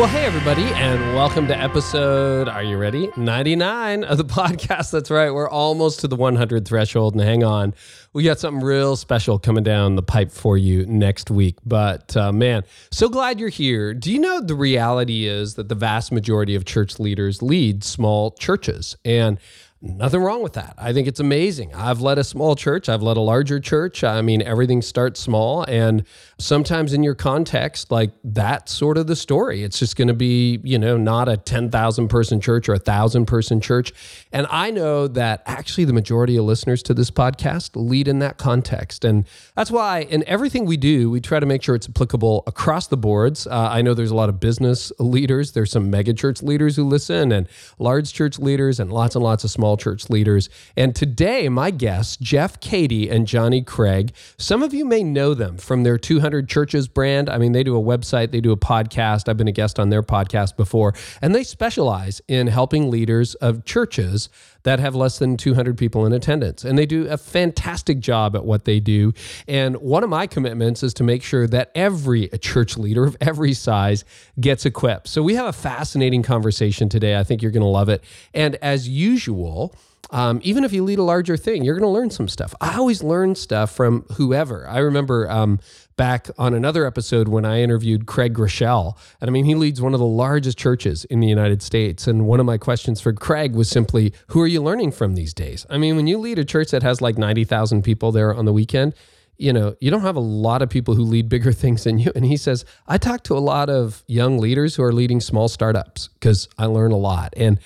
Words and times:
Well, 0.00 0.08
hey, 0.08 0.24
everybody, 0.24 0.62
and 0.62 1.14
welcome 1.14 1.46
to 1.48 1.54
episode, 1.54 2.48
are 2.48 2.62
you 2.62 2.78
ready? 2.78 3.10
99 3.18 4.02
of 4.04 4.16
the 4.16 4.24
podcast. 4.40 4.92
That's 4.92 5.10
right. 5.10 5.30
We're 5.30 5.46
almost 5.46 6.00
to 6.00 6.08
the 6.08 6.16
100 6.16 6.66
threshold. 6.66 7.12
And 7.12 7.22
hang 7.22 7.44
on, 7.44 7.74
we 8.14 8.22
got 8.22 8.38
something 8.38 8.64
real 8.64 8.96
special 8.96 9.38
coming 9.38 9.62
down 9.62 9.96
the 9.96 10.02
pipe 10.02 10.32
for 10.32 10.56
you 10.56 10.86
next 10.86 11.30
week. 11.30 11.56
But 11.66 12.16
uh, 12.16 12.32
man, 12.32 12.62
so 12.90 13.10
glad 13.10 13.38
you're 13.38 13.50
here. 13.50 13.92
Do 13.92 14.10
you 14.10 14.20
know 14.20 14.40
the 14.40 14.54
reality 14.54 15.26
is 15.26 15.56
that 15.56 15.68
the 15.68 15.74
vast 15.74 16.12
majority 16.12 16.54
of 16.54 16.64
church 16.64 16.98
leaders 16.98 17.42
lead 17.42 17.84
small 17.84 18.30
churches? 18.30 18.96
And 19.04 19.38
Nothing 19.82 20.20
wrong 20.20 20.42
with 20.42 20.52
that. 20.54 20.74
I 20.76 20.92
think 20.92 21.08
it's 21.08 21.20
amazing. 21.20 21.74
I've 21.74 22.02
led 22.02 22.18
a 22.18 22.24
small 22.24 22.54
church, 22.54 22.90
I've 22.90 23.02
led 23.02 23.16
a 23.16 23.22
larger 23.22 23.58
church. 23.58 24.04
I 24.04 24.20
mean, 24.20 24.42
everything 24.42 24.82
starts 24.82 25.20
small. 25.20 25.64
And 25.64 26.04
sometimes 26.40 26.92
in 26.92 27.02
your 27.02 27.14
context, 27.14 27.90
like 27.90 28.10
that's 28.24 28.72
sort 28.72 28.98
of 28.98 29.06
the 29.06 29.16
story. 29.16 29.62
It's 29.62 29.78
just 29.78 29.96
going 29.96 30.08
to 30.08 30.14
be, 30.14 30.60
you 30.64 30.78
know, 30.78 30.96
not 30.96 31.28
a 31.28 31.36
10,000 31.36 32.08
person 32.08 32.40
church 32.40 32.68
or 32.68 32.74
a 32.74 32.78
thousand 32.78 33.26
person 33.26 33.60
church. 33.60 33.92
And 34.32 34.46
I 34.50 34.70
know 34.70 35.06
that 35.08 35.42
actually 35.46 35.84
the 35.84 35.92
majority 35.92 36.36
of 36.36 36.44
listeners 36.44 36.82
to 36.84 36.94
this 36.94 37.10
podcast 37.10 37.70
lead 37.74 38.08
in 38.08 38.18
that 38.20 38.38
context. 38.38 39.04
And 39.04 39.26
that's 39.54 39.70
why 39.70 40.00
in 40.00 40.24
everything 40.26 40.64
we 40.64 40.76
do, 40.76 41.10
we 41.10 41.20
try 41.20 41.38
to 41.40 41.46
make 41.46 41.62
sure 41.62 41.74
it's 41.74 41.88
applicable 41.88 42.42
across 42.46 42.86
the 42.86 42.96
boards. 42.96 43.46
Uh, 43.46 43.68
I 43.70 43.82
know 43.82 43.94
there's 43.94 44.10
a 44.10 44.16
lot 44.16 44.28
of 44.28 44.40
business 44.40 44.92
leaders, 44.98 45.52
there's 45.52 45.70
some 45.70 45.90
mega 45.90 46.14
church 46.14 46.42
leaders 46.42 46.76
who 46.76 46.84
listen, 46.84 47.32
and 47.32 47.48
large 47.78 48.12
church 48.12 48.38
leaders, 48.38 48.80
and 48.80 48.92
lots 48.92 49.14
and 49.14 49.22
lots 49.22 49.44
of 49.44 49.50
small 49.50 49.76
church 49.76 50.08
leaders. 50.08 50.48
And 50.76 50.96
today, 50.96 51.48
my 51.48 51.70
guests, 51.70 52.16
Jeff 52.16 52.60
Keady 52.60 53.10
and 53.10 53.26
Jonny 53.26 53.62
Craig, 53.62 54.12
some 54.38 54.62
of 54.62 54.72
you 54.72 54.84
may 54.84 55.02
know 55.02 55.34
them 55.34 55.58
from 55.58 55.82
their 55.82 55.98
200 55.98 56.29
Churches 56.42 56.88
brand. 56.88 57.28
I 57.28 57.38
mean, 57.38 57.52
they 57.52 57.62
do 57.62 57.76
a 57.76 57.82
website, 57.82 58.30
they 58.30 58.40
do 58.40 58.52
a 58.52 58.56
podcast. 58.56 59.28
I've 59.28 59.36
been 59.36 59.48
a 59.48 59.52
guest 59.52 59.78
on 59.78 59.90
their 59.90 60.02
podcast 60.02 60.56
before, 60.56 60.94
and 61.20 61.34
they 61.34 61.42
specialize 61.42 62.20
in 62.28 62.46
helping 62.46 62.90
leaders 62.90 63.34
of 63.36 63.64
churches 63.64 64.28
that 64.62 64.78
have 64.78 64.94
less 64.94 65.18
than 65.18 65.36
200 65.36 65.76
people 65.78 66.04
in 66.06 66.12
attendance. 66.12 66.64
And 66.64 66.78
they 66.78 66.86
do 66.86 67.08
a 67.08 67.16
fantastic 67.16 67.98
job 67.98 68.36
at 68.36 68.44
what 68.44 68.64
they 68.64 68.80
do. 68.80 69.12
And 69.48 69.76
one 69.76 70.04
of 70.04 70.10
my 70.10 70.26
commitments 70.26 70.82
is 70.82 70.94
to 70.94 71.02
make 71.02 71.22
sure 71.22 71.46
that 71.46 71.70
every 71.74 72.28
church 72.40 72.76
leader 72.76 73.04
of 73.04 73.16
every 73.20 73.54
size 73.54 74.04
gets 74.38 74.66
equipped. 74.66 75.08
So 75.08 75.22
we 75.22 75.34
have 75.34 75.46
a 75.46 75.52
fascinating 75.52 76.22
conversation 76.22 76.88
today. 76.88 77.18
I 77.18 77.24
think 77.24 77.42
you're 77.42 77.50
going 77.50 77.62
to 77.62 77.66
love 77.66 77.88
it. 77.88 78.04
And 78.34 78.56
as 78.56 78.88
usual, 78.88 79.74
um, 80.10 80.40
even 80.42 80.64
if 80.64 80.72
you 80.72 80.82
lead 80.82 80.98
a 80.98 81.04
larger 81.04 81.36
thing, 81.36 81.64
you're 81.64 81.74
going 81.74 81.82
to 81.82 81.88
learn 81.88 82.10
some 82.10 82.28
stuff. 82.28 82.54
I 82.60 82.76
always 82.76 83.02
learn 83.02 83.34
stuff 83.34 83.70
from 83.70 84.04
whoever. 84.14 84.68
I 84.68 84.78
remember 84.78 85.30
um, 85.30 85.60
back 85.96 86.28
on 86.38 86.54
another 86.54 86.86
episode 86.86 87.28
when 87.28 87.44
I 87.44 87.60
interviewed 87.60 88.06
Craig 88.06 88.34
Groeschel. 88.34 88.96
And 89.20 89.30
I 89.30 89.32
mean, 89.32 89.44
he 89.44 89.54
leads 89.54 89.80
one 89.80 89.94
of 89.94 90.00
the 90.00 90.06
largest 90.06 90.58
churches 90.58 91.04
in 91.04 91.20
the 91.20 91.28
United 91.28 91.62
States. 91.62 92.06
And 92.06 92.26
one 92.26 92.40
of 92.40 92.46
my 92.46 92.58
questions 92.58 93.00
for 93.00 93.12
Craig 93.12 93.54
was 93.54 93.68
simply, 93.68 94.12
who 94.28 94.40
are 94.40 94.46
you 94.46 94.62
learning 94.62 94.92
from 94.92 95.14
these 95.14 95.32
days? 95.32 95.66
I 95.70 95.78
mean, 95.78 95.96
when 95.96 96.06
you 96.06 96.18
lead 96.18 96.38
a 96.38 96.44
church 96.44 96.70
that 96.70 96.82
has 96.82 97.00
like 97.00 97.16
90,000 97.16 97.82
people 97.82 98.12
there 98.12 98.34
on 98.34 98.46
the 98.46 98.52
weekend, 98.52 98.94
you 99.36 99.54
know, 99.54 99.74
you 99.80 99.90
don't 99.90 100.02
have 100.02 100.16
a 100.16 100.20
lot 100.20 100.60
of 100.60 100.68
people 100.68 100.94
who 100.94 101.02
lead 101.02 101.28
bigger 101.28 101.52
things 101.62 101.84
than 101.84 101.98
you. 101.98 102.12
And 102.14 102.24
he 102.24 102.36
says, 102.36 102.64
I 102.86 102.98
talk 102.98 103.22
to 103.24 103.36
a 103.36 103.40
lot 103.40 103.70
of 103.70 104.02
young 104.06 104.38
leaders 104.38 104.74
who 104.74 104.82
are 104.82 104.92
leading 104.92 105.20
small 105.20 105.48
startups 105.48 106.08
because 106.08 106.48
I 106.58 106.66
learn 106.66 106.92
a 106.92 106.96
lot. 106.96 107.32
And 107.36 107.58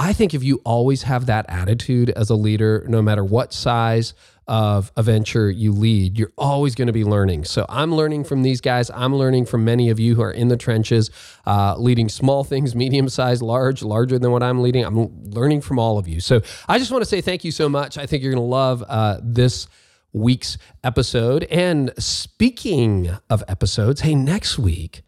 I 0.00 0.14
think 0.14 0.32
if 0.32 0.42
you 0.42 0.62
always 0.64 1.02
have 1.02 1.26
that 1.26 1.44
attitude 1.50 2.08
as 2.08 2.30
a 2.30 2.34
leader, 2.34 2.86
no 2.88 3.02
matter 3.02 3.22
what 3.22 3.52
size 3.52 4.14
of 4.48 4.90
a 4.96 5.02
venture 5.02 5.50
you 5.50 5.72
lead, 5.72 6.18
you're 6.18 6.32
always 6.38 6.74
going 6.74 6.86
to 6.86 6.92
be 6.92 7.04
learning. 7.04 7.44
So 7.44 7.66
I'm 7.68 7.94
learning 7.94 8.24
from 8.24 8.42
these 8.42 8.62
guys. 8.62 8.90
I'm 8.94 9.14
learning 9.14 9.44
from 9.44 9.62
many 9.62 9.90
of 9.90 10.00
you 10.00 10.14
who 10.14 10.22
are 10.22 10.32
in 10.32 10.48
the 10.48 10.56
trenches, 10.56 11.10
uh, 11.46 11.76
leading 11.76 12.08
small 12.08 12.44
things, 12.44 12.74
medium 12.84 13.10
sized, 13.10 13.42
large, 13.42 13.82
larger 13.82 14.18
than 14.18 14.32
what 14.32 14.42
I'm 14.42 14.62
leading. 14.62 14.86
I'm 14.86 15.30
learning 15.32 15.60
from 15.60 15.78
all 15.78 15.98
of 15.98 16.08
you. 16.08 16.18
So 16.20 16.40
I 16.66 16.78
just 16.78 16.90
want 16.90 17.02
to 17.02 17.08
say 17.08 17.20
thank 17.20 17.44
you 17.44 17.50
so 17.52 17.68
much. 17.68 17.98
I 17.98 18.06
think 18.06 18.22
you're 18.22 18.32
going 18.32 18.42
to 18.42 18.48
love 18.48 18.82
uh, 18.88 19.18
this 19.22 19.68
week's 20.14 20.56
episode. 20.82 21.44
And 21.50 21.92
speaking 21.98 23.10
of 23.28 23.44
episodes, 23.48 24.00
hey, 24.00 24.14
next 24.14 24.58
week, 24.58 25.02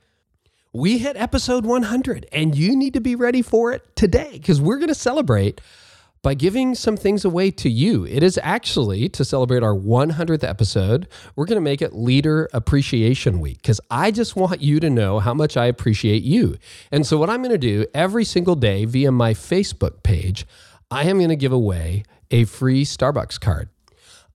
we 0.75 0.97
hit 0.99 1.16
episode 1.19 1.66
100 1.66 2.27
and 2.33 2.56
you 2.56 2.75
need 2.75 2.94
to 2.94 3.00
be 3.00 3.15
ready 3.15 3.43
for 3.43 3.72
it 3.72 3.94
today 3.94 4.31
because 4.33 4.59
we're 4.59 4.78
going 4.78 4.88
to 4.88 4.94
celebrate 4.94 5.60
by 6.22 6.33
giving 6.33 6.75
some 6.75 6.97
things 6.97 7.27
away 7.27 7.50
to 7.50 7.69
you. 7.69 8.06
It 8.06 8.22
is 8.22 8.38
actually 8.43 9.11
to 9.11 9.25
celebrate 9.25 9.62
our 9.62 9.75
100th 9.75 10.49
episode. 10.49 11.09
We're 11.37 11.44
going 11.44 11.56
to 11.56 11.61
make 11.61 11.82
it 11.82 11.94
Leader 11.94 12.49
Appreciation 12.55 13.41
Week 13.41 13.59
because 13.59 13.81
I 13.91 14.11
just 14.12 14.34
want 14.34 14.62
you 14.62 14.81
to 14.81 14.88
know 14.88 15.19
how 15.19 15.34
much 15.34 15.59
I 15.59 15.66
appreciate 15.66 16.22
you. 16.22 16.56
And 16.91 17.06
so, 17.06 17.19
what 17.19 17.28
I'm 17.28 17.43
going 17.43 17.50
to 17.50 17.59
do 17.59 17.84
every 17.93 18.25
single 18.25 18.55
day 18.55 18.87
via 18.87 19.12
my 19.12 19.34
Facebook 19.34 20.03
page, 20.03 20.47
I 20.91 21.03
am 21.05 21.19
going 21.19 21.28
to 21.28 21.37
give 21.37 21.53
away 21.53 22.05
a 22.31 22.44
free 22.44 22.84
Starbucks 22.84 23.38
card. 23.41 23.69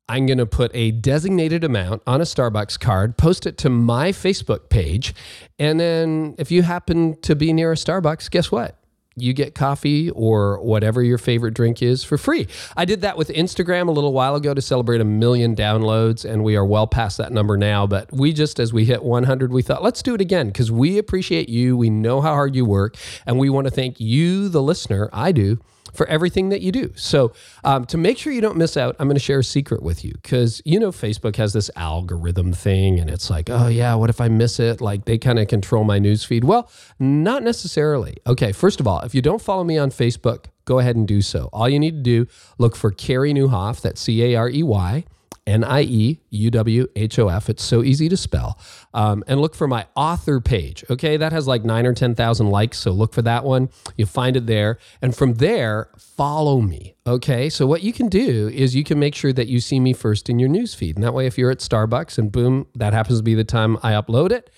I'm 0.09 0.25
going 0.25 0.37
to 0.37 0.45
put 0.45 0.71
a 0.73 0.91
designated 0.91 1.63
amount 1.65 2.01
on 2.07 2.21
a 2.21 2.23
Starbucks 2.23 2.79
card, 2.79 3.17
post 3.17 3.45
it 3.45 3.57
to 3.59 3.69
my 3.69 4.11
Facebook 4.11 4.69
page. 4.69 5.13
And 5.59 5.79
then 5.79 6.35
if 6.37 6.49
you 6.49 6.61
happen 6.61 7.19
to 7.21 7.35
be 7.35 7.51
near 7.51 7.73
a 7.73 7.75
Starbucks, 7.75 8.31
guess 8.31 8.49
what? 8.49 8.77
You 9.19 9.33
get 9.33 9.55
coffee 9.55 10.11
or 10.11 10.61
whatever 10.61 11.01
your 11.01 11.17
favorite 11.17 11.55
drink 11.55 11.81
is 11.81 12.03
for 12.03 12.17
free. 12.17 12.47
I 12.77 12.85
did 12.85 13.01
that 13.01 13.17
with 13.17 13.29
Instagram 13.29 13.87
a 13.87 13.91
little 13.91 14.13
while 14.13 14.35
ago 14.35 14.53
to 14.53 14.61
celebrate 14.61 15.01
a 15.01 15.05
million 15.05 15.55
downloads, 15.55 16.23
and 16.23 16.43
we 16.43 16.55
are 16.55 16.65
well 16.65 16.85
past 16.85 17.17
that 17.17 17.31
number 17.31 17.57
now. 17.57 17.87
But 17.87 18.13
we 18.13 18.31
just, 18.31 18.59
as 18.59 18.71
we 18.71 18.85
hit 18.85 19.03
100, 19.03 19.51
we 19.51 19.63
thought, 19.63 19.81
let's 19.81 20.03
do 20.03 20.13
it 20.13 20.21
again 20.21 20.47
because 20.47 20.71
we 20.71 20.99
appreciate 20.99 21.49
you. 21.49 21.75
We 21.75 21.89
know 21.89 22.21
how 22.21 22.33
hard 22.33 22.55
you 22.55 22.63
work, 22.63 22.95
and 23.25 23.39
we 23.39 23.49
want 23.49 23.65
to 23.65 23.71
thank 23.71 23.99
you, 23.99 24.49
the 24.49 24.61
listener. 24.61 25.09
I 25.11 25.31
do 25.31 25.59
for 25.97 26.07
everything 26.07 26.49
that 26.49 26.61
you 26.61 26.71
do. 26.71 26.93
So, 26.95 27.33
um, 27.63 27.85
to 27.85 27.97
make 27.97 28.17
sure 28.17 28.31
you 28.31 28.39
don't 28.39 28.55
miss 28.55 28.77
out, 28.77 28.95
I'm 28.99 29.07
going 29.07 29.17
to 29.17 29.23
share 29.23 29.39
a 29.39 29.43
secret 29.43 29.81
with 29.81 30.05
you 30.05 30.13
because 30.21 30.61
you 30.63 30.79
know, 30.79 30.91
Facebook 30.91 31.35
has 31.37 31.53
this 31.53 31.69
algorithm 31.75 32.53
thing, 32.53 32.99
and 32.99 33.09
it's 33.09 33.29
like, 33.29 33.49
oh, 33.49 33.67
yeah, 33.67 33.95
what 33.95 34.09
if 34.09 34.21
I 34.21 34.29
miss 34.29 34.59
it? 34.59 34.79
Like 34.79 35.05
they 35.05 35.17
kind 35.17 35.39
of 35.39 35.47
control 35.47 35.83
my 35.83 35.99
newsfeed. 35.99 36.43
Well, 36.43 36.69
not 36.99 37.43
necessarily. 37.43 38.17
Okay, 38.27 38.51
first 38.51 38.79
of 38.79 38.87
all, 38.87 39.01
if 39.01 39.15
you 39.15 39.21
don't 39.21 39.41
follow 39.41 39.63
me 39.63 39.77
on 39.77 39.89
Facebook, 39.89 40.45
go 40.65 40.79
ahead 40.79 40.95
and 40.95 41.07
do 41.07 41.21
so. 41.21 41.49
All 41.51 41.67
you 41.67 41.79
need 41.79 42.03
to 42.03 42.03
do, 42.03 42.27
look 42.59 42.75
for 42.75 42.91
Carey 42.91 43.33
Nieuwhof. 43.33 43.81
that's 43.81 43.99
C 43.99 44.23
A 44.23 44.35
R 44.35 44.49
E 44.49 44.63
Y. 44.63 45.03
N 45.47 45.63
I 45.63 45.81
E 45.83 46.19
U 46.29 46.51
W 46.51 46.87
H 46.95 47.17
O 47.17 47.29
F. 47.29 47.49
It's 47.49 47.63
so 47.63 47.81
easy 47.81 48.09
to 48.09 48.17
spell. 48.17 48.59
Um, 48.93 49.23
and 49.27 49.39
look 49.39 49.55
for 49.55 49.67
my 49.67 49.87
author 49.95 50.41
page. 50.41 50.83
Okay, 50.89 51.15
that 51.17 51.31
has 51.31 51.47
like 51.47 51.63
nine 51.63 51.85
or 51.85 51.93
10,000 51.93 52.49
likes. 52.49 52.77
So 52.77 52.91
look 52.91 53.13
for 53.13 53.21
that 53.21 53.45
one. 53.45 53.69
You'll 53.95 54.09
find 54.09 54.35
it 54.35 54.45
there. 54.45 54.77
And 55.01 55.15
from 55.15 55.35
there, 55.35 55.89
follow 55.97 56.59
me. 56.59 56.95
Okay, 57.07 57.49
so 57.49 57.65
what 57.65 57.81
you 57.81 57.93
can 57.93 58.09
do 58.09 58.49
is 58.49 58.75
you 58.75 58.83
can 58.83 58.99
make 58.99 59.15
sure 59.15 59.31
that 59.31 59.47
you 59.47 59.61
see 59.61 59.79
me 59.79 59.93
first 59.93 60.29
in 60.29 60.37
your 60.37 60.49
newsfeed. 60.49 60.95
And 60.95 61.03
that 61.03 61.13
way, 61.13 61.25
if 61.25 61.37
you're 61.37 61.51
at 61.51 61.59
Starbucks 61.59 62.17
and 62.17 62.31
boom, 62.31 62.67
that 62.75 62.93
happens 62.93 63.19
to 63.19 63.23
be 63.23 63.33
the 63.33 63.45
time 63.45 63.77
I 63.81 63.93
upload 63.93 64.31
it, 64.31 64.49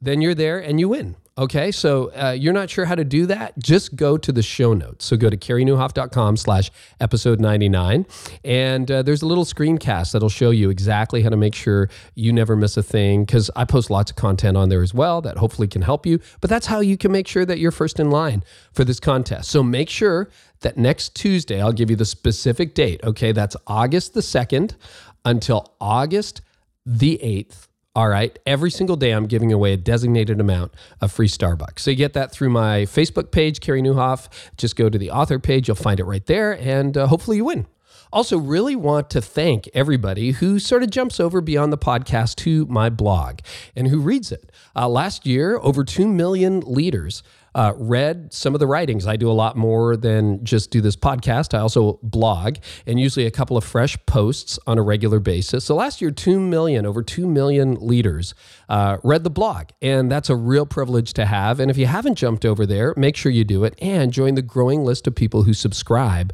then 0.00 0.22
you're 0.22 0.34
there 0.34 0.58
and 0.58 0.80
you 0.80 0.88
win. 0.88 1.16
Okay, 1.38 1.72
so 1.72 2.12
uh, 2.12 2.36
you're 2.38 2.52
not 2.52 2.68
sure 2.68 2.84
how 2.84 2.94
to 2.94 3.04
do 3.04 3.24
that? 3.24 3.58
Just 3.58 3.96
go 3.96 4.18
to 4.18 4.32
the 4.32 4.42
show 4.42 4.74
notes. 4.74 5.06
So 5.06 5.16
go 5.16 5.30
to 5.30 5.36
careynieuwhof.com 5.36 6.36
slash 6.36 6.70
episode 7.00 7.40
99. 7.40 8.04
And 8.44 8.90
uh, 8.90 9.02
there's 9.02 9.22
a 9.22 9.26
little 9.26 9.46
screencast 9.46 10.12
that'll 10.12 10.28
show 10.28 10.50
you 10.50 10.68
exactly 10.68 11.22
how 11.22 11.30
to 11.30 11.38
make 11.38 11.54
sure 11.54 11.88
you 12.14 12.34
never 12.34 12.54
miss 12.54 12.76
a 12.76 12.82
thing 12.82 13.24
because 13.24 13.50
I 13.56 13.64
post 13.64 13.88
lots 13.88 14.10
of 14.10 14.16
content 14.18 14.58
on 14.58 14.68
there 14.68 14.82
as 14.82 14.92
well 14.92 15.22
that 15.22 15.38
hopefully 15.38 15.68
can 15.68 15.80
help 15.80 16.04
you. 16.04 16.20
But 16.42 16.50
that's 16.50 16.66
how 16.66 16.80
you 16.80 16.98
can 16.98 17.10
make 17.10 17.26
sure 17.26 17.46
that 17.46 17.58
you're 17.58 17.70
first 17.70 17.98
in 17.98 18.10
line 18.10 18.44
for 18.74 18.84
this 18.84 19.00
contest. 19.00 19.50
So 19.50 19.62
make 19.62 19.88
sure 19.88 20.28
that 20.60 20.76
next 20.76 21.14
Tuesday, 21.14 21.62
I'll 21.62 21.72
give 21.72 21.88
you 21.88 21.96
the 21.96 22.04
specific 22.04 22.74
date. 22.74 23.00
Okay, 23.04 23.32
that's 23.32 23.56
August 23.66 24.12
the 24.12 24.20
2nd 24.20 24.76
until 25.24 25.72
August 25.80 26.42
the 26.84 27.18
8th 27.22 27.68
all 27.94 28.08
right. 28.08 28.38
Every 28.46 28.70
single 28.70 28.96
day, 28.96 29.10
I'm 29.10 29.26
giving 29.26 29.52
away 29.52 29.74
a 29.74 29.76
designated 29.76 30.40
amount 30.40 30.72
of 31.02 31.12
free 31.12 31.28
Starbucks. 31.28 31.80
So 31.80 31.90
you 31.90 31.96
get 31.96 32.14
that 32.14 32.32
through 32.32 32.48
my 32.48 32.82
Facebook 32.82 33.30
page, 33.30 33.60
Carey 33.60 33.82
Nieuwhof. 33.82 34.28
Just 34.56 34.76
go 34.76 34.88
to 34.88 34.96
the 34.96 35.10
author 35.10 35.38
page. 35.38 35.68
You'll 35.68 35.74
find 35.74 36.00
it 36.00 36.04
right 36.04 36.24
there. 36.24 36.58
And 36.58 36.96
uh, 36.96 37.06
hopefully 37.06 37.36
you 37.36 37.44
win. 37.44 37.66
Also, 38.10 38.38
really 38.38 38.76
want 38.76 39.08
to 39.10 39.22
thank 39.22 39.68
everybody 39.72 40.32
who 40.32 40.58
sort 40.58 40.82
of 40.82 40.90
jumps 40.90 41.18
over 41.18 41.40
beyond 41.40 41.72
the 41.72 41.78
podcast 41.78 42.36
to 42.36 42.66
my 42.66 42.90
blog 42.90 43.38
and 43.74 43.88
who 43.88 44.00
reads 44.00 44.30
it. 44.30 44.50
Uh, 44.76 44.88
last 44.88 45.26
year, 45.26 45.58
over 45.58 45.82
2 45.82 46.06
million 46.06 46.60
leaders 46.60 47.22
uh, 47.54 47.72
read 47.76 48.32
some 48.32 48.54
of 48.54 48.60
the 48.60 48.66
writings. 48.66 49.06
I 49.06 49.16
do 49.16 49.30
a 49.30 49.32
lot 49.32 49.56
more 49.56 49.96
than 49.96 50.44
just 50.44 50.70
do 50.70 50.80
this 50.80 50.96
podcast. 50.96 51.54
I 51.54 51.60
also 51.60 51.98
blog 52.02 52.56
and 52.86 52.98
usually 52.98 53.26
a 53.26 53.30
couple 53.30 53.56
of 53.56 53.64
fresh 53.64 53.96
posts 54.06 54.58
on 54.66 54.78
a 54.78 54.82
regular 54.82 55.20
basis. 55.20 55.64
So 55.64 55.74
last 55.74 56.00
year, 56.00 56.10
2 56.10 56.40
million, 56.40 56.86
over 56.86 57.02
2 57.02 57.26
million 57.26 57.74
leaders 57.74 58.34
uh, 58.68 58.98
read 59.02 59.24
the 59.24 59.30
blog. 59.30 59.68
And 59.80 60.10
that's 60.10 60.30
a 60.30 60.36
real 60.36 60.66
privilege 60.66 61.12
to 61.14 61.26
have. 61.26 61.60
And 61.60 61.70
if 61.70 61.76
you 61.76 61.86
haven't 61.86 62.16
jumped 62.16 62.44
over 62.44 62.66
there, 62.66 62.94
make 62.96 63.16
sure 63.16 63.30
you 63.32 63.44
do 63.44 63.64
it 63.64 63.74
and 63.80 64.12
join 64.12 64.34
the 64.34 64.42
growing 64.42 64.84
list 64.84 65.06
of 65.06 65.14
people 65.14 65.42
who 65.42 65.54
subscribe 65.54 66.32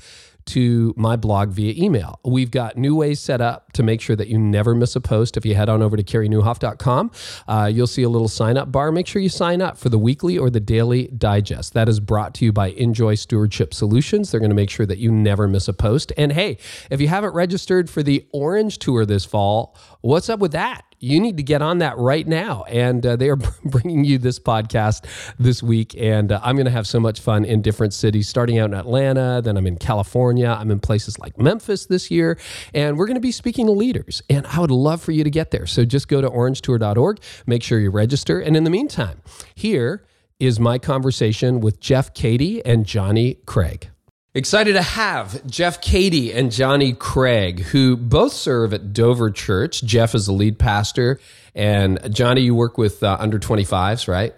to 0.49 0.95
my 0.97 1.17
blog 1.17 1.51
via 1.51 1.75
email. 1.83 2.21
We've 2.25 2.51
got 2.51 2.77
new 2.77 2.95
ways 2.97 3.21
set 3.21 3.41
up 3.41 3.73
to 3.73 3.83
make 3.83 4.01
sure 4.01 4.17
that 4.17 4.29
you 4.29 4.39
never 4.39 4.75
miss 4.75 4.97
a 4.97 5.01
post. 5.01 5.37
If 5.37 5.45
you 5.45 5.55
head 5.55 5.69
on 5.69 5.83
over 5.83 5.97
to 5.97 6.03
careynieuwhof.com, 6.03 7.11
uh, 7.47 7.71
you'll 7.73 7.87
see 7.87 8.03
a 8.03 8.09
little 8.09 8.29
sign 8.29 8.57
up 8.57 8.73
bar. 8.73 8.91
Make 8.91 9.07
sure 9.07 9.23
you 9.23 9.29
sign 9.29 9.63
up 9.63 9.79
for 9.79 9.89
the 9.89 9.99
weekly 9.99 10.39
or 10.39 10.51
the 10.51 10.61
daily 10.61 11.09
digest. 11.09 11.75
That 11.75 11.89
is 11.89 12.01
brought 12.01 12.35
to 12.35 12.45
you 12.45 12.53
by 12.53 12.69
Enjoy 12.71 13.15
Stewardship 13.15 13.75
Solutions. 13.75 14.31
They're 14.31 14.41
going 14.41 14.51
to 14.51 14.57
make 14.57 14.71
sure 14.71 14.87
that 14.87 14.99
you 14.99 15.13
never 15.13 15.47
miss 15.47 15.69
a 15.69 15.73
post. 15.73 16.13
And 16.17 16.33
hey, 16.33 16.59
if 16.91 17.01
you 17.01 17.09
haven't 17.09 17.35
registered 17.35 17.91
for 17.91 18.03
the 18.03 18.27
Orange 18.33 18.79
Tour 18.79 19.05
this 19.05 19.25
fall, 19.25 19.77
what's 20.01 20.29
up 20.29 20.41
with 20.41 20.53
that? 20.53 20.85
you 21.01 21.21
need 21.21 21.37
to 21.37 21.43
get 21.43 21.63
on 21.63 21.79
that 21.79 21.97
right 21.97 22.27
now. 22.27 22.65
And 22.65 23.05
uh, 23.05 23.17
they 23.17 23.29
are 23.29 23.37
bringing 23.65 24.05
you 24.05 24.19
this 24.19 24.39
podcast 24.39 25.05
this 25.39 25.63
week. 25.63 25.95
And 25.97 26.33
uh, 26.33 26.41
I'm 26.43 26.57
going 26.57 26.67
to 26.67 26.73
have 26.73 26.87
so 26.87 27.01
much 27.01 27.21
fun 27.21 27.45
in 27.45 27.63
different 27.63 27.95
cities, 27.95 28.29
starting 28.29 28.59
out 28.59 28.71
in 28.71 28.75
Atlanta, 28.75 29.41
then 29.43 29.57
I'm 29.57 29.67
in 29.67 29.77
California, 29.77 30.49
I'm 30.49 30.71
in 30.71 30.81
places 30.81 31.19
like 31.19 31.39
Memphis 31.39 31.87
this 31.87 32.11
year. 32.11 32.39
And 32.75 32.99
we're 32.99 33.07
going 33.07 33.17
to 33.17 33.21
be 33.21 33.33
speaking 33.33 33.67
to 33.67 33.73
leaders. 33.73 34.23
And 34.29 34.47
I 34.47 34.61
would 34.61 34.71
love 34.71 35.01
for 35.03 35.13
you 35.13 35.25
to 35.25 35.31
get 35.31 35.51
there. 35.51 35.67
So 35.67 35.85
just 35.85 36.09
go 36.09 36.21
to 36.21 36.29
orangetour.org, 36.29 37.21
make 37.47 37.63
sure 37.63 37.79
you 37.79 37.91
register. 37.91 38.41
And 38.41 38.57
in 38.57 38.65
the 38.65 38.71
meantime, 38.71 39.23
here 39.55 40.05
is 40.39 40.61
my 40.61 40.79
conversation 40.79 41.61
with 41.61 41.81
Jeff 41.81 42.15
Keady 42.15 42.63
and 42.65 42.87
Jonny 42.87 43.35
Craig. 43.47 43.91
Excited 44.39 44.75
to 44.75 44.83
have 44.83 45.45
Jeff 45.49 45.81
Keady 45.81 46.33
and 46.33 46.53
Jonny 46.53 46.93
Craig, 46.93 47.59
who 47.59 47.97
both 47.97 48.33
serve 48.33 48.73
at 48.73 48.93
Dover 48.93 49.33
Church. 49.33 49.83
Jeff 49.83 50.15
is 50.15 50.27
the 50.27 50.33
lead 50.33 50.61
pastor, 50.61 51.19
and 51.57 51.99
Jonny, 52.15 52.43
you 52.43 52.55
work 52.55 52.79
with 52.79 53.03
uh, 53.03 53.17
under 53.19 53.41
25s, 53.41 54.07
right? 54.07 54.33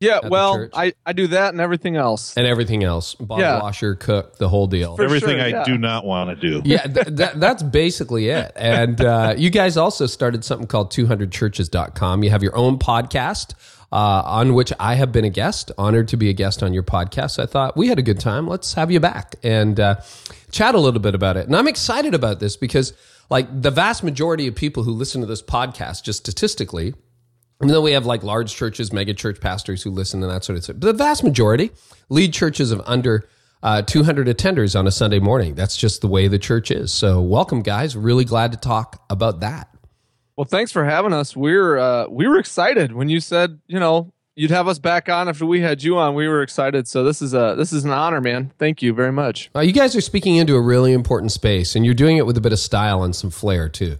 Yeah, 0.00 0.20
well, 0.28 0.68
I, 0.74 0.92
I 1.06 1.14
do 1.14 1.28
that 1.28 1.54
and 1.54 1.62
everything 1.62 1.96
else. 1.96 2.36
And 2.36 2.46
everything 2.46 2.84
else. 2.84 3.14
Bottle 3.14 3.42
yeah. 3.42 3.62
washer, 3.62 3.94
cook, 3.94 4.36
the 4.36 4.50
whole 4.50 4.66
deal. 4.66 4.96
For 4.96 5.04
everything 5.04 5.38
sure, 5.38 5.46
I 5.46 5.48
yeah. 5.48 5.64
do 5.64 5.78
not 5.78 6.04
want 6.04 6.28
to 6.28 6.36
do. 6.36 6.60
Yeah, 6.68 6.82
th- 6.82 7.16
th- 7.16 7.32
that's 7.36 7.62
basically 7.62 8.28
it. 8.28 8.52
And 8.54 9.00
uh, 9.00 9.34
you 9.38 9.48
guys 9.48 9.78
also 9.78 10.04
started 10.04 10.44
something 10.44 10.66
called 10.66 10.92
200churches.com. 10.92 12.22
You 12.22 12.28
have 12.28 12.42
your 12.42 12.54
own 12.54 12.78
podcast 12.78 13.54
uh, 13.90 14.22
on 14.24 14.54
which 14.54 14.72
I 14.78 14.94
have 14.94 15.12
been 15.12 15.24
a 15.24 15.30
guest, 15.30 15.72
honored 15.78 16.08
to 16.08 16.16
be 16.16 16.28
a 16.28 16.32
guest 16.32 16.62
on 16.62 16.74
your 16.74 16.82
podcast. 16.82 17.42
I 17.42 17.46
thought 17.46 17.76
we 17.76 17.88
had 17.88 17.98
a 17.98 18.02
good 18.02 18.20
time. 18.20 18.46
Let's 18.46 18.74
have 18.74 18.90
you 18.90 19.00
back 19.00 19.36
and 19.42 19.78
uh, 19.80 20.00
chat 20.50 20.74
a 20.74 20.78
little 20.78 21.00
bit 21.00 21.14
about 21.14 21.36
it. 21.36 21.46
And 21.46 21.56
I'm 21.56 21.68
excited 21.68 22.14
about 22.14 22.40
this 22.40 22.56
because, 22.56 22.92
like, 23.30 23.62
the 23.62 23.70
vast 23.70 24.04
majority 24.04 24.46
of 24.46 24.54
people 24.54 24.82
who 24.82 24.92
listen 24.92 25.20
to 25.22 25.26
this 25.26 25.42
podcast, 25.42 26.02
just 26.02 26.18
statistically, 26.18 26.94
even 27.60 27.72
though 27.72 27.80
we 27.80 27.92
have 27.92 28.06
like 28.06 28.22
large 28.22 28.54
churches, 28.54 28.92
mega 28.92 29.14
church 29.14 29.40
pastors 29.40 29.82
who 29.82 29.90
listen 29.90 30.22
and 30.22 30.30
that 30.30 30.44
sort 30.44 30.58
of 30.58 30.64
thing, 30.64 30.76
but 30.78 30.86
the 30.86 30.92
vast 30.92 31.24
majority 31.24 31.70
lead 32.08 32.32
churches 32.32 32.70
of 32.70 32.80
under 32.86 33.28
uh, 33.62 33.82
200 33.82 34.28
attenders 34.28 34.78
on 34.78 34.86
a 34.86 34.90
Sunday 34.92 35.18
morning. 35.18 35.54
That's 35.54 35.76
just 35.76 36.00
the 36.00 36.06
way 36.08 36.28
the 36.28 36.38
church 36.38 36.70
is. 36.70 36.92
So, 36.92 37.20
welcome, 37.20 37.62
guys. 37.62 37.96
Really 37.96 38.24
glad 38.24 38.52
to 38.52 38.58
talk 38.58 39.04
about 39.10 39.40
that. 39.40 39.68
Well, 40.38 40.44
thanks 40.44 40.70
for 40.70 40.84
having 40.84 41.12
us. 41.12 41.36
We're 41.36 41.78
uh, 41.78 42.06
we 42.08 42.28
were 42.28 42.38
excited 42.38 42.92
when 42.92 43.08
you 43.08 43.18
said 43.18 43.58
you 43.66 43.80
know 43.80 44.12
you'd 44.36 44.52
have 44.52 44.68
us 44.68 44.78
back 44.78 45.08
on 45.08 45.28
after 45.28 45.44
we 45.44 45.60
had 45.60 45.82
you 45.82 45.98
on. 45.98 46.14
We 46.14 46.28
were 46.28 46.42
excited. 46.42 46.86
So 46.86 47.02
this 47.02 47.20
is 47.20 47.34
a 47.34 47.56
this 47.58 47.72
is 47.72 47.84
an 47.84 47.90
honor, 47.90 48.20
man. 48.20 48.52
Thank 48.56 48.80
you 48.80 48.94
very 48.94 49.10
much. 49.10 49.50
Uh, 49.52 49.62
you 49.62 49.72
guys 49.72 49.96
are 49.96 50.00
speaking 50.00 50.36
into 50.36 50.54
a 50.54 50.60
really 50.60 50.92
important 50.92 51.32
space, 51.32 51.74
and 51.74 51.84
you're 51.84 51.92
doing 51.92 52.18
it 52.18 52.24
with 52.24 52.36
a 52.36 52.40
bit 52.40 52.52
of 52.52 52.60
style 52.60 53.02
and 53.02 53.16
some 53.16 53.30
flair 53.30 53.68
too. 53.68 53.98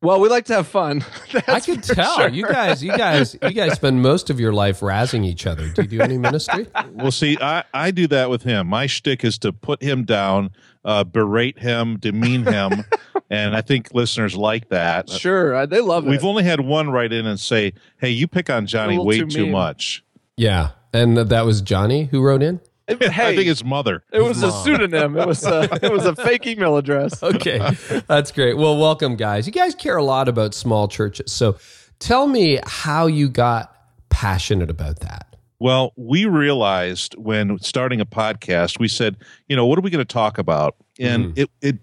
Well, 0.00 0.20
we 0.20 0.28
like 0.28 0.44
to 0.46 0.54
have 0.54 0.68
fun. 0.68 1.04
I 1.48 1.58
could 1.60 1.82
tell 1.82 2.18
sure. 2.18 2.28
you 2.28 2.46
guys, 2.46 2.84
you 2.84 2.96
guys, 2.96 3.36
you 3.42 3.50
guys 3.50 3.72
spend 3.72 4.00
most 4.00 4.30
of 4.30 4.38
your 4.38 4.52
life 4.52 4.78
razzing 4.78 5.26
each 5.26 5.44
other. 5.44 5.68
Do 5.70 5.82
you 5.82 5.88
do 5.88 6.00
any 6.00 6.16
ministry? 6.16 6.68
Well, 6.92 7.10
see, 7.10 7.36
I, 7.40 7.64
I 7.74 7.90
do 7.90 8.06
that 8.06 8.30
with 8.30 8.44
him. 8.44 8.68
My 8.68 8.86
shtick 8.86 9.24
is 9.24 9.38
to 9.38 9.52
put 9.52 9.82
him 9.82 10.04
down, 10.04 10.50
uh, 10.84 11.02
berate 11.02 11.58
him, 11.58 11.98
demean 11.98 12.46
him, 12.46 12.84
and 13.30 13.56
I 13.56 13.60
think 13.60 13.92
listeners 13.92 14.36
like 14.36 14.68
that. 14.68 15.10
Sure, 15.10 15.66
they 15.66 15.80
love 15.80 16.06
it. 16.06 16.10
We've 16.10 16.24
only 16.24 16.44
had 16.44 16.60
one 16.60 16.90
write 16.90 17.12
in 17.12 17.26
and 17.26 17.38
say, 17.38 17.74
"Hey, 17.98 18.10
you 18.10 18.26
pick 18.26 18.50
on 18.50 18.66
Jonny 18.66 18.98
way 18.98 19.20
too, 19.20 19.26
too 19.26 19.46
much." 19.46 20.04
Yeah, 20.36 20.70
and 20.92 21.16
that 21.16 21.42
was 21.42 21.60
Jonny 21.60 22.04
who 22.04 22.22
wrote 22.22 22.42
in. 22.42 22.60
Hey, 22.88 23.32
I 23.32 23.36
think 23.36 23.48
his 23.48 23.62
mother. 23.62 24.02
It 24.14 24.22
was 24.22 24.42
a 24.42 24.50
pseudonym. 24.50 25.18
It 25.18 25.26
was 25.26 25.44
a 25.44 25.68
it 25.82 25.92
was 25.92 26.06
a 26.06 26.16
fake 26.16 26.46
email 26.46 26.78
address. 26.78 27.22
Okay, 27.22 27.58
that's 28.06 28.32
great. 28.32 28.56
Well, 28.56 28.78
welcome, 28.78 29.16
guys. 29.16 29.46
You 29.46 29.52
guys 29.52 29.74
care 29.74 29.98
a 29.98 30.02
lot 30.02 30.26
about 30.26 30.54
small 30.54 30.88
churches, 30.88 31.30
so 31.30 31.58
tell 31.98 32.26
me 32.26 32.58
how 32.64 33.06
you 33.06 33.28
got 33.28 33.74
passionate 34.08 34.70
about 34.70 35.00
that. 35.00 35.36
Well, 35.60 35.92
we 35.96 36.24
realized 36.24 37.14
when 37.18 37.58
starting 37.58 38.00
a 38.00 38.06
podcast, 38.06 38.78
we 38.78 38.88
said, 38.88 39.16
you 39.48 39.56
know, 39.56 39.66
what 39.66 39.78
are 39.78 39.82
we 39.82 39.90
going 39.90 40.04
to 40.04 40.10
talk 40.10 40.38
about? 40.38 40.76
And 40.98 41.26
mm-hmm. 41.26 41.40
it 41.40 41.50
it 41.60 41.78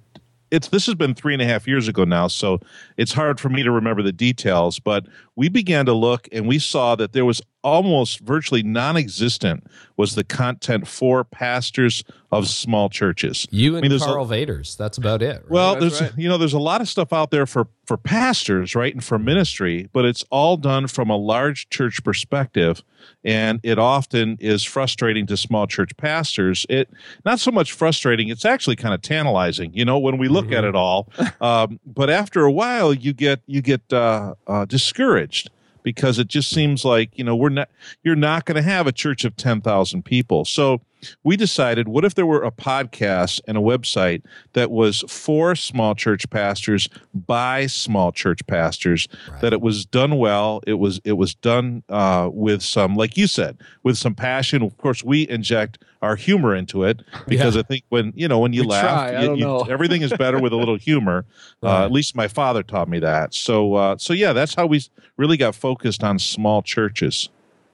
it's 0.51 0.69
this 0.69 0.85
has 0.85 0.95
been 0.95 1.13
three 1.13 1.33
and 1.33 1.41
a 1.41 1.45
half 1.45 1.67
years 1.67 1.87
ago 1.87 2.03
now, 2.03 2.27
so 2.27 2.59
it's 2.97 3.11
hard 3.11 3.39
for 3.39 3.49
me 3.49 3.63
to 3.63 3.71
remember 3.71 4.01
the 4.01 4.11
details. 4.11 4.79
But 4.79 5.07
we 5.35 5.49
began 5.49 5.85
to 5.85 5.93
look, 5.93 6.27
and 6.31 6.47
we 6.47 6.59
saw 6.59 6.95
that 6.95 7.13
there 7.13 7.25
was 7.25 7.41
almost 7.65 8.19
virtually 8.19 8.61
non-existent 8.61 9.65
was 9.97 10.13
the 10.13 10.23
content 10.23 10.87
for 10.87 11.23
pastors 11.23 12.03
of 12.31 12.47
small 12.47 12.89
churches. 12.89 13.47
You 13.49 13.75
and 13.75 13.83
I 13.83 13.89
mean, 13.89 13.99
Karl 13.99 14.31
a, 14.31 14.35
Vaters, 14.35 14.77
that's 14.77 14.99
about 14.99 15.23
it. 15.23 15.41
Right? 15.41 15.49
Well, 15.49 15.73
that's 15.73 15.99
there's 15.99 16.11
right. 16.11 16.19
you 16.19 16.29
know 16.29 16.37
there's 16.37 16.53
a 16.53 16.59
lot 16.59 16.79
of 16.79 16.87
stuff 16.87 17.11
out 17.11 17.31
there 17.31 17.47
for 17.47 17.67
for 17.85 17.97
pastors, 17.97 18.75
right, 18.75 18.93
and 18.93 19.03
for 19.03 19.17
ministry, 19.17 19.89
but 19.93 20.05
it's 20.05 20.23
all 20.29 20.57
done 20.57 20.87
from 20.87 21.09
a 21.09 21.17
large 21.17 21.69
church 21.69 22.03
perspective, 22.03 22.83
and 23.23 23.59
it 23.63 23.79
often 23.79 24.37
is 24.39 24.63
frustrating 24.63 25.25
to 25.27 25.35
small 25.35 25.65
church 25.65 25.97
pastors. 25.97 26.67
It 26.69 26.89
not 27.25 27.39
so 27.39 27.49
much 27.49 27.71
frustrating; 27.73 28.29
it's 28.29 28.45
actually 28.45 28.75
kind 28.75 28.93
of 28.93 29.01
tantalizing, 29.01 29.73
you 29.73 29.85
know, 29.85 29.97
when 29.97 30.17
we 30.17 30.27
look 30.27 30.45
mm-hmm. 30.45 30.53
at 30.55 30.63
it 30.65 30.75
all. 30.75 31.09
Um, 31.41 31.79
but 31.85 32.09
after 32.09 32.43
a 32.43 32.51
while, 32.51 32.93
you 32.93 33.11
get 33.11 33.41
you 33.47 33.61
get 33.61 33.81
uh, 33.91 34.35
uh, 34.45 34.65
discouraged 34.65 35.49
because 35.85 36.17
it 36.17 36.27
just 36.27 36.49
seems 36.49 36.83
like 36.83 37.17
you 37.17 37.23
know 37.23 37.35
we're 37.35 37.47
not 37.47 37.69
you're 38.03 38.15
not 38.17 38.43
going 38.43 38.55
to 38.55 38.61
have 38.61 38.87
a 38.87 38.91
church 38.91 39.23
of 39.23 39.37
10,000 39.37 40.03
people. 40.03 40.43
So 40.43 40.81
we 41.23 41.37
decided 41.37 41.87
what 41.87 42.05
if 42.05 42.15
there 42.15 42.25
were 42.25 42.43
a 42.43 42.51
podcast 42.51 43.39
and 43.47 43.57
a 43.57 43.61
website 43.61 44.23
that 44.53 44.71
was 44.71 45.03
for 45.07 45.55
small 45.55 45.95
church 45.95 46.29
pastors 46.29 46.89
by 47.13 47.65
small 47.65 48.11
church 48.11 48.45
pastors 48.47 49.07
right. 49.29 49.41
that 49.41 49.53
it 49.53 49.61
was 49.61 49.85
done 49.85 50.17
well 50.17 50.61
it 50.67 50.73
was 50.73 50.99
it 51.03 51.13
was 51.13 51.35
done 51.35 51.83
uh, 51.89 52.29
with 52.31 52.61
some 52.61 52.95
like 52.95 53.17
you 53.17 53.27
said 53.27 53.57
with 53.83 53.97
some 53.97 54.15
passion? 54.15 54.61
Of 54.61 54.77
course 54.77 55.03
we 55.03 55.27
inject 55.29 55.77
our 56.01 56.15
humor 56.15 56.55
into 56.55 56.83
it 56.83 57.01
because 57.27 57.55
yeah. 57.55 57.61
i 57.61 57.63
think 57.63 57.83
when 57.89 58.11
you 58.15 58.27
know 58.27 58.39
when 58.39 58.53
you 58.53 58.61
we 58.61 58.67
laugh 58.67 59.23
you, 59.23 59.35
you, 59.35 59.65
everything 59.69 60.01
is 60.01 60.11
better 60.13 60.39
with 60.39 60.53
a 60.53 60.55
little 60.55 60.75
humor. 60.89 61.25
Right. 61.61 61.81
uh, 61.81 61.85
at 61.85 61.91
least 61.91 62.15
my 62.15 62.27
father 62.27 62.63
taught 62.63 62.89
me 62.89 62.99
that. 62.99 63.33
So 63.33 63.75
uh, 63.75 63.97
so 63.97 64.13
yeah 64.13 64.33
that's 64.33 64.55
how 64.55 64.65
we 64.65 64.83
really 65.17 65.37
got 65.37 65.55
focused 65.55 66.03
on 66.03 66.19
small 66.19 66.61
churches. 66.61 67.29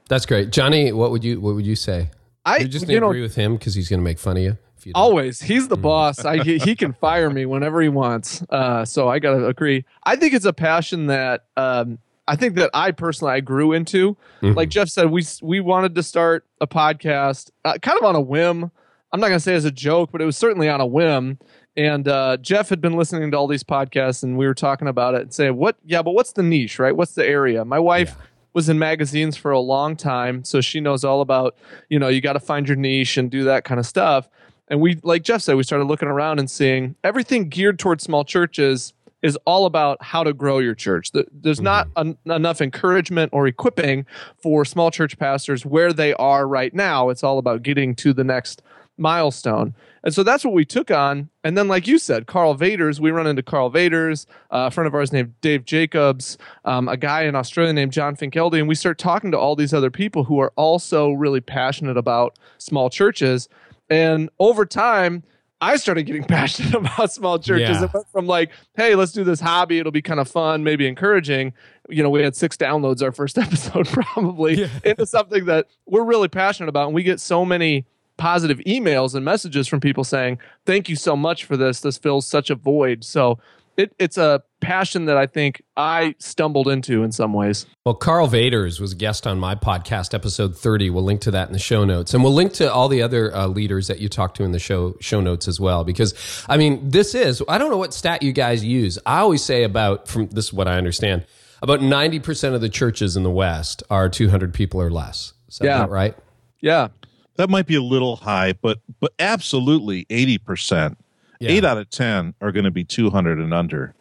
That's 0.10 0.26
great. 0.26 0.52
Jonny 0.52 0.92
what 0.92 1.12
would 1.12 1.24
you 1.24 1.40
what 1.40 1.56
would 1.56 1.66
you 1.66 1.76
say 1.76 2.10
I 2.46 2.58
you 2.58 2.68
just 2.68 2.88
you 2.88 2.98
agree 2.98 3.20
know, 3.20 3.24
with 3.24 3.36
him 3.36 3.56
because 3.56 3.76
he's 3.76 3.90
going 3.90 4.00
to 4.00 4.04
make 4.04 4.20
fun 4.20 4.38
of 4.38 4.44
you. 4.44 4.58
you 4.84 4.92
always, 4.96 5.42
he's 5.42 5.68
the 5.68 5.78
mm. 5.78 5.84
boss. 5.84 6.26
I 6.26 6.44
he, 6.44 6.58
he, 6.58 6.76
can 6.76 6.94
fire 7.02 7.30
me 7.30 7.46
whenever 7.46 7.82
he 7.82 7.90
wants. 7.90 8.44
Uh, 8.50 8.84
so 8.86 9.08
I 9.10 9.20
got 9.20 9.36
to 9.36 9.48
agree. 9.48 9.86
I 10.04 10.16
think 10.16 10.34
it's 10.34 10.46
a 10.46 10.54
passion 10.54 11.08
that 11.08 11.46
um, 11.56 12.00
I 12.28 12.36
think 12.36 12.56
that 12.56 12.72
I 12.74 12.92
personally 12.92 13.34
I 13.34 13.42
grew 13.42 13.74
into. 13.74 14.18
Mm-hmm. 14.42 14.54
Like 14.54 14.70
Jeff 14.70 14.90
said, 14.90 15.12
we 15.12 15.24
we 15.42 15.60
wanted 15.60 15.96
to 15.96 16.04
start 16.04 16.46
a 16.60 16.68
podcast 16.68 17.52
uh, 17.64 17.78
kind 17.82 17.98
of 17.98 18.04
on 18.04 18.16
a 18.16 18.22
whim. 18.22 18.72
I'm 19.14 19.20
not 19.20 19.28
going 19.28 19.40
to 19.40 19.44
say 19.44 19.56
as 19.56 19.66
a 19.66 19.72
joke, 19.72 20.12
but 20.12 20.22
it 20.22 20.26
was 20.26 20.38
certainly 20.38 20.70
on 20.70 20.80
a 20.80 20.86
whim. 20.86 21.38
And 21.76 22.08
uh, 22.08 22.38
Jeff 22.38 22.70
had 22.70 22.82
been 22.82 22.94
listening 22.94 23.32
to 23.32 23.38
all 23.38 23.48
these 23.48 23.64
podcasts, 23.64 24.24
and 24.24 24.38
we 24.38 24.46
were 24.46 24.54
talking 24.54 24.88
about 24.88 25.16
it 25.16 25.22
and 25.22 25.34
saying, 25.34 25.56
"What? 25.56 25.78
Yeah, 25.86 26.02
but 26.02 26.12
what's 26.12 26.34
the 26.34 26.44
niche, 26.44 26.80
right? 26.80 26.96
What's 26.96 27.14
the 27.14 27.26
area?" 27.26 27.64
My 27.64 27.80
wife. 27.80 28.16
Yeah 28.18 28.26
was 28.54 28.70
in 28.70 28.78
magazines 28.80 29.38
for 29.38 29.52
a 29.52 29.60
long 29.60 29.96
time, 29.96 30.44
so 30.44 30.62
she 30.62 30.80
knows 30.80 31.04
all 31.04 31.22
about, 31.22 31.56
you 31.90 32.00
know, 32.00 32.08
you 32.08 32.22
got 32.22 32.34
to 32.34 32.40
find 32.40 32.68
your 32.68 32.78
niche 32.78 33.18
and 33.18 33.32
do 33.32 33.44
that 33.46 33.64
kind 33.64 33.80
of 33.80 33.86
stuff. 33.86 34.30
And 34.68 34.80
we, 34.80 35.00
like 35.04 35.24
Jeff 35.24 35.42
said, 35.42 35.56
we 35.56 35.64
started 35.64 35.86
looking 35.86 36.08
around 36.08 36.40
and 36.40 36.50
seeing 36.50 36.96
everything 37.04 37.50
geared 37.50 37.80
towards 37.80 38.04
small 38.04 38.24
churches 38.24 38.94
is 39.22 39.38
all 39.46 39.66
about 39.66 40.02
how 40.02 40.24
to 40.24 40.34
grow 40.34 40.60
your 40.60 40.74
church. 40.74 41.12
There's 41.32 41.62
not 41.62 41.88
mm-hmm. 41.90 42.14
en- 42.26 42.36
enough 42.36 42.62
encouragement 42.62 43.32
or 43.34 43.48
equipping 43.48 44.06
for 44.42 44.66
small 44.66 44.90
church 44.90 45.18
pastors 45.18 45.66
where 45.66 45.94
they 45.94 46.14
are 46.16 46.48
right 46.48 46.74
now. 46.74 47.10
It's 47.10 47.24
all 47.24 47.38
about 47.38 47.64
getting 47.64 47.96
to 47.96 48.14
the 48.14 48.24
next 48.24 48.62
milestone. 48.98 49.74
And 50.04 50.14
so 50.14 50.24
that's 50.24 50.44
what 50.44 50.54
we 50.54 50.66
took 50.66 50.92
on. 50.92 51.30
And 51.44 51.58
then, 51.58 51.68
like 51.68 51.88
you 51.88 52.00
said, 52.00 52.28
Karl 52.28 52.56
Vaters, 52.56 53.00
we 53.00 53.12
run 53.12 53.28
into 53.28 53.44
Karl 53.44 53.72
Vaters, 53.72 54.26
uh, 54.52 54.68
a 54.68 54.72
friend 54.72 54.88
of 54.88 54.94
ours 54.94 55.12
named 55.12 55.34
Dave 55.42 55.66
Jacobs, 55.66 56.38
um, 56.66 56.88
a 56.88 56.98
guy 56.98 57.24
in 57.24 57.36
Australia 57.36 57.74
named 57.74 57.92
John 57.92 58.16
Finkeldy. 58.16 58.60
And 58.60 58.68
we 58.68 58.76
start 58.76 58.98
talking 58.98 59.32
to 59.32 59.38
all 59.38 59.56
these 59.56 59.74
other 59.74 59.92
people 59.92 60.24
who 60.24 60.40
are 60.40 60.54
also 60.56 61.12
really 61.12 61.42
passionate 61.42 61.98
about 61.98 62.38
small 62.58 62.90
churches. 62.90 63.48
And 63.90 64.30
over 64.40 64.66
time, 64.66 65.24
I 65.62 65.76
started 65.78 66.04
getting 66.04 66.24
passionate 66.28 66.74
about 66.74 67.12
small 67.12 67.38
churches. 67.38 67.78
Yeah. 67.78 67.86
It 67.86 67.94
went 67.94 68.08
from 68.12 68.26
like, 68.26 68.52
hey, 68.76 68.96
let's 68.96 69.12
do 69.12 69.24
this 69.24 69.40
hobby. 69.40 69.80
It'll 69.80 69.92
be 69.92 70.02
kind 70.02 70.20
of 70.20 70.28
fun, 70.28 70.64
maybe 70.64 70.88
encouraging. 70.88 71.54
You 71.90 72.02
know, 72.02 72.10
we 72.10 72.24
had 72.24 72.36
six 72.36 72.58
downloads 72.58 73.04
our 73.04 73.12
first 73.12 73.38
episode, 73.38 73.88
probably, 73.88 74.68
into 74.84 75.06
something 75.06 75.46
that 75.46 75.68
we're 75.86 76.04
really 76.04 76.28
passionate 76.28 76.70
about. 76.70 76.88
And 76.88 76.96
we 76.96 77.04
get 77.04 77.20
so 77.20 77.46
many 77.46 77.86
positive 78.22 78.60
emails 78.68 79.16
and 79.16 79.26
messages 79.26 79.68
from 79.68 79.80
people 79.80 80.04
saying, 80.04 80.38
thank 80.68 80.88
you 80.88 80.96
so 80.96 81.16
much 81.16 81.44
for 81.46 81.58
this. 81.58 81.80
This 81.80 81.98
fills 81.98 82.28
such 82.28 82.52
a 82.52 82.56
void. 82.56 83.04
So 83.04 83.40
it, 83.78 83.96
it's 83.98 84.16
a 84.18 84.44
passion 84.60 85.06
that 85.06 85.18
I 85.18 85.26
think 85.26 85.64
I 85.76 86.14
stumbled 86.20 86.68
into 86.68 87.02
in 87.04 87.12
some 87.12 87.34
ways. 87.34 87.66
Well, 87.84 87.96
Karl 87.96 88.28
Vaters 88.28 88.80
was 88.80 88.92
a 88.92 88.96
guest 88.96 89.26
on 89.26 89.40
my 89.40 89.56
podcast, 89.56 90.14
episode 90.14 90.56
30. 90.56 90.92
We'll 90.92 91.04
link 91.04 91.22
to 91.22 91.32
that 91.32 91.48
in 91.48 91.54
the 91.54 91.58
show 91.60 91.84
notes. 91.84 92.14
And 92.14 92.24
we'll 92.24 92.34
link 92.34 92.54
to 92.54 92.72
all 92.72 92.90
the 92.90 93.02
other 93.02 93.36
uh, 93.36 93.48
leaders 93.48 93.88
that 93.88 94.00
you 94.00 94.08
talked 94.08 94.38
to 94.38 94.44
in 94.44 94.52
the 94.52 94.60
show, 94.60 94.96
show 95.02 95.20
notes 95.20 95.48
as 95.48 95.60
well. 95.60 95.84
Because, 95.84 96.14
I 96.48 96.58
mean, 96.58 96.92
this 96.92 97.16
is, 97.16 97.42
I 97.48 97.58
don't 97.58 97.72
know 97.72 97.78
what 97.78 97.92
stat 97.92 98.22
you 98.22 98.34
guys 98.34 98.64
use. 98.64 99.00
I 99.04 99.18
always 99.22 99.44
say 99.44 99.64
about, 99.64 100.08
from 100.08 100.28
this 100.28 100.46
is 100.46 100.54
what 100.54 100.68
I 100.68 100.78
understand, 100.78 101.26
about 101.64 101.80
90% 101.80 102.54
of 102.54 102.62
the 102.62 102.70
churches 102.70 103.18
in 103.18 103.24
the 103.24 103.32
West 103.32 103.82
are 103.90 104.10
200 104.10 104.54
people 104.54 104.80
or 104.80 104.92
less. 104.92 105.34
Is 105.48 105.58
that 105.58 105.66
Yeah. 105.66 105.88
right? 105.90 106.16
Yeah. 106.60 106.90
That 107.36 107.50
might 107.50 107.66
be 107.66 107.76
a 107.76 107.82
little 107.82 108.18
high, 108.18 108.54
but 108.54 108.80
but 109.00 109.14
absolutely 109.20 110.06
eighty 110.10 110.38
percent, 110.38 110.98
Yeah. 111.40 111.52
eight 111.52 111.66
out 111.66 111.78
of 111.78 111.90
ten 111.90 112.34
are 112.42 112.52
going 112.52 112.66
to 112.66 112.72
be 112.72 112.84
two 112.84 113.10
hundred 113.10 113.40
and 113.40 113.54
under. 113.54 113.94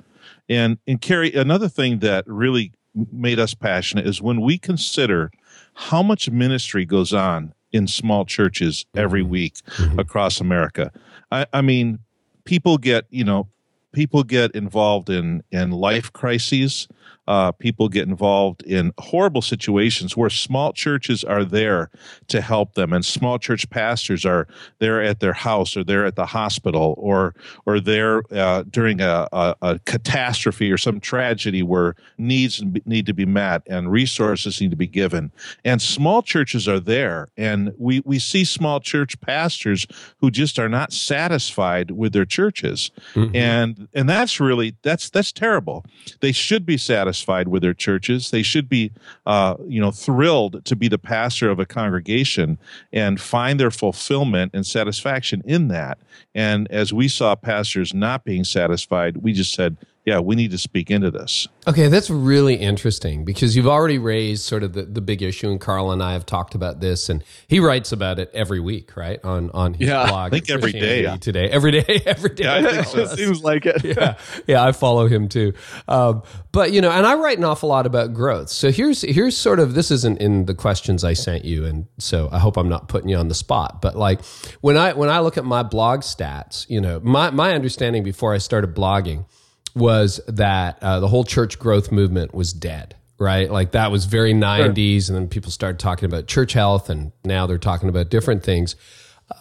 And 0.49 0.79
and 0.87 1.01
Carey, 1.01 1.33
another 1.33 1.69
thing 1.69 2.01
that 2.01 2.25
really 2.27 2.73
made 3.13 3.39
us 3.39 3.55
passionate 3.55 4.07
is 4.07 4.21
when 4.21 4.41
we 4.41 4.59
consider 4.59 5.31
how 5.75 6.03
much 6.03 6.29
ministry 6.29 6.85
goes 6.85 7.13
on 7.13 7.55
in 7.73 7.87
small 7.87 8.25
churches 8.25 8.85
every 8.97 9.23
mm-hmm. 9.23 9.31
week 9.31 9.55
mm-hmm. 9.67 9.99
across 9.99 10.41
America. 10.41 10.91
I, 11.31 11.47
I 11.53 11.63
mean, 11.63 12.01
people 12.45 12.79
get 12.79 13.07
you 13.11 13.25
know 13.25 13.49
people 13.93 14.23
get 14.23 14.55
involved 14.55 15.11
in 15.11 15.43
in 15.51 15.71
life 15.71 16.13
crises. 16.13 16.89
Uh, 17.29 17.53
people 17.53 17.89
get 17.89 18.09
involved 18.09 18.63
in 18.63 18.93
horrible 18.99 19.43
situations 19.43 20.17
where 20.17 20.31
small 20.31 20.73
churches 20.73 21.23
are 21.23 21.45
there 21.45 21.91
to 22.29 22.41
help 22.41 22.75
them, 22.75 22.93
and 22.93 23.05
small 23.05 23.39
church 23.39 23.69
pastors 23.71 24.25
are 24.25 24.49
there 24.79 25.03
at 25.03 25.21
their 25.21 25.33
house, 25.33 25.77
or 25.77 25.85
they're 25.85 26.07
at 26.07 26.17
the 26.17 26.27
hospital, 26.27 26.95
or 26.99 27.35
or 27.67 27.79
they're 27.79 28.23
uh, 28.33 28.65
during 28.71 29.01
a, 29.01 29.29
a, 29.33 29.55
a 29.63 29.79
catastrophe 29.81 30.73
or 30.73 30.79
some 30.79 30.99
tragedy 30.99 31.63
where 31.63 31.95
needs 32.19 32.63
need 32.85 33.07
to 33.07 33.15
be 33.15 33.27
met 33.27 33.63
and 33.67 33.93
resources 33.93 34.61
need 34.61 34.71
to 34.71 34.77
be 34.77 34.89
given. 34.89 35.31
And 35.65 35.81
small 35.81 36.23
churches 36.23 36.67
are 36.67 36.81
there, 36.81 37.29
and 37.37 37.73
we 37.79 38.01
we 38.05 38.19
see 38.19 38.45
small 38.45 38.81
church 38.81 39.21
pastors 39.21 39.87
who 40.21 40.31
just 40.31 40.59
are 40.59 40.69
not 40.69 40.93
satisfied 40.93 41.91
with 41.91 42.13
their 42.13 42.25
churches, 42.25 42.91
and 43.35 43.89
and 43.95 44.09
that's 44.09 44.41
really 44.41 44.75
that's 44.83 45.11
that's 45.11 45.33
terrible. 45.33 45.85
They 46.21 46.33
should 46.33 46.65
be 46.65 46.79
satisfied 46.79 47.10
with 47.49 47.63
their 47.63 47.75
churches. 47.75 48.31
They 48.31 48.43
should 48.43 48.69
be, 48.69 48.93
uh, 49.27 49.57
you 49.67 49.81
know, 49.81 49.91
thrilled 49.91 50.65
to 50.65 50.77
be 50.77 50.89
the 50.89 50.99
pastor 50.99 51.51
of 51.51 51.59
a 51.59 51.67
congregation 51.67 52.59
and 52.93 53.21
find 53.21 53.59
their 53.59 53.71
fulfillment 53.71 54.53
and 54.55 54.67
satisfaction 54.67 55.43
in 55.45 55.69
that. 55.69 55.99
And 56.35 56.71
as 56.71 56.93
we 56.93 57.09
saw 57.09 57.35
pastors 57.35 57.95
not 57.95 58.25
being 58.25 58.45
satisfied, 58.45 59.19
we 59.19 59.33
just 59.33 59.55
said, 59.55 59.77
yeah, 60.07 60.19
we 60.19 60.35
need 60.35 60.51
to 60.53 60.59
speak 60.59 60.91
into 60.91 61.11
this. 61.11 61.47
Okay, 61.69 61.89
that's 61.89 62.09
really 62.09 62.55
interesting 62.55 63.25
because 63.25 63.55
you've 63.55 63.69
already 63.69 63.99
raised 63.99 64.43
sort 64.43 64.63
of 64.63 64.73
the, 64.73 64.85
the 64.85 65.03
big 65.03 65.21
issue, 65.23 65.51
and 65.51 65.61
Karl 65.61 65.91
and 65.93 66.03
I 66.03 66.15
have 66.15 66.25
talked 66.25 66.55
about 66.55 66.81
this, 66.81 67.11
and 67.11 67.23
he 67.49 67.61
writes 67.61 67.93
about 67.93 68.19
it 68.19 68.31
every 68.33 68.61
week, 68.61 68.97
right? 68.97 69.23
On 69.23 69.51
on 69.51 69.75
his 69.75 69.89
Yeah, 69.89 70.03
I 70.03 70.31
think 70.31 70.49
every 70.49 70.73
day. 70.73 70.79
Christianity 71.03 71.21
Today, 71.21 71.51
every 71.51 71.71
day, 71.71 72.03
every 72.07 72.35
day. 72.35 72.49
I 72.49 72.63
think 72.63 72.87
so. 72.87 72.99
it 73.01 73.11
seems 73.11 73.45
like 73.45 73.67
it. 73.67 73.85
yeah, 73.85 74.17
yeah, 74.47 74.65
I 74.65 74.73
follow 74.73 75.07
him 75.07 75.29
too. 75.29 75.53
Um, 75.87 76.23
but 76.51 76.73
you 76.73 76.81
know, 76.81 76.91
and 76.91 77.07
I 77.07 77.15
write 77.15 77.37
an 77.37 77.45
awful 77.45 77.69
lot 77.69 77.85
about 77.85 78.15
growth. 78.15 78.49
So 78.49 78.71
here's 78.71 79.03
here's 79.03 79.37
sort 79.37 79.61
of 79.61 79.75
this 79.75 79.91
isn't 79.91 80.19
in 80.19 80.47
the 80.47 80.55
questions 80.55 81.05
I 81.05 81.13
sent 81.13 81.45
you, 81.45 81.67
and 81.67 81.87
so 81.99 82.31
I 82.33 82.39
hope 82.39 82.57
I'm 82.57 82.71
not 82.71 82.89
putting 82.89 83.11
you 83.11 83.17
on 83.19 83.29
the 83.29 83.35
spot. 83.35 83.83
But 83.83 83.97
like 83.97 84.25
when 84.63 84.79
I 84.79 84.95
when 84.95 85.11
I 85.11 85.21
look 85.21 85.37
at 85.37 85.45
my 85.45 85.63
blog 85.63 86.01
stats, 86.01 86.69
you 86.71 86.81
know, 86.81 87.01
my 87.01 87.31
my 87.31 87.53
understanding 87.53 88.03
before 88.03 88.33
I 88.33 88.39
started 88.39 88.75
blogging 88.75 89.27
was 89.75 90.21
that 90.27 90.83
uh, 90.83 91.01
the 91.01 91.09
whole 91.09 91.25
church 91.25 91.59
growth 91.59 91.91
movement 91.93 92.35
was 92.35 92.53
dead. 92.53 92.97
Right, 93.19 93.51
like 93.51 93.73
that 93.73 93.91
was 93.91 94.07
very 94.07 94.33
'90s, 94.33 95.09
and 95.09 95.17
then 95.17 95.29
people 95.29 95.51
started 95.51 95.79
talking 95.79 96.07
about 96.07 96.27
church 96.27 96.55
health, 96.55 96.89
and 96.89 97.13
now 97.23 97.47
they're 97.47 97.59
talking 97.59 97.91
about 97.91 98.09
different 98.09 98.43
things. 98.43 98.77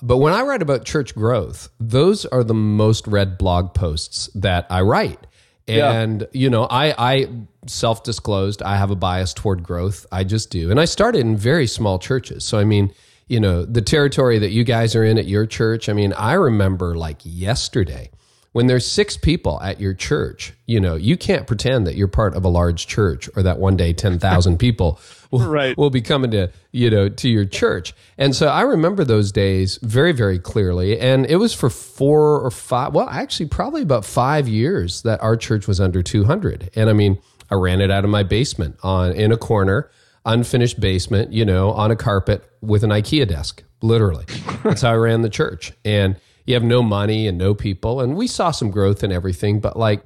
But 0.01 0.17
when 0.17 0.33
I 0.33 0.41
write 0.41 0.61
about 0.61 0.85
church 0.85 1.15
growth, 1.15 1.69
those 1.79 2.25
are 2.25 2.43
the 2.43 2.53
most 2.53 3.07
read 3.07 3.37
blog 3.37 3.73
posts 3.73 4.29
that 4.35 4.67
I 4.69 4.81
write. 4.81 5.19
Yeah. 5.67 5.91
And, 5.91 6.27
you 6.33 6.49
know, 6.49 6.65
I, 6.65 6.93
I 6.97 7.27
self 7.67 8.03
disclosed, 8.03 8.61
I 8.63 8.77
have 8.77 8.91
a 8.91 8.95
bias 8.95 9.33
toward 9.33 9.63
growth. 9.63 10.05
I 10.11 10.23
just 10.23 10.49
do. 10.49 10.71
And 10.71 10.79
I 10.79 10.85
started 10.85 11.21
in 11.21 11.37
very 11.37 11.67
small 11.67 11.99
churches. 11.99 12.43
So, 12.43 12.57
I 12.57 12.63
mean, 12.63 12.91
you 13.27 13.39
know, 13.39 13.65
the 13.65 13.81
territory 13.81 14.39
that 14.39 14.49
you 14.49 14.63
guys 14.63 14.95
are 14.95 15.03
in 15.03 15.19
at 15.19 15.25
your 15.25 15.45
church, 15.45 15.87
I 15.87 15.93
mean, 15.93 16.13
I 16.13 16.33
remember 16.33 16.95
like 16.95 17.19
yesterday 17.23 18.09
when 18.51 18.67
there's 18.67 18.87
six 18.87 19.15
people 19.15 19.61
at 19.61 19.79
your 19.79 19.93
church, 19.93 20.53
you 20.65 20.79
know, 20.79 20.95
you 20.95 21.15
can't 21.17 21.45
pretend 21.45 21.85
that 21.85 21.95
you're 21.95 22.07
part 22.07 22.35
of 22.35 22.43
a 22.43 22.47
large 22.49 22.87
church 22.87 23.29
or 23.35 23.43
that 23.43 23.59
one 23.59 23.77
day 23.77 23.93
10,000 23.93 24.57
people 24.59 24.99
will, 25.29 25.47
Right. 25.47 25.77
will 25.77 25.91
be 25.91 26.01
coming 26.01 26.31
to, 26.31 26.49
you 26.71 26.89
know, 26.89 27.09
to 27.09 27.29
your 27.29 27.45
church. 27.45 27.93
And 28.17 28.35
so 28.35 28.47
I 28.47 28.61
remember 28.61 29.03
those 29.03 29.31
days 29.31 29.77
very, 29.83 30.11
very 30.13 30.39
clearly. 30.39 30.99
And 30.99 31.25
it 31.27 31.35
was 31.35 31.53
for 31.53 31.69
four 31.69 32.39
or 32.39 32.49
five, 32.49 32.93
well, 32.93 33.07
actually, 33.09 33.49
probably 33.49 33.83
about 33.83 34.03
five 34.03 34.47
years 34.47 35.03
that 35.03 35.21
our 35.21 35.37
church 35.37 35.67
was 35.67 35.79
under 35.79 36.01
200. 36.01 36.71
And 36.75 36.89
I 36.89 36.93
mean, 36.93 37.19
I 37.51 37.55
ran 37.55 37.81
it 37.81 37.91
out 37.91 38.03
of 38.03 38.09
my 38.09 38.23
basement 38.23 38.77
on 38.81 39.11
in 39.11 39.31
a 39.31 39.37
corner, 39.37 39.91
unfinished 40.25 40.79
basement, 40.79 41.33
you 41.33 41.45
know, 41.45 41.71
on 41.71 41.91
a 41.91 41.95
carpet 41.95 42.43
with 42.61 42.83
an 42.83 42.89
IKEA 42.89 43.27
desk, 43.27 43.63
literally. 43.81 44.25
That's 44.63 44.81
how 44.81 44.91
I 44.91 44.95
ran 44.95 45.21
the 45.21 45.29
church. 45.29 45.71
And 45.85 46.15
you 46.49 46.55
have 46.55 46.63
no 46.63 46.81
money 46.81 47.27
and 47.27 47.37
no 47.37 47.53
people. 47.53 48.01
And 48.01 48.15
we 48.15 48.25
saw 48.25 48.49
some 48.49 48.71
growth 48.71 49.03
and 49.03 49.13
everything, 49.13 49.59
but 49.59 49.77
like, 49.77 50.03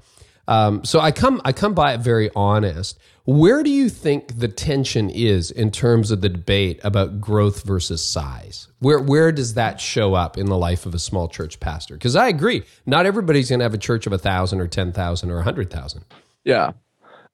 um, 0.49 0.83
so 0.83 0.99
I 0.99 1.13
come, 1.13 1.41
I 1.45 1.53
come 1.53 1.73
by 1.73 1.93
it 1.93 2.01
very 2.01 2.29
honest. 2.35 2.99
Where 3.23 3.63
do 3.63 3.69
you 3.69 3.87
think 3.87 4.39
the 4.39 4.49
tension 4.49 5.09
is 5.09 5.51
in 5.51 5.71
terms 5.71 6.11
of 6.11 6.19
the 6.19 6.27
debate 6.27 6.81
about 6.83 7.21
growth 7.21 7.63
versus 7.63 8.05
size? 8.05 8.67
Where, 8.79 8.99
where 8.99 9.31
does 9.31 9.53
that 9.53 9.79
show 9.79 10.15
up 10.15 10.37
in 10.37 10.47
the 10.47 10.57
life 10.57 10.85
of 10.85 10.93
a 10.93 10.99
small 10.99 11.29
church 11.29 11.61
pastor? 11.61 11.93
Because 11.93 12.17
I 12.17 12.27
agree, 12.27 12.63
not 12.85 13.05
everybody's 13.05 13.47
going 13.47 13.59
to 13.59 13.63
have 13.63 13.73
a 13.73 13.77
church 13.77 14.05
of 14.05 14.11
a 14.11 14.17
thousand 14.17 14.59
or 14.59 14.67
ten 14.67 14.91
thousand 14.91 15.31
or 15.31 15.39
a 15.39 15.43
hundred 15.43 15.71
thousand. 15.71 16.03
Yeah, 16.43 16.73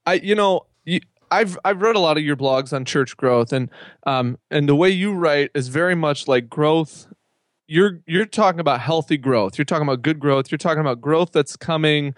I 0.06 0.14
you 0.14 0.36
know 0.36 0.68
I've 1.32 1.58
I've 1.66 1.82
read 1.82 1.96
a 1.96 2.00
lot 2.00 2.18
of 2.18 2.24
your 2.24 2.36
blogs 2.36 2.74
on 2.74 2.86
church 2.86 3.18
growth 3.18 3.52
and 3.54 3.72
um 4.06 4.38
and 4.52 4.70
the 4.70 4.76
way 4.76 4.92
you 4.92 5.14
write 5.14 5.50
is 5.56 5.68
very 5.68 5.96
much 5.96 6.28
like 6.28 6.48
growth. 6.48 7.08
You're 7.72 8.00
you're 8.08 8.26
talking 8.26 8.60
about 8.60 8.80
healthy 8.82 9.16
growth. 9.16 9.58
You're 9.60 9.66
talking 9.66 9.84
about 9.88 10.02
good 10.02 10.20
growth. 10.20 10.52
You're 10.52 10.58
talking 10.58 10.82
about 10.82 11.00
growth 11.02 11.32
that's 11.32 11.56
coming 11.56 12.16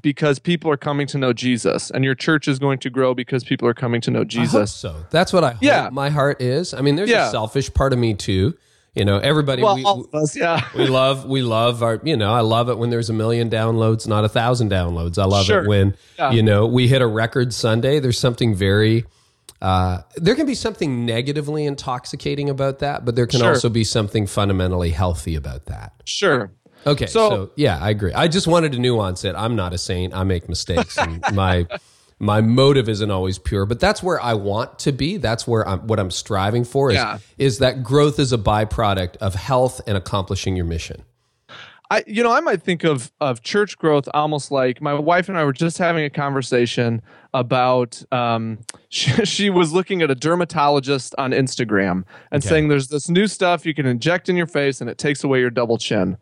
because 0.00 0.38
people 0.38 0.70
are 0.70 0.76
coming 0.76 1.08
to 1.08 1.18
know 1.18 1.32
Jesus, 1.32 1.90
and 1.90 2.04
your 2.04 2.14
church 2.14 2.46
is 2.46 2.60
going 2.60 2.78
to 2.78 2.88
grow 2.90 3.12
because 3.12 3.42
people 3.42 3.66
are 3.66 3.74
coming 3.74 4.00
to 4.02 4.12
know 4.12 4.20
I 4.20 4.22
hope 4.22 4.28
Jesus. 4.28 4.72
so 4.72 5.04
that's 5.10 5.32
what 5.32 5.42
I 5.42 5.52
hope 5.54 5.62
Yeah. 5.62 5.88
my 5.90 6.08
heart 6.08 6.40
is. 6.40 6.72
I 6.72 6.82
mean, 6.82 6.94
there's 6.94 7.10
Yeah. 7.10 7.26
a 7.26 7.30
selfish 7.32 7.74
part 7.74 7.92
of 7.92 7.98
me 7.98 8.14
too. 8.14 8.54
You 8.94 9.04
know, 9.06 9.18
everybody. 9.18 9.62
Well, 9.62 9.74
we, 9.74 9.84
all 9.84 10.02
of 10.04 10.14
us, 10.14 10.36
yeah. 10.36 10.68
we 10.76 10.86
love 10.86 11.24
we 11.24 11.42
love 11.42 11.82
our 11.82 11.98
you 12.04 12.16
know 12.16 12.32
i 12.32 12.40
love 12.40 12.68
it 12.68 12.76
when 12.78 12.90
there's 12.90 13.08
a 13.10 13.14
million 13.14 13.48
downloads 13.50 14.06
not 14.06 14.22
a 14.24 14.28
thousand 14.28 14.70
downloads 14.70 15.18
i 15.18 15.24
love 15.24 15.46
Sure. 15.46 15.64
it 15.64 15.66
when 15.68 15.96
Yeah. 16.18 16.30
you 16.30 16.42
know 16.42 16.66
we 16.66 16.86
hit 16.88 17.00
a 17.02 17.06
record 17.06 17.54
sunday 17.54 17.98
there's 18.00 18.18
something 18.18 18.54
very 18.54 19.06
uh, 19.62 20.02
there 20.16 20.34
can 20.34 20.44
be 20.44 20.54
something 20.54 21.06
negatively 21.06 21.64
intoxicating 21.64 22.50
about 22.50 22.80
that 22.80 23.04
but 23.04 23.14
there 23.16 23.26
can 23.26 23.40
Sure. 23.40 23.50
also 23.50 23.68
be 23.70 23.84
something 23.84 24.26
fundamentally 24.26 24.90
healthy 24.90 25.34
about 25.36 25.66
that 25.66 25.92
Sure. 26.04 26.50
okay 26.86 27.06
so, 27.06 27.28
So- 27.30 27.50
yeah 27.56 27.78
i 27.80 27.90
agree 27.90 28.12
i 28.12 28.26
just 28.28 28.46
wanted 28.46 28.72
to 28.72 28.78
nuance 28.78 29.24
it 29.24 29.34
i'm 29.36 29.54
not 29.56 29.72
a 29.72 29.78
saint 29.78 30.14
i 30.14 30.24
make 30.24 30.48
mistakes 30.48 30.98
and 30.98 31.22
my 31.32 31.66
my 32.18 32.40
motive 32.40 32.88
isn't 32.88 33.10
always 33.10 33.38
pure 33.38 33.64
but 33.66 33.78
that's 33.80 34.02
where 34.02 34.20
i 34.22 34.34
want 34.34 34.78
to 34.80 34.92
be 34.92 35.16
that's 35.16 35.46
where 35.46 35.66
i'm 35.68 35.86
what 35.86 35.98
i'm 36.00 36.10
striving 36.10 36.64
for 36.64 36.90
is, 36.90 36.96
Yeah. 36.96 37.18
is 37.38 37.58
that 37.58 37.82
growth 37.82 38.18
is 38.18 38.32
a 38.32 38.38
byproduct 38.38 39.16
of 39.18 39.34
health 39.34 39.80
and 39.86 39.96
accomplishing 39.96 40.56
your 40.56 40.66
mission 40.66 41.02
I, 41.92 42.04
you 42.06 42.22
know, 42.22 42.32
I 42.32 42.40
might 42.40 42.62
think 42.62 42.84
of 42.84 43.12
of 43.20 43.42
church 43.42 43.76
growth 43.78 44.08
almost 44.14 44.50
like 44.50 44.80
my 44.80 44.94
wife 44.94 45.28
and 45.28 45.36
I 45.38 45.44
were 45.44 45.52
just 45.52 45.78
having 45.78 46.04
a 46.04 46.10
conversation 46.10 47.02
about. 47.34 48.02
Um, 48.12 48.58
she, 48.88 49.10
she 49.24 49.50
was 49.50 49.72
looking 49.72 50.02
at 50.02 50.10
a 50.10 50.14
dermatologist 50.14 51.14
on 51.18 51.32
Instagram 51.32 52.04
and 52.30 52.42
Okay. 52.42 52.48
saying, 52.48 52.68
"There's 52.68 52.88
this 52.88 53.08
new 53.08 53.26
stuff 53.26 53.64
you 53.66 53.74
can 53.74 53.86
inject 53.86 54.28
in 54.28 54.36
your 54.36 54.46
face, 54.46 54.80
and 54.80 54.88
it 54.90 54.98
takes 54.98 55.22
away 55.24 55.40
your 55.40 55.50
double 55.50 55.78
chin." 55.78 56.16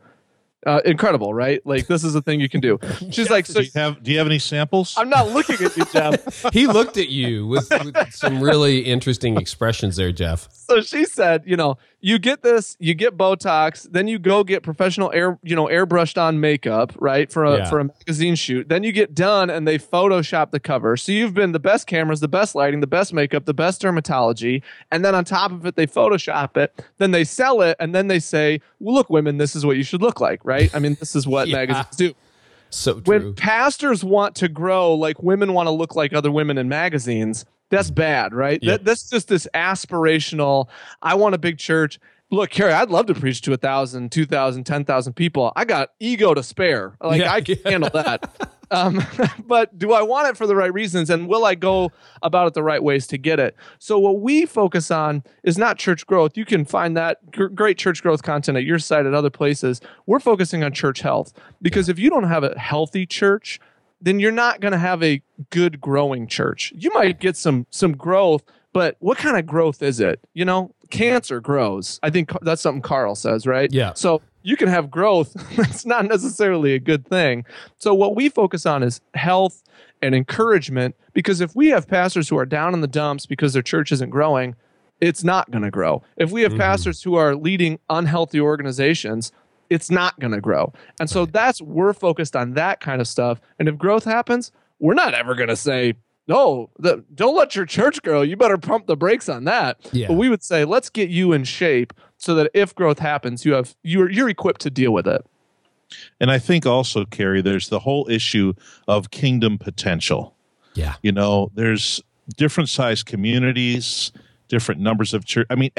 Uh, 0.66 0.78
incredible, 0.84 1.32
right? 1.32 1.64
Like 1.64 1.86
this 1.86 2.04
is 2.04 2.14
a 2.14 2.20
thing 2.20 2.38
you 2.38 2.48
can 2.48 2.60
do. 2.60 2.78
She's 3.10 3.30
like, 3.30 3.46
so 3.46 3.60
Do 3.60 3.62
you 3.64 3.70
have 3.76 4.02
Do 4.02 4.12
you 4.12 4.18
have 4.18 4.26
any 4.26 4.38
samples? 4.38 4.94
I'm 4.98 5.08
not 5.08 5.30
looking 5.30 5.56
at 5.64 5.74
you, 5.74 5.84
Jeff. 5.86 6.20
He 6.52 6.66
looked 6.66 6.98
at 6.98 7.08
you 7.08 7.46
with, 7.46 7.70
with 7.82 7.96
some 8.12 8.42
really 8.42 8.80
interesting 8.80 9.38
expressions 9.38 9.96
there, 9.96 10.12
Jeff. 10.12 10.48
so 10.52 10.82
she 10.82 11.06
said, 11.06 11.44
you 11.46 11.56
know, 11.56 11.78
you 12.02 12.18
get 12.18 12.42
this, 12.42 12.76
you 12.80 12.94
get 12.94 13.16
Botox, 13.16 13.86
then 13.90 14.08
you 14.08 14.18
go 14.18 14.42
get 14.42 14.62
professional 14.62 15.10
air, 15.12 15.38
you 15.42 15.54
know, 15.54 15.66
airbrushed 15.66 16.20
on 16.20 16.40
makeup, 16.40 16.92
right, 16.98 17.30
for 17.30 17.44
a 17.44 17.58
Yeah. 17.58 17.64
for 17.68 17.78
a 17.80 17.84
magazine 17.84 18.34
shoot. 18.34 18.68
Then 18.68 18.82
you 18.84 18.92
get 18.92 19.14
done, 19.14 19.50
and 19.50 19.68
they 19.68 19.78
Photoshop 19.78 20.50
the 20.50 20.60
cover. 20.60 20.96
So 20.96 21.12
you've 21.12 21.34
been 21.34 21.52
the 21.52 21.58
best 21.60 21.86
cameras, 21.86 22.20
the 22.20 22.28
best 22.28 22.54
lighting, 22.54 22.80
the 22.80 22.86
best 22.86 23.12
makeup, 23.12 23.44
the 23.44 23.54
best 23.54 23.82
dermatology, 23.82 24.62
and 24.90 25.04
then 25.04 25.14
on 25.14 25.24
top 25.24 25.52
of 25.52 25.66
it, 25.66 25.76
they 25.76 25.86
Photoshop 25.86 26.56
it. 26.56 26.84
Then 26.98 27.10
they 27.10 27.24
sell 27.24 27.60
it, 27.60 27.76
and 27.78 27.94
then 27.94 28.08
they 28.08 28.18
say, 28.18 28.60
well, 28.78 28.94
look, 28.94 29.10
women, 29.10 29.36
this 29.38 29.54
is 29.54 29.66
what 29.66 29.76
you 29.76 29.82
should 29.84 30.00
look 30.02 30.20
like, 30.20 30.40
right? 30.44 30.74
I 30.74 30.78
mean, 30.78 30.96
this 31.00 31.14
is 31.14 31.26
what 31.26 31.48
Yeah. 31.48 31.56
magazines 31.56 31.96
do 31.96 32.14
So 32.70 32.94
when 33.04 33.34
pastors 33.34 34.04
want 34.04 34.36
to 34.36 34.48
grow 34.48 34.94
like 34.94 35.22
women 35.22 35.52
want 35.52 35.66
to 35.66 35.72
look 35.72 35.96
like 35.96 36.12
other 36.12 36.30
women 36.30 36.56
in 36.56 36.68
magazines 36.68 37.44
that's 37.70 37.90
bad 37.90 38.34
right? 38.34 38.58
Yeah. 38.62 38.72
that, 38.72 38.84
that's 38.84 39.08
just 39.08 39.28
this 39.28 39.46
aspirational 39.54 40.68
i 41.02 41.14
want 41.14 41.34
a 41.34 41.38
big 41.38 41.58
church. 41.58 41.98
Look 42.32 42.50
Carey, 42.50 42.72
i'd 42.72 42.90
love 42.90 43.06
to 43.06 43.14
preach 43.14 43.40
to 43.42 43.52
a 43.52 43.56
thousand 43.56 44.12
two 44.12 44.24
thousand 44.26 44.64
ten 44.64 44.84
thousand 44.84 45.14
people. 45.14 45.52
I 45.56 45.64
got 45.64 45.90
ego 45.98 46.32
to 46.34 46.42
spare. 46.42 46.96
Like 47.00 47.20
Yeah. 47.22 47.32
i 47.32 47.40
can 47.40 47.58
handle 47.64 47.90
that. 47.90 48.50
Um, 48.72 49.02
but 49.48 49.76
do 49.76 49.92
i 49.94 50.00
want 50.00 50.28
it 50.28 50.36
for 50.36 50.46
the 50.46 50.54
right 50.54 50.72
reasons 50.72 51.10
and 51.10 51.26
will 51.26 51.44
i 51.44 51.56
go 51.56 51.90
about 52.22 52.46
it 52.46 52.54
the 52.54 52.62
right 52.62 52.80
ways 52.80 53.08
to 53.08 53.18
get 53.18 53.40
it? 53.40 53.56
So 53.80 53.98
what 53.98 54.20
we 54.20 54.46
focus 54.46 54.92
on 54.92 55.24
is 55.42 55.58
not 55.58 55.76
church 55.76 56.06
growth. 56.06 56.36
You 56.36 56.44
can 56.44 56.64
find 56.64 56.96
that 56.96 57.32
gr- 57.32 57.46
great 57.48 57.78
church 57.78 58.00
growth 58.00 58.22
content 58.22 58.56
at 58.56 58.62
your 58.62 58.78
site 58.78 59.06
at 59.06 59.12
other 59.12 59.28
places. 59.28 59.80
We're 60.06 60.20
focusing 60.20 60.62
on 60.62 60.72
church 60.72 61.00
health 61.00 61.32
because 61.60 61.88
if 61.88 61.98
you 61.98 62.10
don't 62.10 62.28
have 62.28 62.44
a 62.44 62.56
healthy 62.56 63.06
church 63.06 63.58
then 64.00 64.20
you're 64.20 64.32
not 64.32 64.60
going 64.60 64.72
to 64.72 64.78
have 64.78 65.02
a 65.02 65.22
good 65.50 65.80
growing 65.80 66.26
church. 66.26 66.72
You 66.76 66.90
might 66.92 67.20
get 67.20 67.36
some 67.36 67.66
some 67.70 67.96
growth 67.96 68.42
but 68.72 68.96
what 69.00 69.18
kind 69.18 69.36
of 69.36 69.46
growth 69.46 69.82
is 69.82 70.00
it? 70.00 70.20
You 70.34 70.44
know 70.44 70.74
cancer 70.90 71.40
grows. 71.40 72.00
I 72.02 72.10
think 72.10 72.30
that's 72.42 72.62
something 72.62 72.82
karl 72.82 73.14
says 73.14 73.46
right? 73.46 73.70
Yeah. 73.72 73.94
so 73.94 74.22
you 74.42 74.56
can 74.56 74.68
have 74.68 74.90
growth 74.90 75.32
that's 75.56 75.84
not 75.84 76.06
necessarily 76.06 76.74
a 76.74 76.78
good 76.78 77.06
thing. 77.06 77.44
So 77.78 77.94
what 77.94 78.16
we 78.16 78.28
focus 78.28 78.66
on 78.66 78.82
is 78.82 79.00
health 79.14 79.62
and 80.02 80.14
encouragement 80.14 80.96
because 81.12 81.40
if 81.40 81.54
we 81.54 81.68
have 81.68 81.86
pastors 81.86 82.28
who 82.28 82.38
are 82.38 82.46
down 82.46 82.74
in 82.74 82.80
the 82.80 82.86
dumps 82.86 83.26
because 83.26 83.52
their 83.52 83.62
church 83.62 83.92
isn't 83.92 84.10
growing 84.10 84.56
it's 85.00 85.24
not 85.24 85.50
going 85.50 85.62
to 85.62 85.70
grow. 85.70 86.02
If 86.16 86.30
we 86.30 86.42
have 86.42 86.52
mm-hmm. 86.52 86.60
pastors 86.60 87.02
who 87.02 87.14
are 87.14 87.34
leading 87.34 87.78
unhealthy 87.88 88.38
organizations 88.38 89.32
it's 89.70 89.90
not 89.90 90.18
going 90.20 90.32
to 90.32 90.40
grow 90.40 90.72
and 90.98 91.08
so 91.08 91.24
that's 91.26 91.62
we're 91.62 91.92
focused 91.92 92.36
on 92.36 92.52
that 92.54 92.80
kind 92.80 93.00
of 93.00 93.08
stuff 93.08 93.40
and 93.58 93.68
if 93.68 93.78
growth 93.78 94.04
happens 94.04 94.52
we're 94.80 94.94
not 94.94 95.14
ever 95.14 95.34
going 95.34 95.48
to 95.48 95.56
say 95.56 95.94
no 96.28 96.68
the, 96.78 97.02
don't 97.14 97.34
let 97.36 97.54
your 97.56 97.64
church 97.64 98.02
grow 98.02 98.20
you 98.22 98.36
better 98.36 98.58
pump 98.58 98.86
the 98.86 98.96
brakes 98.96 99.28
on 99.28 99.44
that 99.44 99.78
Yeah. 99.92 100.08
but 100.08 100.14
we 100.14 100.28
would 100.28 100.42
say 100.42 100.64
let's 100.64 100.90
get 100.90 101.08
you 101.08 101.32
in 101.32 101.44
shape 101.44 101.92
so 102.18 102.34
that 102.34 102.50
if 102.52 102.74
growth 102.74 102.98
happens 102.98 103.44
you 103.44 103.52
have 103.54 103.74
you're 103.82 104.10
you're 104.10 104.28
equipped 104.28 104.60
to 104.62 104.70
deal 104.70 104.92
with 104.92 105.06
it 105.06 105.24
And 106.20 106.30
I 106.30 106.38
think 106.38 106.66
also, 106.66 107.04
Carey, 107.04 107.42
there's 107.42 107.68
the 107.68 107.80
whole 107.80 108.08
issue 108.08 108.52
of 108.86 109.10
kingdom 109.10 109.58
potential. 109.58 110.36
Yeah. 110.74 110.94
You 111.02 111.10
know, 111.10 111.50
there's 111.56 112.00
different 112.36 112.68
size 112.68 113.02
communities, 113.02 114.12
different 114.46 114.80
numbers 114.80 115.12
of 115.14 115.24
church. 115.24 115.48
I 115.50 115.56
mean, 115.56 115.72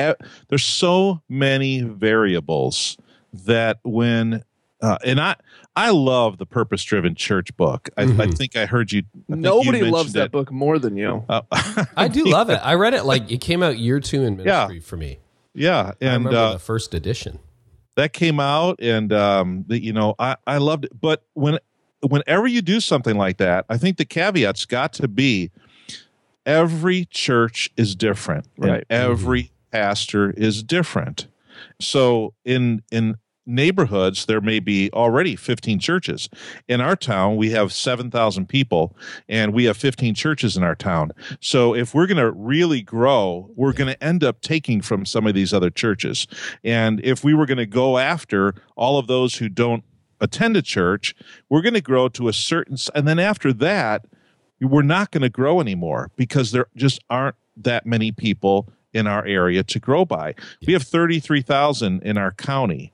there's 0.50 0.65
so 0.65 1.21
many 1.29 1.79
variables 1.81 2.98
that 3.33 3.79
when 3.83 4.43
uh, 4.81 4.97
and 5.05 5.19
I 5.21 5.35
I 5.75 5.91
love 5.91 6.38
the 6.39 6.45
purpose 6.45 6.83
driven 6.83 7.13
church 7.15 7.55
book. 7.55 7.89
I, 7.97 8.01
I 8.01 8.05
Mhm. 8.05 8.35
think 8.38 8.55
I 8.55 8.65
heard 8.65 8.91
you. 8.91 9.03
I 9.15 9.33
think 9.33 9.38
you 9.38 9.43
nobody 9.43 9.83
loves 9.91 10.13
that 10.13 10.25
it. 10.25 10.31
book 10.31 10.51
more 10.51 10.79
than 10.79 10.97
you 10.97 11.23
Uh, 11.29 11.41
I 11.95 12.07
do 12.07 12.25
love 12.25 12.50
it. 12.50 12.59
I 12.63 12.73
read 12.73 12.93
it 12.95 13.03
like 13.05 13.29
it 13.31 13.41
came 13.41 13.61
out 13.61 13.77
year 13.77 14.00
two 14.00 14.23
in 14.23 14.38
ministry 14.38 14.79
for 14.79 14.97
me. 14.97 15.19
yeah, 15.53 15.91
and 16.01 16.25
remember 16.25 16.38
uh, 16.38 16.53
the 16.53 16.59
first 16.59 16.93
edition. 16.95 17.38
that 17.95 18.13
came 18.13 18.39
out 18.39 18.79
and 18.81 19.13
um 19.13 19.65
the, 19.67 19.79
you 19.81 19.93
know 19.93 20.15
I, 20.17 20.35
I 20.47 20.57
loved 20.57 20.85
it 20.85 21.00
but 21.00 21.23
when 21.33 21.59
whenever 22.01 22.47
you 22.47 22.61
do 22.63 22.79
something 22.79 23.15
like 23.17 23.38
that 23.38 23.65
i 23.69 23.77
think 23.77 23.97
the 23.97 24.05
caveat's 24.05 24.65
got 24.65 24.93
to 24.93 25.07
be 25.07 25.51
every 26.45 27.05
church 27.05 27.69
is 27.77 27.95
different 27.95 28.47
Right. 28.57 28.71
and 28.71 28.85
every 28.89 29.51
pastor 29.71 30.31
is 30.31 30.63
different 30.63 31.27
so 31.79 32.33
in 32.45 32.81
in 32.91 33.17
neighborhoods 33.45 34.25
there 34.25 34.41
may 34.41 34.59
be 34.59 34.89
already 34.93 35.35
15 35.35 35.79
churches. 35.79 36.29
In 36.67 36.79
our 36.79 36.95
town 36.95 37.37
we 37.37 37.50
have 37.51 37.74
7000 37.74 38.47
people 38.47 38.95
and 39.27 39.53
we 39.53 39.65
have 39.65 39.77
15 39.77 40.13
churches 40.13 40.55
in 40.55 40.63
our 40.63 40.75
town. 40.75 41.11
So 41.39 41.74
if 41.74 41.93
we're 41.93 42.07
going 42.07 42.17
to 42.17 42.31
really 42.31 42.81
grow 42.81 43.50
we're 43.55 43.74
going 43.74 43.91
to 43.91 44.03
end 44.03 44.24
up 44.24 44.41
taking 44.41 44.81
from 44.81 45.05
some 45.05 45.25
of 45.25 45.33
these 45.33 45.53
other 45.53 45.69
churches. 45.69 46.27
And 46.63 47.01
if 47.03 47.24
we 47.24 47.33
were 47.33 47.45
going 47.45 47.57
to 47.57 47.65
go 47.65 47.97
after 47.97 48.53
all 48.75 49.00
of 49.00 49.07
those 49.07 49.35
who 49.35 49.50
don't 49.50 49.83
attend 50.19 50.55
a 50.55 50.61
church 50.61 51.15
we're 51.50 51.63
going 51.63 51.74
to 51.74 51.81
grow 51.81 52.07
to 52.07 52.27
a 52.27 52.33
certain 52.33 52.77
and 52.93 53.07
then 53.07 53.17
after 53.17 53.51
that 53.51 54.05
we're 54.61 54.83
not 54.83 55.09
going 55.09 55.24
to 55.24 55.29
grow 55.29 55.59
anymore 55.59 56.11
because 56.15 56.51
there 56.51 56.67
just 56.75 57.03
aren't 57.09 57.35
that 57.57 57.87
many 57.87 58.11
people 58.11 58.71
in 58.93 59.07
our 59.07 59.25
area 59.25 59.63
to 59.63 59.79
grow 59.79 60.05
by. 60.05 60.35
We 60.65 60.73
have 60.73 60.83
33,000 60.83 62.03
in 62.03 62.17
our 62.17 62.31
county, 62.31 62.91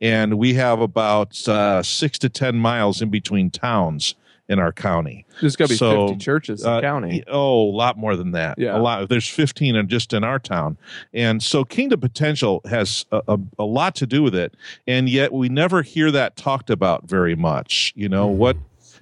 and 0.00 0.38
we 0.38 0.54
have 0.54 0.80
about 0.80 1.46
uh, 1.48 1.82
six 1.82 2.18
to 2.20 2.28
10 2.28 2.56
miles 2.56 3.02
in 3.02 3.10
between 3.10 3.50
towns 3.50 4.14
in 4.48 4.58
our 4.58 4.72
county. 4.72 5.24
there's 5.40 5.54
got 5.54 5.66
to 5.66 5.74
be 5.74 5.76
So, 5.76 6.08
50 6.08 6.24
churches 6.24 6.62
in 6.64 6.68
Uh, 6.68 6.76
the 6.76 6.82
county 6.82 7.22
Oh, 7.28 7.70
a 7.70 7.70
lot 7.70 7.96
more 7.96 8.16
than 8.16 8.32
that. 8.32 8.58
Yeah. 8.58 8.76
A 8.76 8.80
lot. 8.80 9.08
There's 9.08 9.28
15 9.28 9.76
in 9.76 9.86
just 9.88 10.12
in 10.12 10.24
our 10.24 10.40
town. 10.40 10.76
And 11.14 11.40
so 11.40 11.64
Kingdom 11.64 12.00
Potential 12.00 12.60
has 12.64 13.06
a, 13.12 13.22
a, 13.28 13.38
a 13.60 13.64
lot 13.64 13.94
to 13.96 14.06
do 14.08 14.24
with 14.24 14.34
it. 14.34 14.54
And 14.88 15.08
yet 15.08 15.32
we 15.32 15.48
never 15.48 15.82
hear 15.82 16.10
that 16.10 16.34
talked 16.36 16.68
about 16.68 17.08
very 17.08 17.36
much. 17.36 17.92
You 17.94 18.08
know, 18.08 18.26
what, 18.26 18.56
eh, 18.56 18.60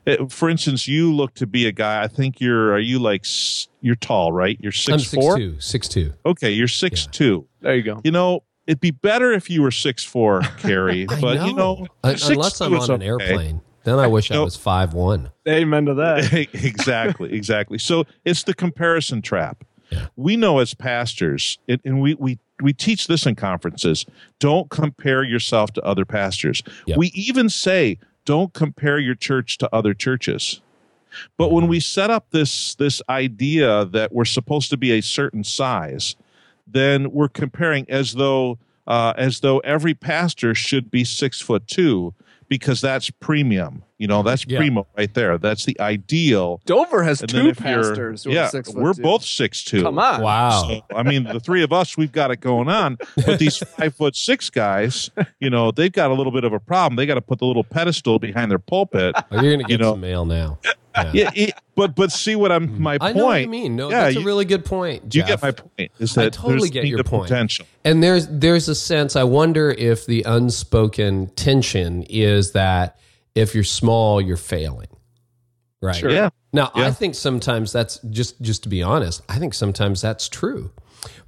Uh, 0.09 0.27
for 0.29 0.49
instance, 0.49 0.89
you 0.89 1.15
look 1.15 1.35
to 1.35 1.47
be 1.47 1.67
a 1.67 1.73
guy, 1.73 2.03
I 2.03 2.09
think 2.09 2.41
you're, 2.41 2.73
are 2.73 2.79
you 2.79 2.99
like, 2.99 3.25
you're 3.81 3.95
tall, 3.97 4.33
right? 4.33 4.57
You're 4.61 4.71
I'm 4.71 4.99
six 4.99 5.09
six 5.09 5.15
four. 5.23 5.37
two. 5.37 5.61
Six 5.61 5.89
two. 5.89 6.13
Okay. 6.25 6.51
You're 6.51 6.69
six 6.69 7.07
two. 7.07 7.47
there 7.61 7.77
you 7.77 7.83
go 7.83 8.01
You 8.05 8.11
know, 8.11 8.43
it'd 8.67 8.81
be 8.81 8.91
better 8.91 9.33
if 9.33 9.51
you 9.51 9.63
were 9.63 9.71
six 9.71 10.05
four, 10.05 10.41
Carey, 10.59 11.07
I 11.09 11.21
but 11.21 11.47
you 11.47 11.55
know, 11.55 11.87
Un- 12.05 12.15
6'2" 12.15 12.31
unless 12.33 12.61
I'm 12.61 12.75
is 12.75 12.89
on 12.89 13.03
an 13.03 13.11
okay. 13.11 13.25
airplane, 13.27 13.61
then 13.85 13.99
I 13.99 14.07
wish 14.07 14.31
I 14.31 14.35
Nope. 14.35 14.47
was 14.47 14.57
five 14.57 14.95
one. 14.95 15.31
amen 15.49 15.87
to 15.87 15.95
that 15.95 16.33
exactly, 16.55 17.33
exactly. 17.33 17.79
So 17.79 18.05
it's 18.25 18.43
the 18.45 18.55
comparison 18.55 19.23
trap. 19.23 19.65
Yeah. 19.91 20.07
We 20.17 20.37
know 20.37 20.59
as 20.59 20.75
pastors, 20.75 21.59
it, 21.67 21.81
and 21.85 22.01
we 22.03 22.15
we 22.15 22.39
we 22.63 22.73
teach 22.75 23.07
this 23.07 23.25
in 23.25 23.37
conferences. 23.37 24.05
Don't 24.39 24.69
compare 24.69 25.23
yourself 25.23 25.73
to 25.75 25.83
other 25.83 26.05
pastors. 26.05 26.63
Yep. 26.87 26.99
We 26.99 27.07
even 27.09 27.49
say 27.49 27.99
don't 28.29 28.53
compare 28.53 28.99
your 28.99 29.15
church 29.15 29.57
to 29.57 29.75
other 29.75 29.95
churches. 29.95 30.61
But 31.39 31.51
when 31.51 31.67
we 31.67 31.81
set 31.81 32.11
up 32.11 32.27
this 32.31 32.75
this 32.75 33.01
idea 33.09 33.87
that 33.87 34.13
we're 34.13 34.27
supposed 34.27 34.69
to 34.69 34.77
be 34.77 34.93
a 34.93 35.01
certain 35.01 35.43
size, 35.43 36.15
then 36.67 37.11
we're 37.11 37.31
comparing 37.31 37.87
as 37.89 38.13
though 38.13 38.59
uh, 38.87 39.15
as 39.17 39.41
though 39.41 39.61
every 39.61 39.95
pastor 39.95 40.55
should 40.55 40.91
be 40.91 41.05
six 41.05 41.41
foot 41.41 41.67
two 41.67 42.13
because 42.51 42.83
that's 42.83 43.09
premium. 43.09 43.83
You 43.99 44.07
know, 44.07 44.23
that's 44.23 44.47
Yeah. 44.47 44.59
primo 44.59 44.87
right 44.97 45.13
there. 45.13 45.39
That's 45.39 45.65
the 45.65 45.79
ideal. 45.81 46.61
dover 46.67 47.03
has 47.03 47.21
And 47.21 47.29
two 47.29 47.53
pastors 47.53 48.25
who 48.25 48.31
yeah, 48.31 48.47
are 48.47 48.49
six 48.49 48.71
we're 48.73 48.95
two. 48.95 49.03
both 49.03 49.25
six 49.25 49.65
two. 49.65 49.83
come 49.83 49.99
on 49.99 50.23
Wow. 50.23 50.63
So, 50.69 50.81
I 50.95 51.03
mean, 51.03 51.25
the 51.25 51.41
three 51.41 51.63
of 51.65 51.73
us, 51.73 51.97
we've 51.97 52.13
got 52.13 52.31
it 52.31 52.41
going 52.41 52.69
on. 52.69 52.99
But 53.27 53.39
these 53.41 53.57
five 53.77 53.95
foot 53.95 54.15
six 54.15 54.51
guys, 54.51 55.11
you 55.41 55.51
know, 55.51 55.73
they've 55.73 55.93
got 55.93 56.11
a 56.11 56.15
little 56.15 56.33
bit 56.33 56.45
of 56.45 56.53
a 56.53 56.61
problem. 56.61 56.97
They 56.97 57.07
got 57.07 57.15
to 57.15 57.21
put 57.21 57.41
the 57.41 57.47
little 57.47 57.65
pedestal 57.65 58.19
behind 58.19 58.51
their 58.51 58.59
pulpit. 58.61 59.15
Oh, 59.31 59.43
you're 59.43 59.53
gonna 59.53 59.65
get 59.65 59.81
know- 59.81 59.93
some 59.93 60.01
mail 60.01 60.25
now. 60.25 60.59
Yeah. 60.97 61.11
Yeah, 61.15 61.31
it- 61.35 61.55
but 61.77 61.95
but 61.95 62.11
see 62.11 62.35
what 62.35 62.51
I'm 62.51 62.67
hmm. 62.67 62.83
my 62.83 62.99
point. 62.99 63.03
I 63.03 63.07
point. 63.13 63.17
know 63.19 63.25
what 63.27 63.41
you 63.43 63.49
mean. 63.49 63.77
No, 63.77 63.89
Yeah, 63.91 64.05
that's 64.05 64.17
a 64.17 64.21
really 64.21 64.45
good 64.45 64.65
point. 64.65 65.15
You 65.15 65.23
get 65.23 65.41
my 65.41 65.53
point. 65.53 65.93
Is 66.01 66.19
I 66.19 66.29
totally 66.29 66.71
get 66.71 66.87
your 66.87 67.05
point. 67.05 67.25
potential. 67.29 67.67
And 67.85 68.03
there's 68.03 68.27
there's 68.29 68.69
a 68.69 68.75
sense. 68.75 69.15
I 69.15 69.23
wonder 69.23 69.71
if 69.71 70.07
the 70.07 70.25
unspoken 70.25 71.29
tension 71.37 72.03
is 72.05 72.51
that 72.53 72.97
if 73.39 73.55
you're 73.55 73.65
small, 73.65 74.21
you're 74.21 74.37
failing. 74.37 74.89
Right. 75.81 75.97
Sure. 75.97 76.11
Yeah. 76.11 76.31
Now, 76.53 76.71
I 76.75 76.91
think 76.91 77.15
sometimes 77.15 77.73
that's 77.73 77.99
just 78.11 78.41
just 78.41 78.65
to 78.65 78.69
be 78.69 78.83
honest. 78.83 79.23
I 79.29 79.39
think 79.39 79.55
sometimes 79.55 80.01
that's 80.01 80.29
true. 80.29 80.73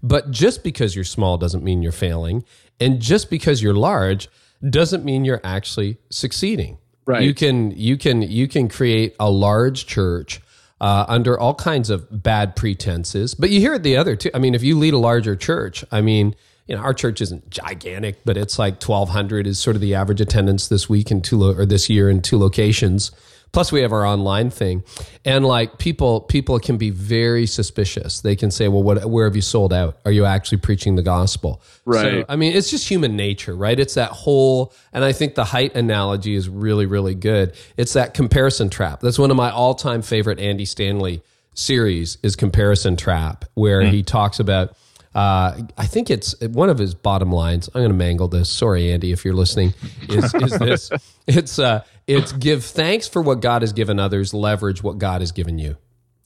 But 0.03 0.31
just 0.31 0.64
because 0.64 0.96
you're 0.96 1.05
small 1.05 1.38
doesn't 1.38 1.62
mean 1.62 1.83
you're 1.83 1.92
failing, 1.92 2.44
and 2.81 3.01
just 3.01 3.31
because 3.31 3.62
you're 3.62 3.75
large 3.75 4.29
doesn't 4.68 5.05
mean 5.05 5.25
you're 5.25 5.40
actually 5.44 5.99
succeeding. 6.11 6.79
Right. 7.07 7.23
You 7.23 7.35
can 7.35 7.70
you 7.73 7.96
can 7.96 8.23
you 8.23 8.49
can 8.49 8.68
create 8.68 9.14
a 9.20 9.31
large 9.31 9.87
church 9.87 10.40
uh, 10.81 11.05
under 11.09 11.38
all 11.38 11.55
kinds 11.55 11.90
of 11.90 12.23
bad 12.23 12.57
pretenses, 12.57 13.35
but 13.35 13.51
you 13.51 13.61
hear 13.61 13.75
it 13.75 13.83
the 13.83 13.96
other 13.96 14.16
two. 14.16 14.31
I 14.35 14.38
mean, 14.38 14.55
if 14.55 14.62
you 14.62 14.79
lead 14.79 14.94
a 14.94 14.99
larger 14.99 15.37
church, 15.37 15.85
I 15.92 16.01
mean, 16.01 16.35
you 16.70 16.76
know, 16.76 16.83
our 16.83 16.94
church 16.94 17.20
isn't 17.20 17.50
gigantic, 17.50 18.24
but 18.24 18.37
it's 18.37 18.56
like 18.56 18.78
twelve 18.78 19.09
hundred 19.09 19.48
is 19.48 19.59
sort 19.59 19.74
of 19.74 19.83
the 19.83 19.96
average 19.96 20.20
attendance 20.20 20.68
this 20.68 20.88
week 20.88 21.11
in 21.11 21.20
two 21.20 21.37
lo- 21.37 21.56
or 21.56 21.66
this 21.66 21.90
year 21.90 22.09
in 22.09 22.22
two 22.22 22.38
locations. 22.38 23.11
Plus, 23.50 23.72
we 23.72 23.80
have 23.80 23.92
our 23.92 24.06
online 24.06 24.50
thing, 24.50 24.85
and 25.24 25.44
like 25.44 25.78
people, 25.78 26.20
people 26.20 26.61
can 26.61 26.76
be 26.76 26.90
very 26.90 27.44
suspicious. 27.44 28.20
They 28.20 28.37
can 28.37 28.52
say, 28.52 28.68
"Well, 28.68 28.85
what? 28.85 29.04
Where 29.11 29.24
have 29.24 29.35
you 29.35 29.42
sold 29.42 29.72
out? 29.72 29.98
Are 30.04 30.12
you 30.12 30.24
actually 30.24 30.59
preaching 30.59 30.94
the 30.94 31.02
gospel?" 31.02 31.61
Right. 31.85 32.20
So, 32.20 32.24
I 32.28 32.37
mean, 32.37 32.54
it's 32.54 32.70
just 32.70 32.88
human 32.88 33.16
nature, 33.16 33.56
right? 33.56 33.80
It's 33.80 33.94
that 33.94 34.11
whole, 34.12 34.72
and 34.92 35.04
I 35.04 35.11
think 35.11 35.35
the 35.35 35.46
height 35.46 35.74
analogy 35.74 36.37
is 36.37 36.48
really, 36.48 36.87
really 36.87 37.16
good. 37.16 37.54
It's 37.76 37.94
that 37.94 38.14
comparison 38.14 38.70
trap. 38.70 39.00
That's 39.00 39.18
one 39.18 39.33
of 39.33 39.37
my 39.37 39.50
all-time 39.50 40.02
favorite 40.02 40.38
Andy 40.38 40.66
Stanley 40.66 41.20
series 41.54 42.16
is 42.22 42.37
Comparison 42.37 42.96
Trap, 42.96 43.44
where 43.54 43.83
hmm. 43.83 43.88
he 43.90 44.04
talks 44.04 44.38
about. 44.38 44.76
Uh, 45.14 45.62
I 45.77 45.87
think 45.87 46.09
it's 46.11 46.38
one 46.40 46.70
of 46.70 46.79
his 46.79 46.94
bottom 46.94 47.33
lines. 47.33 47.68
I'm 47.75 47.81
going 47.81 47.90
to 47.90 47.96
mangle 47.96 48.29
this. 48.29 48.49
Sorry, 48.51 48.92
Andy, 48.92 49.11
if 49.12 49.25
you're 49.25 49.35
listening. 49.35 49.75
Is, 50.09 50.33
is 50.35 50.59
this? 50.59 50.90
It's 51.27 51.59
uh, 51.61 51.85
it's 52.09 52.33
give 52.33 52.64
thanks 52.64 53.07
for 53.07 53.23
what 53.23 53.40
God 53.40 53.62
has 53.62 53.73
given 53.73 54.01
others, 54.01 54.35
leverage 54.35 54.83
what 54.83 54.99
God 54.99 55.20
has 55.20 55.31
given 55.31 55.59
you. 55.61 55.77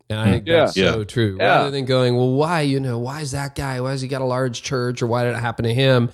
And 0.09 0.19
I 0.19 0.31
think 0.31 0.47
that's 0.47 0.77
Yeah. 0.79 0.93
so 0.93 1.05
true. 1.05 1.37
Yeah. 1.39 1.47
Rather 1.57 1.71
than 1.71 1.85
going, 1.85 2.17
well, 2.17 2.31
why, 2.33 2.63
you 2.63 2.81
know, 2.81 2.99
why 2.99 3.21
is 3.21 3.33
that 3.33 3.55
guy? 3.55 3.81
Why 3.83 3.91
has 3.91 4.01
he 4.01 4.09
got 4.09 4.23
a 4.23 4.27
large 4.27 4.63
church 4.63 5.03
or 5.03 5.07
why 5.07 5.25
did 5.25 5.35
it 5.35 5.41
happen 5.41 5.65
to 5.65 5.75
him? 5.75 6.11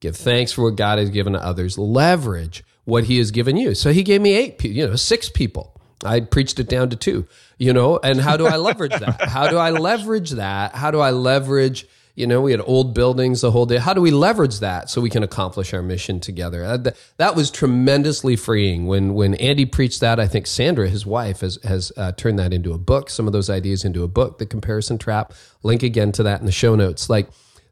Give 0.00 0.14
thanks 0.16 0.52
for 0.52 0.62
what 0.62 0.76
God 0.76 0.98
has 0.98 1.10
given 1.10 1.32
to 1.32 1.44
others. 1.44 1.76
Leverage 1.78 2.62
what 2.84 3.04
he 3.04 3.18
has 3.18 3.32
given 3.32 3.56
you. 3.56 3.74
So 3.74 3.92
he 3.92 4.02
gave 4.04 4.20
me 4.20 4.34
eight, 4.34 4.62
you 4.64 4.86
know, 4.86 4.94
six 4.96 5.28
people. 5.28 5.74
I 6.04 6.20
preached 6.20 6.60
it 6.60 6.68
down 6.68 6.90
to 6.90 6.96
two, 6.96 7.26
you 7.58 7.72
know, 7.72 7.98
and 7.98 8.20
how 8.20 8.36
do 8.36 8.46
I 8.46 8.56
leverage 8.56 8.92
that? 9.00 9.28
How 9.28 9.48
do 9.48 9.56
I 9.56 9.70
leverage 9.70 10.30
that? 10.32 10.76
How 10.76 10.92
do 10.92 11.00
I 11.00 11.10
leverage, 11.10 11.88
you 12.18 12.26
know, 12.26 12.40
we 12.40 12.50
had 12.50 12.60
old 12.66 12.94
buildings 12.94 13.42
the 13.42 13.52
whole 13.52 13.64
day. 13.64 13.76
How 13.76 13.94
do 13.94 14.00
we 14.00 14.10
leverage 14.10 14.58
that 14.58 14.90
so 14.90 15.00
we 15.00 15.08
can 15.08 15.22
accomplish 15.22 15.72
our 15.72 15.82
mission 15.82 16.18
together? 16.18 16.64
Uh, 16.64 16.90
That 17.16 17.36
was 17.36 17.48
tremendously 17.50 18.34
freeing. 18.34 18.86
When 18.86 19.14
when 19.14 19.34
Andy 19.34 19.64
preached 19.66 20.00
that, 20.00 20.18
I 20.18 20.26
think 20.26 20.48
Sandra, 20.48 20.88
his 20.88 21.06
wife, 21.06 21.40
has 21.40 21.60
has 21.62 21.92
uh, 21.96 22.10
turned 22.12 22.38
that 22.40 22.52
into 22.52 22.72
a 22.72 22.78
book. 22.78 23.08
Some 23.08 23.28
of 23.28 23.32
those 23.32 23.48
ideas 23.48 23.84
into 23.84 24.02
a 24.02 24.08
book. 24.08 24.38
The 24.38 24.46
comparison 24.46 24.98
trap. 24.98 25.32
Link 25.62 25.84
again 25.84 26.10
to 26.12 26.24
that 26.24 26.40
in 26.40 26.46
the 26.46 26.52
show 26.52 26.74
notes. 26.74 27.08
Like 27.08 27.28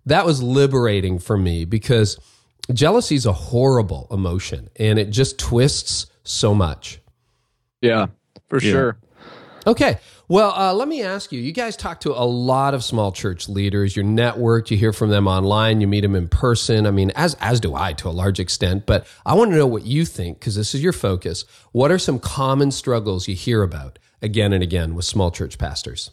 that 0.06 0.24
was 0.24 0.40
liberating 0.40 1.18
for 1.18 1.37
me 1.37 1.64
because 1.64 2.16
jealousy 2.72 3.16
is 3.16 3.26
a 3.26 3.32
horrible 3.32 4.06
emotion 4.12 4.68
and 4.76 4.98
it 4.98 5.11
just 5.11 5.38
twists 5.40 6.06
so 6.22 6.54
much. 6.54 7.00
Yeah, 7.80 8.06
for 8.48 8.61
sure. 8.61 8.96
Okay. 9.66 9.98
Well, 10.28 10.52
uh, 10.56 10.74
let 10.74 10.88
me 10.88 11.02
ask 11.02 11.30
you. 11.30 11.40
You 11.40 11.52
guys 11.52 11.76
talk 11.76 12.00
to 12.00 12.10
a 12.10 12.26
lot 12.26 12.74
of 12.74 12.82
small 12.82 13.12
church 13.12 13.48
leaders. 13.48 13.94
You're 13.94 14.04
networked. 14.04 14.70
You 14.70 14.76
hear 14.76 14.92
from 14.92 15.10
them 15.10 15.28
online. 15.28 15.80
You 15.80 15.86
meet 15.86 16.00
them 16.00 16.16
in 16.16 16.26
person. 16.26 16.84
I 16.84 16.90
mean, 16.90 17.12
as 17.14 17.34
as 17.40 17.60
do 17.60 17.76
I 17.76 17.92
to 17.94 18.08
a 18.08 18.10
large 18.10 18.40
extent. 18.40 18.86
But 18.86 19.06
I 19.24 19.34
want 19.34 19.52
to 19.52 19.56
know 19.56 19.68
what 19.68 19.86
you 19.86 20.04
think 20.04 20.40
because 20.40 20.56
this 20.56 20.74
is 20.74 20.82
your 20.82 20.92
focus. 20.92 21.44
What 21.70 21.92
are 21.92 21.98
some 21.98 22.18
common 22.18 22.72
struggles 22.72 23.28
you 23.28 23.36
hear 23.36 23.62
about 23.62 24.00
again 24.20 24.52
and 24.52 24.64
again 24.64 24.96
with 24.96 25.04
small 25.04 25.30
church 25.30 25.58
pastors? 25.58 26.10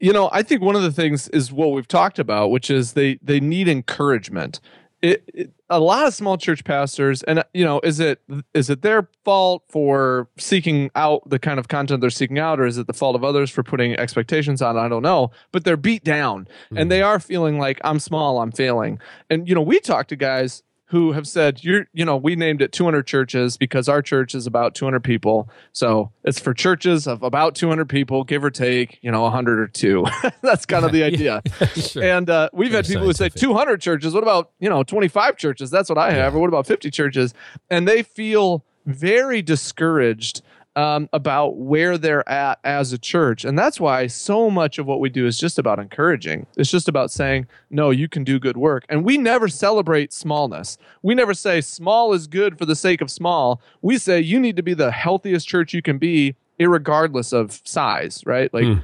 you 0.00 0.12
know 0.12 0.28
i 0.32 0.42
think 0.42 0.60
one 0.60 0.76
of 0.76 0.82
the 0.82 0.92
things 0.92 1.28
is 1.28 1.52
what 1.52 1.72
we've 1.72 1.88
talked 1.88 2.18
about 2.18 2.50
which 2.50 2.68
is 2.68 2.92
they 2.92 3.18
they 3.22 3.40
need 3.40 3.68
encouragement 3.68 4.60
it, 5.04 5.22
it, 5.34 5.50
a 5.68 5.78
lot 5.78 6.06
of 6.06 6.14
small 6.14 6.38
church 6.38 6.64
pastors 6.64 7.22
and 7.24 7.44
you 7.52 7.62
know 7.62 7.78
is 7.80 8.00
it 8.00 8.22
is 8.54 8.70
it 8.70 8.80
their 8.80 9.08
fault 9.22 9.62
for 9.68 10.28
seeking 10.38 10.90
out 10.94 11.28
the 11.28 11.38
kind 11.38 11.58
of 11.58 11.68
content 11.68 12.00
they're 12.00 12.08
seeking 12.08 12.38
out 12.38 12.58
or 12.58 12.64
is 12.64 12.78
it 12.78 12.86
the 12.86 12.94
fault 12.94 13.14
of 13.14 13.22
others 13.22 13.50
for 13.50 13.62
putting 13.62 13.94
expectations 13.96 14.62
on? 14.62 14.78
I 14.78 14.88
don't 14.88 15.02
know 15.02 15.30
but 15.52 15.64
they're 15.64 15.76
beat 15.76 16.04
down 16.04 16.48
and 16.70 16.78
mm-hmm. 16.78 16.88
they 16.88 17.02
are 17.02 17.20
feeling 17.20 17.58
like 17.58 17.80
i'm 17.84 18.00
small 18.00 18.40
i'm 18.40 18.50
failing. 18.50 18.98
And 19.28 19.46
you 19.46 19.54
know 19.54 19.60
we 19.60 19.78
talk 19.78 20.08
to 20.08 20.16
guys 20.16 20.62
who 20.86 21.12
have 21.12 21.26
said 21.26 21.64
you're 21.64 21.86
you 21.92 22.04
know 22.04 22.16
we 22.16 22.36
named 22.36 22.60
it 22.60 22.72
200 22.72 23.06
churches 23.06 23.56
because 23.56 23.88
our 23.88 24.02
church 24.02 24.34
is 24.34 24.46
about 24.46 24.74
200 24.74 25.00
people. 25.02 25.48
So 25.72 26.10
it's 26.24 26.38
for 26.38 26.52
churches 26.54 27.06
of 27.06 27.22
about 27.22 27.54
200 27.54 27.88
people 27.88 28.24
give 28.24 28.44
or 28.44 28.50
take 28.50 28.98
you 29.02 29.10
know 29.10 29.22
100 29.22 29.60
or 29.60 29.66
two. 29.66 30.06
That's 30.42 30.66
kind 30.66 30.84
of 30.84 30.92
the 30.92 31.02
idea. 31.10 31.42
Sure. 31.74 32.02
and 32.02 32.28
uh, 32.30 32.50
we've 32.52 32.72
had 32.72 32.86
Very 32.86 32.94
people 32.94 33.06
who 33.06 33.12
say 33.12 33.28
200 33.28 33.80
churches 33.80 34.14
what 34.14 34.22
about 34.22 34.50
you 34.60 34.68
know 34.68 34.82
25 34.82 35.36
churches? 35.36 35.70
That's 35.70 35.88
what 35.88 35.98
i 35.98 36.12
have. 36.12 36.34
Or 36.34 36.38
what 36.38 36.48
about 36.48 36.66
50 36.66 36.90
churches? 36.90 37.34
And 37.70 37.88
they 37.88 38.02
feel 38.02 38.64
very 38.86 39.42
discouraged 39.42 40.42
um, 40.76 41.08
about 41.12 41.56
where 41.56 41.96
they're 41.96 42.28
at 42.28 42.58
as 42.64 42.92
a 42.92 42.98
church. 42.98 43.44
And 43.44 43.58
that's 43.58 43.78
why 43.78 44.06
so 44.08 44.50
much 44.50 44.78
of 44.78 44.86
what 44.86 45.00
we 45.00 45.08
do 45.08 45.26
is 45.26 45.38
just 45.38 45.58
about 45.58 45.78
encouraging. 45.78 46.46
It's 46.56 46.70
just 46.70 46.88
about 46.88 47.10
saying, 47.10 47.46
no, 47.70 47.90
you 47.90 48.08
can 48.08 48.24
do 48.24 48.38
good 48.40 48.56
work. 48.56 48.84
And 48.88 49.04
we 49.04 49.16
never 49.18 49.46
celebrate 49.48 50.12
smallness. 50.12 50.76
We 51.02 51.14
never 51.14 51.32
say 51.34 51.60
small 51.60 52.12
is 52.12 52.26
good 52.26 52.58
for 52.58 52.66
the 52.66 52.74
sake 52.76 53.00
of 53.00 53.10
small. 53.10 53.60
We 53.82 53.98
say 53.98 54.20
you 54.20 54.40
need 54.40 54.56
to 54.56 54.62
be 54.62 54.74
the 54.74 54.90
healthiest 54.90 55.46
church 55.46 55.72
you 55.74 55.82
can 55.82 55.98
be, 55.98 56.34
irregardless 56.58 57.32
of 57.32 57.60
size, 57.64 58.22
right? 58.26 58.52
Like, 58.54 58.64
Hmm. 58.64 58.78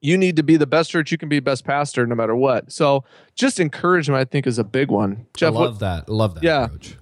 you 0.00 0.16
need 0.18 0.36
to 0.36 0.42
be 0.42 0.56
the 0.56 0.66
best 0.66 0.90
church 0.90 1.10
you 1.10 1.18
can 1.18 1.28
be, 1.28 1.40
best 1.40 1.64
pastor, 1.64 2.06
no 2.06 2.14
matter 2.14 2.36
what. 2.36 2.70
So, 2.70 3.04
just 3.34 3.58
encouragement, 3.58 4.20
I 4.20 4.24
think, 4.24 4.46
is 4.46 4.58
a 4.58 4.64
big 4.64 4.90
one. 4.90 5.12
I 5.20 5.24
Jeff, 5.38 5.54
what- 5.54 5.62
love 5.64 5.78
that. 5.80 6.08
Love 6.08 6.34
that 6.34 6.44
Yeah. 6.44 6.64
approach. 6.64 6.96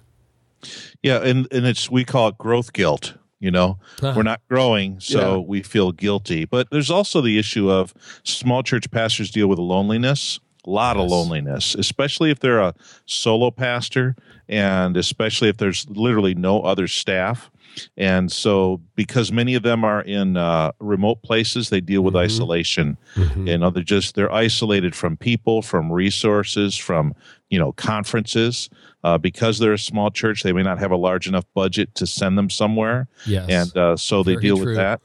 Yeah, 1.03 1.17
and 1.23 1.47
and 1.51 1.67
it's 1.67 1.91
we 1.91 2.03
call 2.03 2.29
it 2.29 2.37
growth 2.39 2.73
guilt. 2.73 3.13
You 3.45 3.51
know, 3.51 3.77
we're 4.01 4.09
uh-huh. 4.09 4.21
not 4.23 4.41
growing, 4.49 4.99
so 4.99 5.19
Yeah. 5.19 5.37
we 5.37 5.61
feel 5.61 5.91
guilty. 5.91 6.45
But 6.45 6.71
there's 6.71 6.89
also 6.89 7.21
the 7.21 7.37
issue 7.37 7.69
of 7.69 7.93
small 8.23 8.63
church 8.63 8.89
pastors 8.89 9.29
deal 9.29 9.45
with 9.47 9.59
loneliness, 9.59 10.39
a 10.65 10.69
lot 10.71 10.97
of 10.97 11.07
loneliness, 11.11 11.75
especially 11.75 12.31
if 12.31 12.39
they're 12.39 12.59
a 12.59 12.73
solo 13.05 13.51
pastor, 13.51 14.15
and 14.49 14.97
especially 14.97 15.47
if 15.47 15.57
there's 15.57 15.87
literally 15.87 16.33
no 16.33 16.63
other 16.63 16.87
staff. 16.87 17.51
And 17.97 18.31
so, 18.31 18.81
because 18.95 19.31
many 19.31 19.55
of 19.55 19.63
them 19.63 19.83
are 19.83 20.01
in 20.01 20.37
uh, 20.37 20.71
remote 20.79 21.21
places, 21.23 21.69
they 21.69 21.81
deal 21.81 22.01
with 22.01 22.13
Mhm. 22.13 22.19
isolation. 22.25 22.97
Mhm. 23.15 23.47
You 23.47 23.57
know, 23.57 23.69
they're 23.69 23.83
just 23.83 24.15
they're 24.15 24.31
isolated 24.31 24.95
from 24.95 25.17
people, 25.17 25.61
from 25.61 25.91
resources, 25.91 26.75
from 26.75 27.13
you 27.49 27.59
know 27.59 27.71
conferences. 27.73 28.69
Uh, 29.03 29.19
because 29.19 29.59
they're 29.59 29.73
a 29.73 29.77
small 29.77 30.09
church, 30.09 30.41
they 30.41 30.51
may 30.51 30.63
not 30.63 30.79
have 30.79 30.89
a 30.91 30.95
large 30.97 31.27
enough 31.27 31.45
budget 31.53 31.93
to 31.93 32.07
send 32.07 32.35
them 32.37 32.49
somewhere, 32.49 33.07
Yes. 33.27 33.45
and 33.49 33.77
uh, 33.77 33.95
so 33.95 34.23
they 34.23 34.31
Very 34.33 34.41
deal 34.41 34.57
true. 34.57 34.65
with 34.67 34.75
that. 34.77 34.99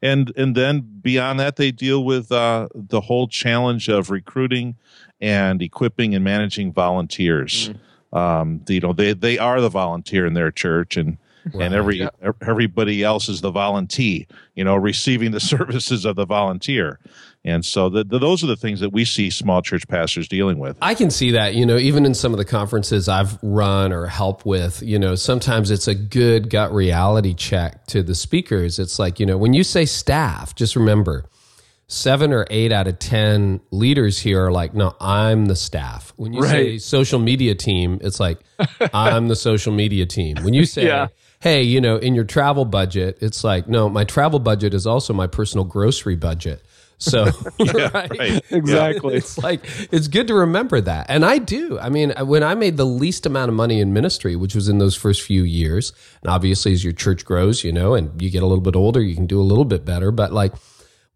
And 0.00 0.32
and 0.36 0.54
then 0.54 0.80
beyond 1.02 1.38
that, 1.40 1.56
they 1.56 1.70
deal 1.70 2.02
with 2.04 2.30
uh, 2.32 2.68
the 2.74 3.00
whole 3.02 3.26
challenge 3.28 3.88
of 3.88 4.08
recruiting 4.10 4.76
and 5.20 5.60
equipping 5.60 6.14
and 6.14 6.24
managing 6.24 6.72
volunteers. 6.72 7.70
Mm. 8.12 8.16
Um, 8.18 8.60
you 8.68 8.80
know, 8.80 8.92
they 8.92 9.12
they 9.12 9.38
are 9.38 9.60
the 9.60 9.68
volunteer 9.68 10.24
in 10.26 10.34
their 10.34 10.50
church, 10.50 10.96
and 10.96 11.18
Right. 11.52 11.64
and 11.66 11.74
every 11.74 11.98
Yeah. 12.00 12.10
everybody 12.40 13.02
else 13.02 13.28
is 13.28 13.40
the 13.40 13.50
volunteer. 13.50 14.24
You 14.54 14.64
know, 14.64 14.76
receiving 14.76 15.30
the 15.32 15.40
services 15.52 16.04
of 16.04 16.16
the 16.16 16.24
volunteer. 16.26 16.98
And 17.44 17.64
so 17.64 17.88
the, 17.88 18.04
the, 18.04 18.20
those 18.20 18.44
are 18.44 18.46
the 18.46 18.54
things 18.56 18.78
that 18.80 18.90
we 18.92 19.04
see 19.04 19.28
small 19.28 19.62
church 19.62 19.88
pastors 19.88 20.28
dealing 20.28 20.60
with. 20.60 20.76
I 20.80 20.94
can 20.94 21.10
see 21.10 21.32
that, 21.32 21.56
you 21.56 21.66
know, 21.66 21.76
even 21.76 22.06
in 22.06 22.14
some 22.14 22.32
of 22.32 22.38
the 22.38 22.44
conferences 22.44 23.08
I've 23.08 23.36
run 23.42 23.92
or 23.92 24.06
helped 24.06 24.46
with, 24.46 24.80
you 24.80 24.96
know, 24.96 25.16
sometimes 25.16 25.72
it's 25.72 25.88
a 25.88 25.94
good 25.96 26.48
gut 26.50 26.72
reality 26.72 27.34
check 27.34 27.84
to 27.86 28.04
the 28.04 28.14
speakers. 28.14 28.78
It's 28.78 29.00
like, 29.00 29.18
you 29.18 29.26
know, 29.26 29.36
when 29.36 29.54
you 29.54 29.64
say 29.64 29.84
staff, 29.86 30.54
just 30.54 30.76
remember 30.76 31.24
seven 31.88 32.32
or 32.32 32.46
eight 32.48 32.70
out 32.70 32.86
of 32.86 32.98
10 33.00 33.60
leaders 33.72 34.20
here 34.20 34.46
are 34.46 34.52
like, 34.52 34.72
no, 34.72 34.94
I'm 35.00 35.46
the 35.46 35.56
staff. 35.56 36.12
When 36.16 36.32
you 36.32 36.42
say 36.46 36.78
social 36.78 37.18
media 37.18 37.56
team, 37.56 37.98
it's 38.02 38.20
like, 38.20 38.38
I'm 38.94 39.26
the 39.28 39.36
social 39.36 39.72
media 39.72 40.06
team. 40.06 40.36
When 40.42 40.54
you 40.54 40.64
say, 40.64 40.86
Yeah. 40.86 41.08
Hey, 41.42 41.60
you 41.62 41.80
know, 41.80 41.96
in 41.96 42.14
your 42.14 42.24
travel 42.24 42.64
budget, 42.64 43.18
it's 43.20 43.42
like, 43.42 43.66
no, 43.68 43.88
my 43.88 44.04
travel 44.04 44.38
budget 44.38 44.72
is 44.72 44.86
also 44.86 45.12
my 45.12 45.26
personal 45.26 45.64
grocery 45.64 46.14
budget. 46.14 46.64
So, 46.98 47.24
right. 47.58 48.16
right. 48.16 48.44
Exactly. 48.52 49.16
It's 49.16 49.36
like 49.38 49.64
it's 49.90 50.06
good 50.06 50.28
to 50.28 50.34
remember 50.34 50.80
that, 50.80 51.06
and 51.08 51.24
I 51.24 51.38
do. 51.38 51.80
I 51.80 51.88
mean, 51.88 52.14
when 52.26 52.44
I 52.44 52.54
made 52.54 52.76
the 52.76 52.86
least 52.86 53.26
amount 53.26 53.48
of 53.48 53.56
money 53.56 53.80
in 53.80 53.92
ministry, 53.92 54.36
which 54.36 54.54
was 54.54 54.68
in 54.68 54.78
those 54.78 54.94
first 54.94 55.22
few 55.22 55.42
years, 55.42 55.92
and 56.22 56.30
obviously 56.30 56.72
as 56.72 56.84
your 56.84 56.92
church 56.92 57.24
grows, 57.24 57.64
you 57.64 57.72
know, 57.72 57.94
and 57.94 58.22
you 58.22 58.30
get 58.30 58.44
a 58.44 58.46
little 58.46 58.62
bit 58.62 58.76
older, 58.76 59.00
you 59.00 59.16
can 59.16 59.26
do 59.26 59.40
a 59.40 59.42
little 59.42 59.64
bit 59.64 59.84
better. 59.84 60.12
But 60.12 60.32
like, 60.32 60.54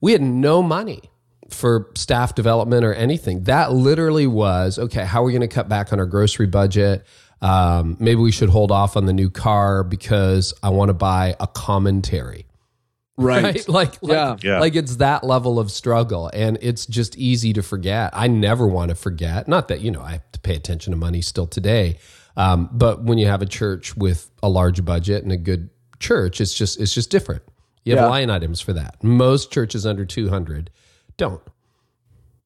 we 0.01 0.11
had 0.11 0.23
no 0.23 0.61
money 0.61 1.03
for 1.51 1.91
staff 1.95 2.35
development 2.35 2.85
or 2.85 2.93
anything. 2.93 3.45
That 3.45 3.73
literally 3.73 4.27
was 4.27 4.81
okay. 4.81 5.05
How 5.05 5.23
are 5.23 5.25
we 5.25 5.33
going 5.33 5.49
to 5.49 5.55
cut 5.55 5.69
back 5.69 5.93
on 5.93 6.01
our 6.01 6.07
grocery 6.07 6.47
budget? 6.47 7.07
Um, 7.43 7.97
maybe 8.01 8.21
we 8.21 8.33
should 8.33 8.49
hold 8.49 8.71
off 8.73 8.97
on 8.97 9.05
the 9.07 9.13
new 9.13 9.29
car 9.31 9.85
because 9.85 10.55
I 10.63 10.71
want 10.71 10.89
to 10.89 10.95
buy 10.95 11.37
a 11.39 11.47
commentary 11.47 12.47
right. 13.19 13.67
Like, 13.69 14.03
like, 14.03 14.03
Yeah. 14.03 14.37
Yeah. 14.43 14.61
like 14.61 14.75
it's 14.77 14.97
that 14.97 15.25
level 15.25 15.59
of 15.59 15.71
struggle, 15.71 16.31
and 16.35 16.59
it's 16.61 16.85
just 16.87 17.17
easy 17.17 17.53
to 17.55 17.63
forget. 17.63 18.11
I 18.15 18.27
never 18.29 18.67
want 18.67 18.89
to 18.91 18.95
forget. 18.95 19.49
Not 19.49 19.69
that 19.69 19.81
you 19.81 19.91
know 19.91 20.01
I 20.03 20.13
have 20.13 20.33
to 20.33 20.41
pay 20.41 20.55
attention 20.55 20.91
to 20.93 20.97
money 20.97 21.21
still 21.23 21.47
today, 21.47 21.99
Um, 22.39 22.69
but 22.73 23.03
when 23.03 23.17
you 23.17 23.27
have 23.29 23.41
a 23.41 23.47
church 23.47 23.97
with 23.97 24.31
a 24.43 24.49
large 24.51 24.85
budget 24.85 25.23
and 25.23 25.33
a 25.33 25.39
good 25.39 25.71
church, 26.01 26.41
it's 26.43 26.53
just 26.53 26.79
it's 26.81 26.93
just 26.95 27.11
different. 27.11 27.43
You 27.85 27.97
have 27.97 28.05
Yeah. 28.05 28.11
line 28.11 28.29
items 28.31 28.61
for 28.61 28.73
that. 28.75 29.03
Most 29.03 29.51
churches 29.51 29.87
under 29.87 30.05
200 30.05 30.71
don't. 31.17 31.41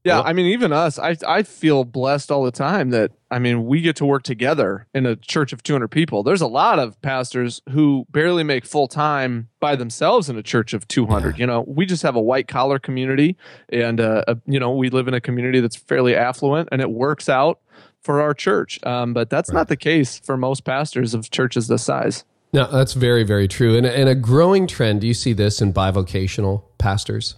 Yeah, 0.04 0.22
I 0.22 0.32
mean, 0.32 0.46
even 0.46 0.72
us, 0.72 0.98
I 0.98 1.16
I 1.26 1.42
feel 1.42 1.84
blessed 1.84 2.30
all 2.30 2.42
the 2.42 2.50
time 2.50 2.90
that 2.90 3.12
I 3.30 3.38
mean 3.38 3.66
we 3.66 3.82
get 3.82 3.96
to 3.96 4.06
work 4.06 4.22
together 4.22 4.86
in 4.94 5.04
a 5.04 5.14
church 5.14 5.52
of 5.52 5.62
200 5.62 5.88
people. 5.88 6.22
There's 6.22 6.40
a 6.40 6.46
lot 6.46 6.78
of 6.78 7.00
pastors 7.02 7.60
who 7.70 8.06
barely 8.10 8.42
make 8.42 8.64
full 8.64 8.88
time 8.88 9.48
by 9.60 9.76
themselves 9.76 10.30
in 10.30 10.38
a 10.38 10.42
church 10.42 10.72
of 10.72 10.88
200. 10.88 11.38
You 11.38 11.46
know, 11.46 11.64
we 11.66 11.84
just 11.84 12.02
have 12.02 12.16
a 12.16 12.20
white 12.20 12.48
collar 12.48 12.78
community, 12.78 13.36
and 13.68 14.00
uh, 14.00 14.24
a, 14.26 14.38
you 14.46 14.58
know 14.58 14.74
we 14.74 14.88
live 14.88 15.06
in 15.06 15.12
a 15.12 15.20
community 15.20 15.60
that's 15.60 15.76
fairly 15.76 16.16
affluent, 16.16 16.70
and 16.72 16.80
it 16.80 16.90
works 16.90 17.28
out 17.28 17.60
for 18.00 18.22
our 18.22 18.32
church. 18.32 18.80
Um, 18.86 19.12
but 19.12 19.28
that's 19.28 19.52
not 19.52 19.68
the 19.68 19.76
case 19.76 20.18
for 20.18 20.38
most 20.38 20.64
pastors 20.64 21.12
of 21.12 21.30
churches 21.30 21.68
this 21.68 21.82
size. 21.82 22.24
No, 22.52 22.70
that's 22.70 22.94
very, 22.94 23.22
very 23.22 23.46
true. 23.46 23.76
And, 23.76 23.86
and 23.86 24.08
a 24.08 24.14
growing 24.14 24.66
trend, 24.66 25.02
do 25.02 25.06
you 25.06 25.14
see 25.14 25.32
this 25.32 25.60
in 25.60 25.72
bivocational 25.72 26.64
pastors? 26.78 27.36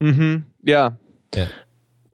Mm-hmm. 0.00 0.48
Yeah. 0.62 0.90
Yeah. 1.34 1.48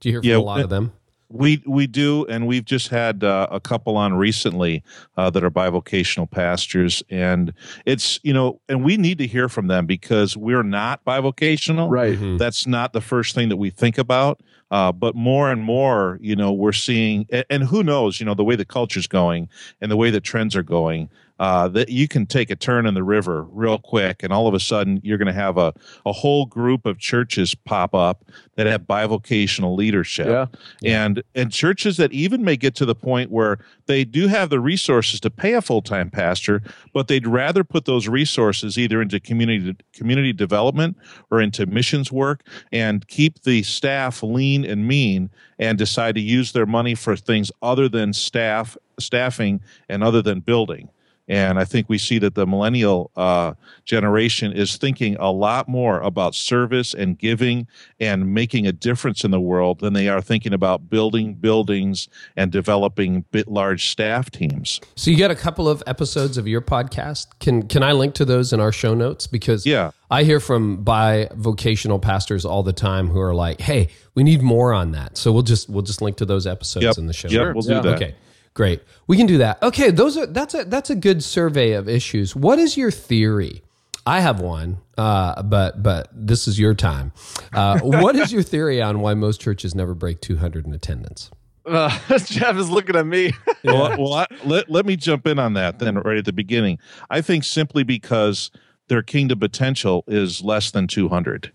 Do 0.00 0.08
you 0.08 0.14
hear 0.14 0.22
from 0.22 0.28
Yeah, 0.30 0.37
a 0.37 0.40
lot 0.40 0.61
of 0.61 0.70
them? 0.70 0.92
We 1.30 1.62
we 1.66 1.87
do, 1.87 2.24
and 2.26 2.46
we've 2.46 2.64
just 2.64 2.88
had 2.88 3.22
uh, 3.22 3.48
a 3.50 3.61
couple 3.61 3.98
on 3.98 4.14
recently 4.14 4.82
uh, 5.18 5.28
that 5.28 5.44
are 5.44 5.50
bivocational 5.50 6.30
pastors, 6.30 7.02
and 7.11 7.52
it's 7.84 8.18
you 8.22 8.32
know, 8.32 8.62
and 8.66 8.82
we 8.82 8.96
need 8.96 9.18
to 9.18 9.26
hear 9.26 9.50
from 9.50 9.66
them 9.66 9.84
because 9.84 10.38
we're 10.38 10.62
not 10.62 11.04
bivocational. 11.04 11.90
Right. 11.90 12.18
Mhm. 12.18 12.38
That's 12.38 12.66
not 12.66 12.94
the 12.94 13.02
first 13.02 13.34
thing 13.34 13.50
that 13.50 13.58
we 13.58 13.68
think 13.68 13.98
about. 13.98 14.40
Uh, 14.70 14.92
but 14.92 15.14
more 15.14 15.50
and 15.50 15.62
more, 15.62 16.18
you 16.20 16.37
know, 16.37 16.52
we're 16.52 16.72
seeing, 16.72 17.26
and, 17.30 17.44
and 17.48 17.62
who 17.64 17.82
knows, 17.82 18.20
you 18.20 18.26
know, 18.26 18.34
the 18.34 18.44
way 18.44 18.54
the 18.54 18.66
culture's 18.66 19.06
going 19.06 19.48
and 19.80 19.90
the 19.90 19.96
way 19.96 20.11
the 20.11 20.20
trends 20.20 20.54
are 20.54 20.62
going, 20.62 21.08
uh, 21.38 21.68
that 21.68 21.88
you 21.88 22.09
can 22.09 22.27
take 22.27 22.51
a 22.51 22.57
turn 22.57 22.87
in 22.87 22.94
the 22.94 23.05
river 23.05 23.44
real 23.51 23.79
quick, 23.79 24.22
and 24.22 24.33
all 24.33 24.48
of 24.48 24.55
a 24.55 24.61
sudden 24.61 25.01
you're 25.03 25.18
going 25.18 25.27
to 25.27 25.33
have 25.33 25.57
a, 25.59 25.72
a 26.05 26.12
whole 26.12 26.46
group 26.46 26.87
of 26.87 26.98
churches 26.98 27.55
pop 27.55 27.94
up 27.94 28.24
that 28.57 28.66
have 28.66 28.83
bivocational 28.83 29.77
leadership. 29.77 30.27
Yeah. 30.27 30.46
and 30.85 31.22
and 31.35 31.53
churches 31.53 31.96
that 31.96 32.12
even 32.12 32.44
may 32.44 32.57
get 32.57 32.74
to 32.77 32.85
the 32.85 32.94
point 32.94 33.31
where 33.31 33.59
they 33.87 34.05
do 34.05 34.27
have 34.29 34.51
the 34.51 34.61
resources 34.61 35.20
to 35.20 35.31
pay 35.31 35.55
a 35.55 35.62
full-time 35.62 36.11
pastor 36.11 36.62
but 36.92 37.09
they'd 37.09 37.27
rather 37.27 37.64
put 37.64 37.85
those 37.85 38.09
resources 38.09 38.79
either 38.79 39.01
into 39.01 39.20
community 39.20 39.77
community 39.92 40.33
development 40.33 40.96
or 41.31 41.40
into 41.40 41.66
missions 41.66 42.11
work 42.11 42.42
and 42.72 43.07
keep 43.09 43.42
the 43.42 43.62
staff 43.62 44.22
lean 44.22 44.64
and 44.64 44.87
mean 44.87 45.31
and 45.59 45.79
decide 45.79 46.14
to 46.14 46.20
use 46.20 46.53
their 46.53 46.66
money 46.66 46.94
for 46.94 47.16
things 47.16 47.51
other 47.62 47.88
than 47.88 48.12
staff 48.12 48.77
staffing 48.98 49.61
and 49.88 50.03
other 50.03 50.22
than 50.22 50.40
building 50.40 50.88
and 51.28 51.58
I 51.58 51.64
think 51.64 51.88
we 51.88 51.98
see 51.98 52.18
that 52.20 52.34
the 52.34 52.46
millennial 52.46 53.10
uh, 53.16 53.52
generation 53.84 54.52
is 54.52 54.76
thinking 54.76 55.16
a 55.20 55.30
lot 55.30 55.68
more 55.68 56.00
about 56.00 56.34
service 56.34 56.94
and 56.94 57.18
giving 57.18 57.66
and 58.00 58.32
making 58.34 58.66
a 58.66 58.72
difference 58.72 59.24
in 59.24 59.30
the 59.30 59.40
world 59.40 59.80
than 59.80 59.92
they 59.92 60.08
are 60.08 60.20
thinking 60.20 60.52
about 60.52 60.88
building 60.90 61.34
buildings 61.34 62.08
and 62.36 62.50
developing 62.50 63.24
bit 63.30 63.48
large 63.48 63.88
staff 63.90 64.30
teams. 64.30 64.80
So 64.96 65.10
you 65.10 65.18
got 65.18 65.30
a 65.30 65.34
couple 65.36 65.68
of 65.68 65.82
episodes 65.86 66.38
of 66.38 66.48
your 66.48 66.60
podcast. 66.62 67.26
Can 67.40 67.68
can 67.68 67.82
I 67.82 67.92
link 67.92 68.14
to 68.14 68.24
those 68.24 68.52
in 68.52 68.60
our 68.60 68.72
show 68.72 68.94
notes? 68.94 69.26
Because 69.26 69.66
Yeah. 69.66 69.90
I 70.10 70.24
hear 70.24 70.40
from 70.40 70.82
bivocational 70.84 72.00
pastors 72.00 72.44
all 72.44 72.62
the 72.62 72.72
time 72.72 73.08
who 73.08 73.20
are 73.20 73.34
like, 73.34 73.60
"Hey, 73.60 73.88
we 74.14 74.22
need 74.22 74.42
more 74.42 74.72
on 74.72 74.92
that." 74.92 75.16
So 75.18 75.32
we'll 75.32 75.42
just 75.42 75.68
we'll 75.68 75.82
just 75.82 76.00
link 76.00 76.16
to 76.18 76.24
those 76.24 76.46
episodes 76.46 76.84
Yep. 76.84 76.98
in 76.98 77.06
the 77.06 77.12
show. 77.12 77.28
Yep, 77.28 77.54
notes. 77.54 77.66
we'll 77.66 77.76
Yeah. 77.76 77.82
do 77.82 77.88
that. 77.90 77.94
Okay, 77.96 78.14
great. 78.59 78.83
We 79.07 79.16
can 79.16 79.27
do 79.27 79.38
that. 79.38 79.62
Okay, 79.62 79.90
those 79.90 80.18
are 80.18 80.27
that's 80.27 80.53
a 80.53 80.64
that's 80.64 80.90
a 80.90 80.97
good 80.97 81.23
survey 81.23 81.73
of 81.73 81.88
issues. 81.88 82.35
What 82.37 82.59
is 82.59 82.77
your 82.77 82.90
theory? 82.90 83.62
I 84.05 84.21
have 84.21 84.40
one, 84.40 84.79
uh, 84.99 85.42
but 85.44 85.83
but 85.83 86.09
this 86.12 86.49
is 86.49 86.59
your 86.59 86.75
time. 86.75 87.12
Uh, 87.53 87.79
what 87.81 88.16
is 88.16 88.33
your 88.33 88.42
theory 88.42 88.83
on 88.83 89.01
why 89.01 89.14
most 89.14 89.40
churches 89.40 89.75
never 89.75 89.94
break 89.94 90.21
200 90.21 90.66
in 90.66 90.75
attendance? 90.75 91.31
Uh, 91.64 91.90
Jeff 92.18 92.57
is 92.57 92.68
looking 92.68 92.97
at 92.97 93.07
me. 93.07 93.33
Well, 93.62 93.94
well 93.99 94.12
I, 94.14 94.27
let, 94.44 94.71
let 94.71 94.87
me 94.87 94.97
jump 94.97 95.27
in 95.27 95.38
on 95.38 95.53
that 95.55 95.79
then 95.79 95.97
right 95.97 96.16
at 96.16 96.25
the 96.25 96.33
beginning. 96.33 96.79
I 97.11 97.21
think 97.21 97.44
simply 97.44 97.85
because 97.85 98.51
their 98.88 99.03
kingdom 99.03 99.38
potential 99.38 100.03
is 100.09 100.42
less 100.42 100.71
than 100.71 100.88
200. 100.88 101.53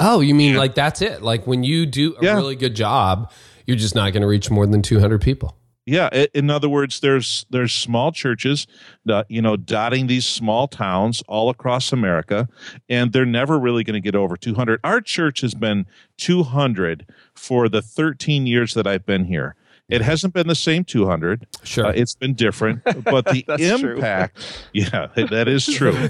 Oh, 0.00 0.20
you 0.20 0.34
mean 0.34 0.56
like 0.56 0.74
that's 0.74 1.00
it? 1.00 1.22
Like 1.22 1.46
when 1.46 1.62
you 1.64 1.86
do 1.86 2.16
a 2.20 2.24
Yeah. 2.24 2.34
really 2.34 2.56
good 2.56 2.74
job, 2.74 3.32
you're 3.64 3.76
just 3.76 3.94
not 3.94 4.12
going 4.12 4.22
to 4.22 4.28
reach 4.28 4.50
more 4.50 4.66
than 4.66 4.82
200 4.82 5.22
people. 5.22 5.56
Yeah, 5.88 6.08
in 6.34 6.50
other 6.50 6.68
words, 6.68 6.98
there's 6.98 7.46
there's 7.50 7.72
small 7.72 8.10
churches, 8.10 8.66
uh, 9.08 9.22
you 9.28 9.40
know, 9.40 9.56
dotting 9.56 10.08
these 10.08 10.26
small 10.26 10.66
towns 10.66 11.22
all 11.28 11.48
across 11.48 11.92
America, 11.92 12.48
and 12.88 13.12
they're 13.12 13.24
never 13.24 13.56
really 13.56 13.84
going 13.84 13.94
to 13.94 14.00
get 14.00 14.16
over 14.16 14.36
200. 14.36 14.80
Our 14.82 15.00
church 15.00 15.42
has 15.42 15.54
been 15.54 15.86
200 16.16 17.06
for 17.36 17.68
the 17.68 17.82
13 17.82 18.48
years 18.48 18.74
that 18.74 18.88
I've 18.88 19.06
been 19.06 19.26
here. 19.26 19.54
It 19.88 20.02
hasn't 20.02 20.34
been 20.34 20.48
the 20.48 20.56
same 20.56 20.84
200. 20.84 21.46
Sure. 21.62 21.86
Uh, 21.86 21.90
it's 21.90 22.14
been 22.16 22.34
different, 22.34 22.82
but 23.04 23.24
the 23.26 23.44
impact, 23.58 24.38
yeah, 24.72 25.08
that 25.14 25.46
is 25.46 25.64
true. 25.66 26.08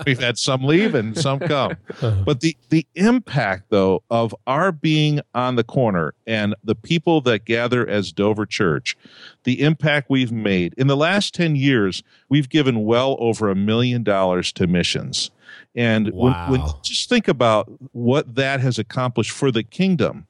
We've 0.06 0.20
had 0.20 0.38
some 0.38 0.62
leave 0.62 0.94
and 0.94 1.18
some 1.18 1.40
come. 1.40 1.76
But 2.00 2.40
the 2.40 2.56
the 2.68 2.86
impact 2.94 3.70
though 3.70 4.02
of 4.10 4.34
our 4.46 4.70
being 4.70 5.20
on 5.34 5.56
the 5.56 5.64
corner 5.64 6.14
and 6.26 6.54
the 6.62 6.76
people 6.76 7.20
that 7.22 7.44
gather 7.44 7.86
as 7.86 8.12
Dover 8.12 8.46
Church, 8.46 8.96
the 9.42 9.62
impact 9.62 10.08
we've 10.08 10.32
made 10.32 10.74
in 10.76 10.86
the 10.86 10.96
last 10.96 11.34
10 11.34 11.56
years, 11.56 12.02
we've 12.28 12.48
given 12.48 12.84
well 12.84 13.16
over 13.18 13.50
a 13.50 13.56
million 13.56 14.04
dollars 14.04 14.52
to 14.52 14.68
missions. 14.68 15.30
And 15.74 16.12
when, 16.12 16.34
when 16.46 16.62
just 16.82 17.08
think 17.08 17.26
about 17.26 17.70
what 17.92 18.36
that 18.36 18.60
has 18.60 18.78
accomplished 18.78 19.32
for 19.32 19.50
the 19.50 19.62
kingdom. 19.62 20.26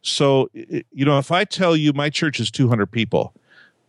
So, 0.00 0.48
you 0.54 1.04
know, 1.04 1.18
if 1.18 1.30
I 1.30 1.44
tell 1.44 1.76
you 1.76 1.92
my 1.92 2.08
church 2.08 2.40
is 2.40 2.50
200 2.50 2.86
people, 2.86 3.34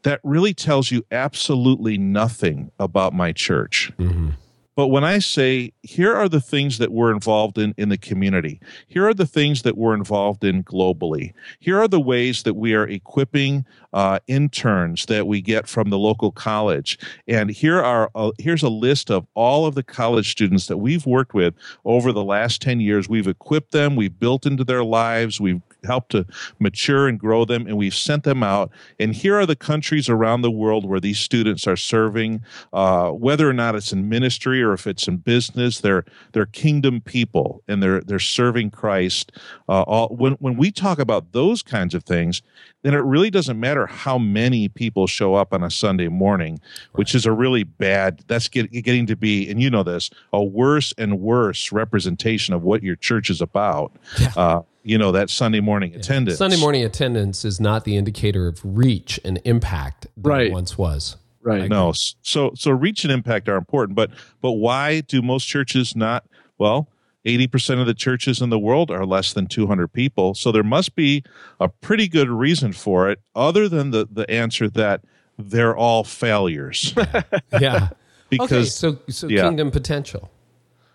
that 0.04 0.20
really 0.24 0.54
tells 0.54 0.92
you 0.92 1.04
absolutely 1.12 1.98
nothing 1.98 2.72
about 2.80 3.14
my 3.14 3.32
church. 3.32 3.92
Mhm. 3.98 4.34
But 4.78 4.90
when 4.90 5.04
I 5.04 5.18
say, 5.18 5.74
here 5.82 6.16
are 6.16 6.30
the 6.30 6.40
things 6.40 6.78
that 6.78 6.92
we're 6.92 7.12
involved 7.12 7.58
in 7.58 7.74
in 7.78 7.90
the 7.90 7.98
community, 7.98 8.62
here 8.88 9.08
are 9.08 9.14
the 9.14 9.26
things 9.26 9.64
that 9.64 9.76
we're 9.76 9.96
involved 9.96 10.44
in 10.44 10.64
globally, 10.64 11.34
here 11.60 11.80
are 11.82 11.88
the 11.88 12.00
ways 12.00 12.44
that 12.44 12.54
we 12.54 12.76
are 12.76 12.88
equipping 12.88 13.66
uh, 13.92 14.20
interns 14.28 15.08
that 15.08 15.26
we 15.26 15.42
get 15.42 15.68
from 15.68 15.90
the 15.90 15.98
local 15.98 16.32
college, 16.32 17.00
and 17.28 17.50
here 17.50 17.82
are 17.82 18.12
uh, 18.14 18.30
here's 18.38 18.62
a 18.62 18.70
list 18.70 19.10
of 19.10 19.26
all 19.34 19.66
of 19.66 19.74
the 19.74 19.82
college 19.82 20.30
students 20.30 20.68
that 20.68 20.78
we've 20.78 21.08
worked 21.08 21.34
with 21.34 21.56
over 21.84 22.12
the 22.12 22.24
last 22.24 22.62
ten 22.62 22.80
years. 22.80 23.10
We've 23.10 23.28
equipped 23.28 23.72
them, 23.72 23.96
we've 23.96 24.20
built 24.20 24.46
into 24.46 24.64
their 24.64 24.84
lives, 24.84 25.42
we've 25.42 25.67
helped 25.88 26.12
to 26.12 26.26
mature 26.60 27.08
and 27.08 27.20
grow 27.20 27.46
them, 27.46 27.66
and 27.68 27.78
we've 27.78 27.96
sent 27.96 28.24
them 28.24 28.44
out. 28.44 28.70
And 29.00 29.16
here 29.16 29.36
are 29.36 29.46
the 29.46 29.56
countries 29.56 30.10
around 30.10 30.42
the 30.42 30.52
world 30.52 30.86
where 30.86 31.00
these 31.00 31.20
students 31.20 31.66
are 31.68 31.76
serving, 31.76 32.42
uh, 32.74 33.10
whether 33.12 33.50
or 33.50 33.54
not 33.54 33.76
it's 33.76 33.92
in 33.92 34.10
ministry 34.10 34.62
or 34.62 34.74
if 34.74 34.86
it's 34.86 35.08
in 35.08 35.18
business. 35.18 35.80
They're 35.80 36.06
they're 36.34 36.46
kingdom 36.46 37.02
people, 37.02 37.64
and 37.68 37.82
they're 37.82 38.02
they're 38.02 38.20
serving 38.20 38.72
Christ. 38.72 39.32
Uh, 39.68 39.82
all, 39.84 40.10
when 40.10 40.34
when 40.34 40.58
we 40.58 40.72
talk 40.72 41.00
about 41.00 41.32
those 41.32 41.64
kinds 41.64 41.96
of 41.96 42.04
things, 42.04 42.42
then 42.84 42.94
it 42.94 43.04
really 43.04 43.30
doesn't 43.30 43.60
matter 43.60 43.86
how 43.86 44.18
many 44.18 44.70
people 44.70 45.08
show 45.08 45.36
up 45.36 45.54
on 45.54 45.64
a 45.64 45.72
Sunday 45.72 46.08
morning, 46.08 46.60
which 46.94 47.16
is 47.16 47.26
a 47.26 47.32
really 47.32 47.64
bad. 47.64 48.24
That's 48.28 48.48
get, 48.48 48.72
getting 48.72 49.06
to 49.08 49.16
be, 49.16 49.50
and 49.50 49.62
you 49.62 49.70
know 49.70 49.84
this, 49.84 50.10
a 50.34 50.44
worse 50.44 50.94
and 50.98 51.20
worse 51.20 51.72
representation 51.72 52.54
of 52.54 52.64
what 52.64 52.84
your 52.84 52.96
church 52.96 53.30
is 53.30 53.42
about. 53.42 53.94
Uh, 54.36 54.62
you 54.88 54.98
know 54.98 55.12
that 55.12 55.30
Sunday 55.30 55.60
morning 55.60 55.94
attendance. 55.96 56.38
Sunday 56.38 56.60
morning 56.60 56.84
attendance 56.84 57.44
is 57.46 57.60
not 57.60 57.84
the 57.84 57.96
indicator 57.98 58.48
of 58.48 58.60
reach 58.64 59.20
and 59.26 59.40
impact 59.44 60.08
that 60.18 60.30
Right. 60.30 60.48
it 60.48 60.54
once 60.54 60.78
was. 60.78 61.18
Right. 61.42 61.70
No, 61.70 61.94
so 61.94 62.52
so 62.56 62.72
reach 62.72 63.04
and 63.04 63.12
impact 63.12 63.48
are 63.50 63.56
important, 63.58 63.96
but 63.96 64.12
but 64.42 64.54
why 64.54 65.02
do 65.02 65.22
most 65.22 65.46
churches 65.46 65.96
not? 65.96 66.26
Well, 66.58 66.90
eighty 67.26 67.48
percent 67.48 67.80
of 67.80 67.86
the 67.86 67.94
churches 67.94 68.42
in 68.42 68.50
the 68.50 68.60
world 68.60 68.92
are 68.92 69.06
less 69.06 69.34
than 69.34 69.48
two 69.48 69.68
hundred 69.68 69.94
people, 69.94 70.34
so 70.36 70.52
there 70.52 70.64
must 70.64 70.96
be 70.96 71.24
a 71.60 71.70
pretty 71.70 72.08
good 72.08 72.30
reason 72.30 72.74
for 72.74 73.10
it, 73.10 73.20
other 73.36 73.70
than 73.70 73.92
the 73.92 74.08
the 74.12 74.30
answer 74.30 74.70
that 74.72 75.02
they're 75.38 75.76
all 75.76 76.04
failures. 76.04 76.94
Yeah. 77.62 77.76
okay. 77.76 77.88
because 78.30 78.76
So, 78.76 78.98
so 79.10 79.28
yeah. 79.28 79.44
kingdom 79.44 79.72
potential. 79.72 80.30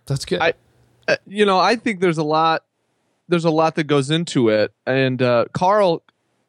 That's 0.07 0.25
good. 0.27 0.41
I- 0.43 0.55
uh, 1.09 1.17
you 1.27 1.45
know, 1.47 1.59
I 1.59 1.75
think 1.77 2.01
there's 2.01 2.19
a 2.19 2.23
lot. 2.23 2.63
There's 3.29 3.45
a 3.45 3.51
lot 3.51 3.77
that 3.77 3.85
goes 3.85 4.11
into 4.11 4.49
it, 4.49 4.73
and 4.87 5.23
uh, 5.23 5.47
Karl 5.53 6.03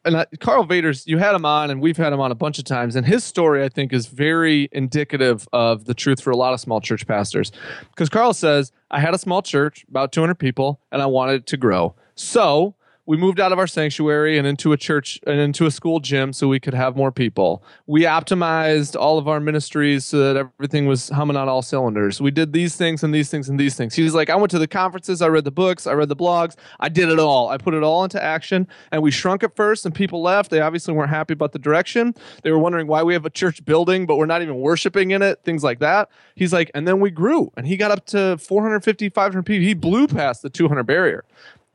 and 0.05 0.25
Karl 0.39 0.65
Vaters, 0.65 1.07
you 1.07 1.17
had 1.17 1.33
him 1.33 1.45
on, 1.45 1.71
and 1.71 1.81
we've 1.81 1.97
had 1.97 2.12
him 2.12 2.19
on 2.19 2.31
a 2.31 2.36
bunch 2.36 2.59
of 2.59 2.65
times, 2.65 2.95
and 2.95 3.05
his 3.05 3.23
story 3.23 3.63
I 3.63 3.69
think 3.69 3.93
is 3.93 4.07
very 4.07 4.67
indicative 4.71 5.47
of 5.53 5.86
the 5.86 5.93
truth 5.93 6.21
for 6.21 6.31
a 6.31 6.38
lot 6.38 6.53
of 6.53 6.59
small 6.59 6.81
church 6.81 7.07
pastors, 7.07 7.51
because 7.89 8.09
Karl 8.09 8.33
says 8.33 8.71
I 8.91 8.99
had 8.99 9.13
a 9.13 9.17
small 9.17 9.41
church, 9.41 9.86
about 9.89 10.12
200 10.12 10.36
people, 10.36 10.79
and 10.91 11.01
I 11.01 11.05
wanted 11.05 11.36
it 11.36 11.47
to 11.47 11.57
grow. 11.57 11.95
So 12.15 12.75
we 13.05 13.17
moved 13.17 13.41
out 13.41 13.51
of 13.51 13.59
our 13.59 13.67
sanctuary 13.67 14.37
and 14.37 14.47
into 14.47 14.71
a 14.71 14.77
church 14.77 15.19
and 15.27 15.37
into 15.37 15.65
a 15.65 15.71
school 15.71 15.99
gym 15.99 16.31
so 16.31 16.47
we 16.47 16.59
could 16.59 16.73
have 16.73 16.95
more 16.95 17.11
people. 17.11 17.61
We 17.85 18.03
optimized 18.03 18.97
all 18.97 19.17
of 19.17 19.27
our 19.27 19.41
ministries 19.41 20.05
so 20.05 20.19
that 20.19 20.37
everything 20.37 20.87
was 20.87 21.09
humming 21.09 21.35
on 21.35 21.49
all 21.49 21.61
cylinders. 21.61 22.21
We 22.21 22.31
did 22.31 22.53
these 22.53 22.77
things 22.77 23.03
and 23.03 23.13
these 23.13 23.29
things 23.29 23.49
and 23.49 23.59
these 23.59 23.75
things. 23.75 23.93
He's 23.93 24.13
like, 24.13 24.29
I 24.29 24.35
went 24.37 24.51
to 24.51 24.59
the 24.59 24.67
conferences, 24.67 25.21
I 25.21 25.27
read 25.27 25.43
the 25.43 25.51
books, 25.51 25.85
I 25.85 25.93
read 25.93 26.07
the 26.07 26.15
blogs, 26.15 26.55
I 26.79 26.87
did 26.87 27.09
it 27.09 27.19
all. 27.19 27.49
I 27.49 27.57
put 27.57 27.73
it 27.73 27.83
all 27.83 28.05
into 28.05 28.23
action 28.23 28.67
and 28.91 29.01
we 29.01 29.11
shrunk 29.11 29.43
at 29.43 29.53
first 29.53 29.85
and 29.85 29.93
people 29.93 30.21
left. 30.21 30.49
They 30.49 30.61
obviously 30.61 30.93
weren't 30.93 31.09
happy 31.09 31.33
about 31.33 31.51
the 31.51 31.59
direction. 31.59 32.15
They 32.43 32.51
were 32.51 32.59
wondering 32.59 32.87
why 32.87 33.03
we 33.03 33.13
have 33.13 33.25
a 33.25 33.29
church 33.29 33.65
building, 33.65 34.05
but 34.05 34.15
we're 34.15 34.27
not 34.27 34.41
even 34.41 34.55
worshiping 34.55 35.11
in 35.11 35.21
it, 35.21 35.43
things 35.43 35.61
like 35.61 35.79
that. 35.79 36.09
He's 36.35 36.53
like, 36.53 36.71
and 36.73 36.87
then 36.87 37.01
we 37.01 37.11
grew 37.11 37.51
and 37.57 37.67
he 37.67 37.75
got 37.75 37.91
up 37.91 38.05
to 38.07 38.37
450, 38.37 39.09
500 39.09 39.43
people. 39.43 39.65
He 39.65 39.73
blew 39.73 40.07
past 40.07 40.41
the 40.41 40.49
200 40.49 40.83
barrier. 40.83 41.25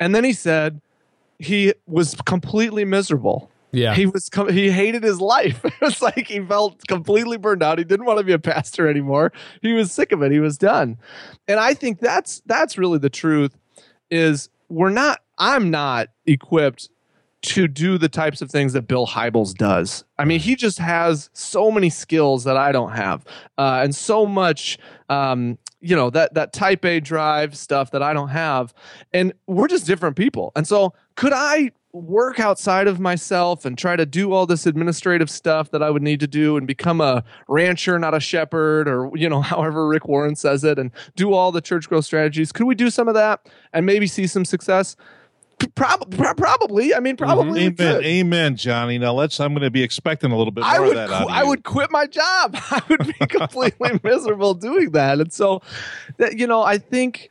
And 0.00 0.14
then 0.14 0.24
he 0.24 0.32
said, 0.32 0.80
he 1.38 1.74
was 1.86 2.14
completely 2.24 2.84
miserable. 2.84 3.50
Yeah. 3.70 3.94
He 3.94 4.06
was 4.06 4.28
com- 4.28 4.48
he 4.48 4.70
hated 4.70 5.02
his 5.02 5.20
life. 5.20 5.64
It 5.64 5.80
was 5.80 6.02
like 6.02 6.26
he 6.26 6.40
felt 6.40 6.86
completely 6.86 7.36
burned 7.36 7.62
out. 7.62 7.78
He 7.78 7.84
didn't 7.84 8.06
want 8.06 8.18
to 8.18 8.24
be 8.24 8.32
a 8.32 8.38
pastor 8.38 8.88
anymore. 8.88 9.32
He 9.62 9.72
was 9.72 9.92
sick 9.92 10.10
of 10.12 10.22
it. 10.22 10.32
He 10.32 10.40
was 10.40 10.58
done. 10.58 10.96
And 11.46 11.60
I 11.60 11.74
think 11.74 12.00
that's 12.00 12.42
that's 12.46 12.78
really 12.78 12.98
the 12.98 13.10
truth 13.10 13.56
is 14.10 14.48
we're 14.68 14.90
not 14.90 15.20
I'm 15.38 15.70
not 15.70 16.08
equipped 16.26 16.88
to 17.40 17.68
do 17.68 17.98
the 17.98 18.08
types 18.08 18.42
of 18.42 18.50
things 18.50 18.72
that 18.72 18.88
Bill 18.88 19.06
Hybels 19.06 19.54
does. 19.54 20.04
I 20.18 20.24
mean, 20.24 20.40
he 20.40 20.56
just 20.56 20.78
has 20.80 21.30
so 21.32 21.70
many 21.70 21.88
skills 21.88 22.44
that 22.44 22.56
I 22.56 22.72
don't 22.72 22.92
have, 22.92 23.24
uh, 23.56 23.80
and 23.82 23.94
so 23.94 24.26
much, 24.26 24.76
um, 25.08 25.56
you 25.80 25.94
know, 25.94 26.10
that 26.10 26.34
that 26.34 26.52
Type 26.52 26.84
A 26.84 26.98
drive 26.98 27.56
stuff 27.56 27.92
that 27.92 28.02
I 28.02 28.12
don't 28.12 28.30
have, 28.30 28.74
and 29.12 29.32
we're 29.46 29.68
just 29.68 29.86
different 29.86 30.16
people. 30.16 30.50
And 30.56 30.66
so, 30.66 30.94
could 31.18 31.32
I 31.32 31.72
work 31.92 32.38
outside 32.38 32.86
of 32.86 33.00
myself 33.00 33.64
and 33.64 33.76
try 33.76 33.96
to 33.96 34.06
do 34.06 34.32
all 34.32 34.46
this 34.46 34.66
administrative 34.66 35.28
stuff 35.28 35.72
that 35.72 35.82
I 35.82 35.90
would 35.90 36.00
need 36.00 36.20
to 36.20 36.28
do 36.28 36.56
and 36.56 36.64
become 36.64 37.00
a 37.00 37.24
rancher, 37.48 37.98
not 37.98 38.14
a 38.14 38.20
shepherd, 38.20 38.86
or 38.86 39.10
you 39.16 39.28
know, 39.28 39.40
however 39.52 39.88
Rick 39.88 40.06
Warren 40.06 40.36
says 40.36 40.62
it, 40.62 40.78
and 40.78 40.92
do 41.16 41.32
all 41.32 41.50
the 41.50 41.60
church 41.60 41.88
growth 41.88 42.04
strategies? 42.04 42.52
Could 42.52 42.66
we 42.66 42.76
do 42.76 42.88
some 42.88 43.08
of 43.08 43.14
that 43.14 43.50
and 43.72 43.84
maybe 43.84 44.06
see 44.06 44.28
some 44.28 44.44
success? 44.44 44.94
Probably, 45.74 46.16
probably. 46.36 46.94
I 46.94 47.00
mean, 47.00 47.16
mm-hmm. 47.16 47.24
probably. 47.24 47.68
we 47.68 47.74
Amen, 47.80 48.04
amen, 48.04 48.56
Jonny. 48.56 48.96
Now 48.98 49.14
let's. 49.14 49.40
I'm 49.40 49.54
going 49.54 49.62
to 49.62 49.72
be 49.72 49.82
expecting 49.82 50.30
a 50.30 50.38
little 50.38 50.52
bit 50.52 50.62
more 50.62 50.72
I 50.72 50.78
would, 50.78 50.96
of 50.96 51.08
that. 51.08 51.26
qu- 51.26 51.32
I 51.32 51.42
would 51.42 51.64
quit 51.64 51.90
my 51.90 52.06
job. 52.06 52.56
I 52.70 52.80
would 52.88 53.08
be 53.08 53.12
completely 53.26 53.98
miserable 54.04 54.54
doing 54.54 54.92
that. 54.92 55.18
And 55.18 55.32
so, 55.32 55.62
that, 56.18 56.38
you 56.38 56.46
know, 56.46 56.62
I 56.62 56.78
think 56.78 57.28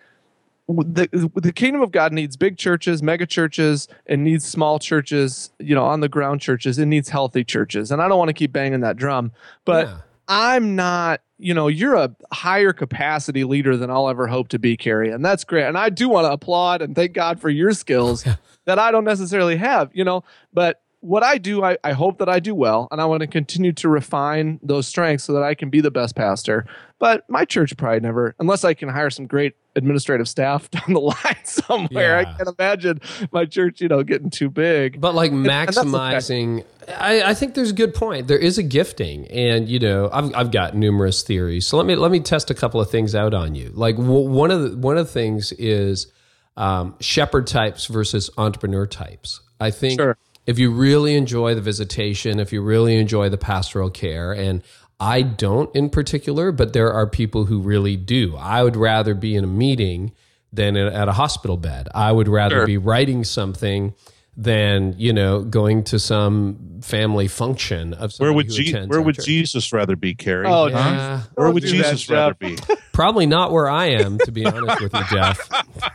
the 0.67 1.32
the 1.36 1.53
kingdom 1.53 1.82
of 1.82 1.91
God 1.91 2.12
needs 2.12 2.36
big 2.36 2.58
churches, 2.58 3.01
mega 3.01 3.25
churches, 3.25 3.88
and 4.06 4.23
needs 4.23 4.45
small 4.45 4.80
churches. 4.80 5.51
You 5.60 5.75
know, 5.75 5.86
on 5.86 6.01
the 6.01 6.10
ground 6.10 6.41
churches. 6.41 6.77
It 6.77 6.88
needs 6.88 7.10
healthy 7.10 7.43
churches. 7.43 7.91
And 7.91 8.01
I 8.01 8.08
don't 8.08 8.17
want 8.17 8.30
to 8.30 8.34
keep 8.34 8.51
banging 8.51 8.82
that 8.82 8.97
drum, 8.97 9.32
but 9.65 9.88
Yeah. 9.88 9.97
I'm 10.27 10.75
not. 10.75 11.21
You 11.39 11.53
know, 11.53 11.67
you're 11.67 11.93
a 11.95 12.13
higher 12.34 12.73
capacity 12.73 13.43
leader 13.43 13.77
than 13.77 13.91
I'll 13.91 14.10
ever 14.10 14.25
hope 14.25 14.47
to 14.49 14.60
be, 14.60 14.75
Carey, 14.75 15.12
and 15.12 15.23
that's 15.23 15.43
great. 15.43 15.65
And 15.65 15.77
I 15.77 15.89
do 15.89 16.10
want 16.10 16.25
to 16.25 16.32
applaud 16.32 16.82
and 16.82 16.95
thank 16.95 17.13
God 17.13 17.39
for 17.39 17.49
your 17.49 17.73
skills 17.73 18.25
that 18.65 18.80
I 18.80 18.91
don't 18.91 19.06
necessarily 19.06 19.56
have. 19.58 19.91
You 19.93 20.03
know, 20.03 20.23
but 20.51 20.82
what 20.99 21.21
I 21.21 21.38
do, 21.38 21.63
I, 21.63 21.77
I 21.84 21.91
hope 21.93 22.17
that 22.17 22.27
I 22.27 22.39
do 22.39 22.56
well, 22.56 22.88
and 22.91 22.99
I 22.99 23.06
want 23.06 23.21
to 23.21 23.27
continue 23.27 23.71
to 23.73 23.88
refine 23.88 24.60
those 24.63 24.88
strengths 24.88 25.23
so 25.25 25.34
that 25.34 25.43
I 25.43 25.53
can 25.53 25.69
be 25.69 25.80
the 25.80 25.91
best 25.91 26.15
pastor. 26.15 26.65
But 26.99 27.23
my 27.29 27.45
church 27.45 27.77
probably 27.77 27.99
never, 27.99 28.33
unless 28.39 28.63
I 28.63 28.73
can 28.73 28.89
hire 28.89 29.10
some 29.12 29.27
great 29.27 29.53
administrative 29.75 30.27
staff 30.27 30.69
down 30.71 30.93
the 30.93 30.99
line 30.99 31.15
somewhere. 31.43 32.21
Yeah. 32.21 32.29
I 32.29 32.38
can't 32.38 32.49
imagine 32.57 33.01
my 33.31 33.45
church, 33.45 33.81
you 33.81 33.88
know, 33.88 34.01
getting 34.03 34.31
too 34.31 34.49
big. 34.49 34.99
But 34.99 35.13
like 35.13 35.31
maximizing, 35.31 36.65
I, 36.97 37.21
I 37.23 37.33
think 37.33 37.53
there's 37.53 37.71
a 37.71 37.75
good 37.75 37.93
point. 37.93 38.27
There 38.27 38.38
is 38.38 38.57
a 38.57 38.63
gifting, 38.63 39.27
and 39.27 39.67
you 39.69 39.79
know, 39.79 40.10
I've 40.12 40.33
I've 40.36 40.51
got 40.51 40.75
numerous 40.75 41.23
theories. 41.23 41.67
So 41.67 41.77
let 41.77 41.86
me 41.86 41.95
let 41.95 42.12
me 42.12 42.19
test 42.19 42.49
a 42.49 42.53
couple 42.55 42.81
of 42.81 42.89
things 42.89 43.13
out 43.15 43.33
on 43.33 43.55
you. 43.55 43.71
Like 43.73 43.95
w- 43.97 44.29
one 44.29 44.51
of 44.51 44.62
the 44.71 44.77
one 44.77 44.97
of 44.97 45.05
the 45.05 45.12
things 45.12 45.51
is 45.53 46.12
um, 46.55 46.95
shepherd 46.99 47.47
types 47.47 47.86
versus 47.86 48.29
entrepreneur 48.38 48.88
types. 48.88 49.41
I 49.60 49.69
think 49.71 49.99
Sure. 49.99 50.17
if 50.45 50.57
you 50.60 50.71
really 50.71 51.15
enjoy 51.15 51.53
the 51.55 51.62
visitation, 51.62 52.39
if 52.39 52.51
you 52.51 52.62
really 52.62 52.97
enjoy 52.97 53.29
the 53.29 53.38
pastoral 53.38 53.89
care, 53.89 54.31
and 54.33 54.63
I 54.99 55.21
don't 55.21 55.73
in 55.75 55.89
particular, 55.89 56.51
but 56.51 56.73
there 56.73 56.91
are 56.91 57.05
people 57.07 57.45
who 57.45 57.60
really 57.60 57.95
do. 57.95 58.36
I 58.38 58.63
would 58.63 58.75
rather 58.75 59.13
be 59.13 59.36
in 59.36 59.43
a 59.43 59.47
meeting 59.47 60.12
than 60.51 60.75
at 60.77 61.07
a 61.07 61.12
hospital 61.13 61.57
bed. 61.57 61.88
I 61.93 62.12
would 62.12 62.27
rather 62.27 62.57
Sure. 62.57 62.65
be 62.65 62.77
writing 62.77 63.23
something 63.23 63.93
than 64.39 64.93
you 64.99 65.12
know 65.12 65.41
going 65.41 65.83
to 65.83 65.97
some 65.99 66.79
family 66.83 67.27
function 67.27 67.93
of 67.95 68.13
Where 68.17 68.31
would 68.31 68.45
who 68.45 68.51
Je- 68.53 68.86
Where 68.86 69.01
would 69.01 69.15
church. 69.15 69.25
Jesus 69.25 69.73
rather 69.73 69.95
be, 69.95 70.13
Carey? 70.15 70.45
Oh, 70.47 70.65
Huh? 70.69 70.77
Yeah, 70.77 71.21
Where 71.36 71.49
would 71.51 71.63
do 71.63 71.69
that, 71.77 71.91
Jesus 71.91 72.10
rather 72.10 72.36
be? 72.36 72.55
probably 72.93 73.25
not 73.25 73.51
where 73.51 73.67
I 73.69 73.88
am, 73.88 74.19
to 74.19 74.31
be 74.31 74.45
honest 74.45 74.79
with 74.81 74.93
you, 74.93 75.03
Jeff. 75.12 75.49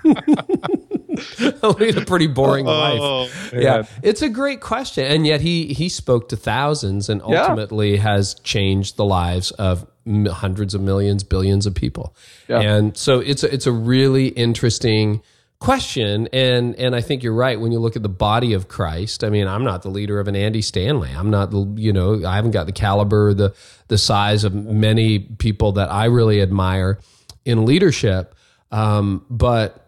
Lead 1.79 1.96
a 1.98 2.05
pretty 2.05 2.27
boring 2.27 2.64
life. 2.66 2.98
Oh, 3.01 3.29
yeah 3.53 3.85
it's 4.03 4.22
a 4.22 4.29
great 4.29 4.61
question 4.61 5.05
and 5.05 5.27
yet 5.27 5.40
he 5.40 5.72
he 5.75 5.88
spoke 5.88 6.29
to 6.31 6.37
thousands 6.37 7.09
and 7.09 7.20
Yeah. 7.29 7.42
ultimately 7.42 7.96
has 7.98 8.35
changed 8.42 8.96
the 8.96 9.05
lives 9.05 9.51
of 9.53 9.87
hundreds 10.07 10.75
of 10.75 10.81
millions 10.81 11.22
billions 11.25 11.66
of 11.66 11.75
people 11.75 12.14
Yeah. 12.48 12.61
and 12.61 12.96
so 12.96 13.20
it's 13.20 13.44
a, 13.44 13.53
it's 13.53 13.66
a 13.66 13.72
really 13.72 14.29
interesting 14.29 15.22
question 15.61 16.29
and 16.33 16.75
and 16.77 16.96
I 16.96 17.01
think 17.01 17.22
you're 17.22 17.35
right 17.35 17.61
when 17.61 17.70
you 17.70 17.79
look 17.79 17.94
at 17.94 18.03
the 18.03 18.09
body 18.09 18.53
of 18.55 18.66
Christ 18.66 19.22
I 19.22 19.29
mean 19.31 19.46
I'm 19.46 19.62
not 19.62 19.83
the 19.83 19.90
leader 19.90 20.18
of 20.18 20.27
an 20.27 20.35
Andy 20.35 20.61
Stanley 20.62 21.11
I'm 21.16 21.31
not 21.31 21.51
the 21.53 21.72
you 21.77 21.92
know 21.92 22.25
I 22.27 22.35
haven't 22.35 22.51
got 22.51 22.66
the 22.66 22.72
caliber 22.72 23.33
the 23.33 23.55
the 23.88 23.96
size 23.98 24.42
of 24.44 24.53
many 24.55 25.20
people 25.20 25.72
that 25.72 25.92
I 25.92 26.07
really 26.07 26.40
admire 26.42 26.98
in 27.44 27.64
leadership 27.64 28.35
um, 28.72 29.25
but 29.31 29.82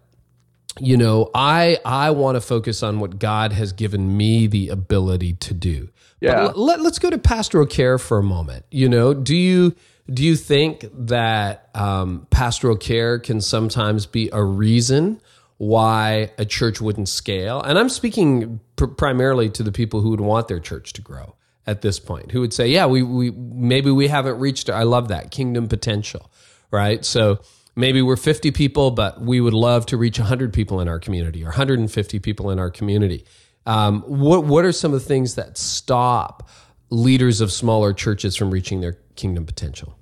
you 0.81 0.97
know 0.97 1.31
i 1.35 1.79
i 1.85 2.11
want 2.11 2.37
to 2.37 2.41
focus 2.41 2.83
on 2.83 3.01
what 3.01 3.19
god 3.19 3.53
has 3.53 3.73
given 3.73 4.17
me 4.17 4.47
the 4.47 4.69
ability 4.69 5.35
to 5.35 5.55
do. 5.55 5.89
Yeah. 6.21 6.47
but 6.47 6.59
let, 6.59 6.81
us 6.81 6.99
go 6.99 7.11
to 7.11 7.19
pastoral 7.19 7.67
care 7.67 7.99
for 7.99 8.17
a 8.19 8.23
moment. 8.23 8.65
You 8.71 8.89
know 8.89 9.15
do 9.15 9.37
you 9.37 9.75
do 10.13 10.23
you 10.23 10.37
think 10.37 10.87
that 10.93 11.71
um, 11.75 12.27
pastoral 12.31 12.77
care 12.77 13.19
can 13.19 13.41
sometimes 13.41 14.07
be 14.07 14.29
a 14.33 14.43
reason 14.43 15.21
why 15.59 16.31
a 16.39 16.45
church 16.45 16.81
wouldn't 16.81 17.09
scale? 17.09 17.61
And 17.61 17.79
i'm 17.79 17.89
speaking 17.89 18.61
pr- 18.77 18.87
primarily 18.87 19.51
to 19.51 19.63
the 19.63 19.73
people 19.73 20.01
who 20.01 20.11
would 20.11 20.21
want 20.21 20.49
their 20.49 20.61
church 20.61 20.93
to 20.95 21.03
grow 21.03 21.35
at 21.67 21.83
this 21.83 21.99
point 21.99 22.31
who 22.33 22.41
would 22.41 22.53
say 22.53 22.69
yeah 22.69 22.85
we, 22.87 23.03
we 23.03 23.31
maybe 23.31 23.91
we 23.91 24.09
haven't 24.09 24.39
reached 24.39 24.69
i 24.69 24.83
love 24.83 25.09
that 25.09 25.31
kingdom 25.31 25.67
potential 25.67 26.31
right? 26.75 27.05
So 27.05 27.39
maybe 27.77 28.01
we're 28.03 28.17
50 28.17 28.51
people, 28.51 28.91
but 28.91 29.21
we 29.21 29.41
would 29.41 29.55
love 29.55 29.87
to 29.87 29.97
reach 29.97 30.19
100 30.19 30.53
people 30.53 30.81
in 30.81 30.89
our 30.89 30.99
community 30.99 31.43
or 31.43 31.47
150 31.47 32.19
people 32.21 32.51
in 32.51 32.59
our 32.59 32.71
community. 32.71 33.25
Um, 33.67 34.03
what, 34.03 34.45
what 34.45 34.65
are 34.65 34.73
some 34.73 34.93
of 34.93 35.01
the 35.01 35.07
things 35.07 35.35
that 35.37 35.57
stop 35.59 36.49
leaders 36.91 37.41
of 37.41 37.51
smaller 37.51 37.93
churches 37.93 38.37
from 38.37 38.51
reaching 38.51 38.81
their 38.81 38.99
kingdom 39.17 39.47
potential? 39.47 39.99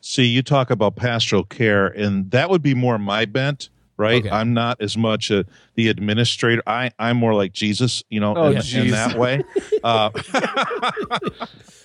See, 0.00 0.24
you 0.24 0.42
talk 0.42 0.70
about 0.70 0.96
pastoral 0.96 1.44
care, 1.44 1.86
and 1.86 2.30
that 2.32 2.50
would 2.50 2.62
be 2.62 2.74
more 2.74 2.98
my 2.98 3.24
bent, 3.24 3.68
right? 3.96 4.20
Okay. 4.24 4.30
I'm 4.30 4.52
not 4.52 4.80
as 4.80 4.96
much 4.96 5.30
a, 5.30 5.44
the 5.76 5.88
administrator. 5.88 6.62
I, 6.66 6.90
I'm 6.98 7.16
more 7.16 7.34
like 7.34 7.52
Jesus, 7.52 8.02
you 8.08 8.18
know, 8.20 8.34
Oh, 8.36 8.50
in, 8.50 8.56
in 8.74 8.90
that 8.90 9.16
way. 9.16 9.42
Uh, 9.84 10.10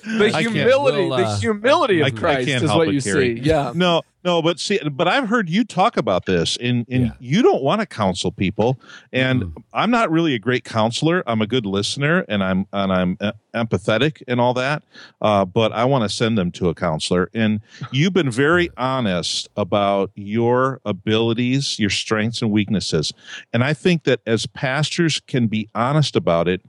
The 0.03 0.29
humility, 0.39 0.97
we'll, 1.09 1.13
uh, 1.13 1.33
the 1.33 1.37
humility 1.39 1.99
of 2.01 2.07
I 2.07 2.09
Christ 2.11 2.47
can't 2.47 2.63
is 2.63 2.71
what 2.71 2.93
you 2.93 3.01
Carey. 3.01 3.37
see. 3.37 3.41
Yeah. 3.43 3.71
no, 3.75 4.03
no, 4.27 4.41
but 4.41 4.59
see, 4.59 4.77
but 4.91 5.07
I've 5.07 5.29
heard 5.29 5.49
you 5.49 5.63
talk 5.63 5.95
about 5.95 6.25
this, 6.25 6.57
and 6.57 6.85
and 6.91 7.05
Yeah. 7.05 7.11
you 7.21 7.41
don't 7.41 7.63
want 7.63 7.79
to 7.79 7.87
counsel 7.87 8.29
people, 8.29 8.77
and 9.13 9.43
Mhm. 9.43 9.63
I'm 9.73 9.89
not 9.89 10.11
really 10.11 10.33
a 10.35 10.39
great 10.39 10.65
counselor. 10.65 11.23
I'm 11.25 11.41
a 11.41 11.47
good 11.47 11.65
listener, 11.65 12.25
and 12.27 12.43
I'm 12.43 12.65
and 12.73 12.91
I'm 12.91 13.17
uh, 13.21 13.31
empathetic 13.55 14.21
and 14.27 14.41
all 14.41 14.53
that, 14.55 14.83
uh, 15.21 15.45
but 15.45 15.71
I 15.71 15.85
want 15.85 16.03
to 16.03 16.09
send 16.09 16.37
them 16.37 16.51
to 16.51 16.67
a 16.67 16.75
counselor. 16.75 17.29
And 17.33 17.61
you've 17.93 18.11
been 18.11 18.29
very 18.29 18.69
honest 18.75 19.47
about 19.55 20.11
your 20.15 20.81
abilities, 20.83 21.79
your 21.79 21.89
strengths 21.89 22.41
and 22.41 22.51
weaknesses, 22.51 23.13
and 23.53 23.63
I 23.63 23.73
think 23.73 24.03
that 24.03 24.19
as 24.27 24.45
pastors 24.45 25.21
can 25.25 25.47
be 25.47 25.69
honest 25.73 26.17
about 26.17 26.49
it 26.49 26.61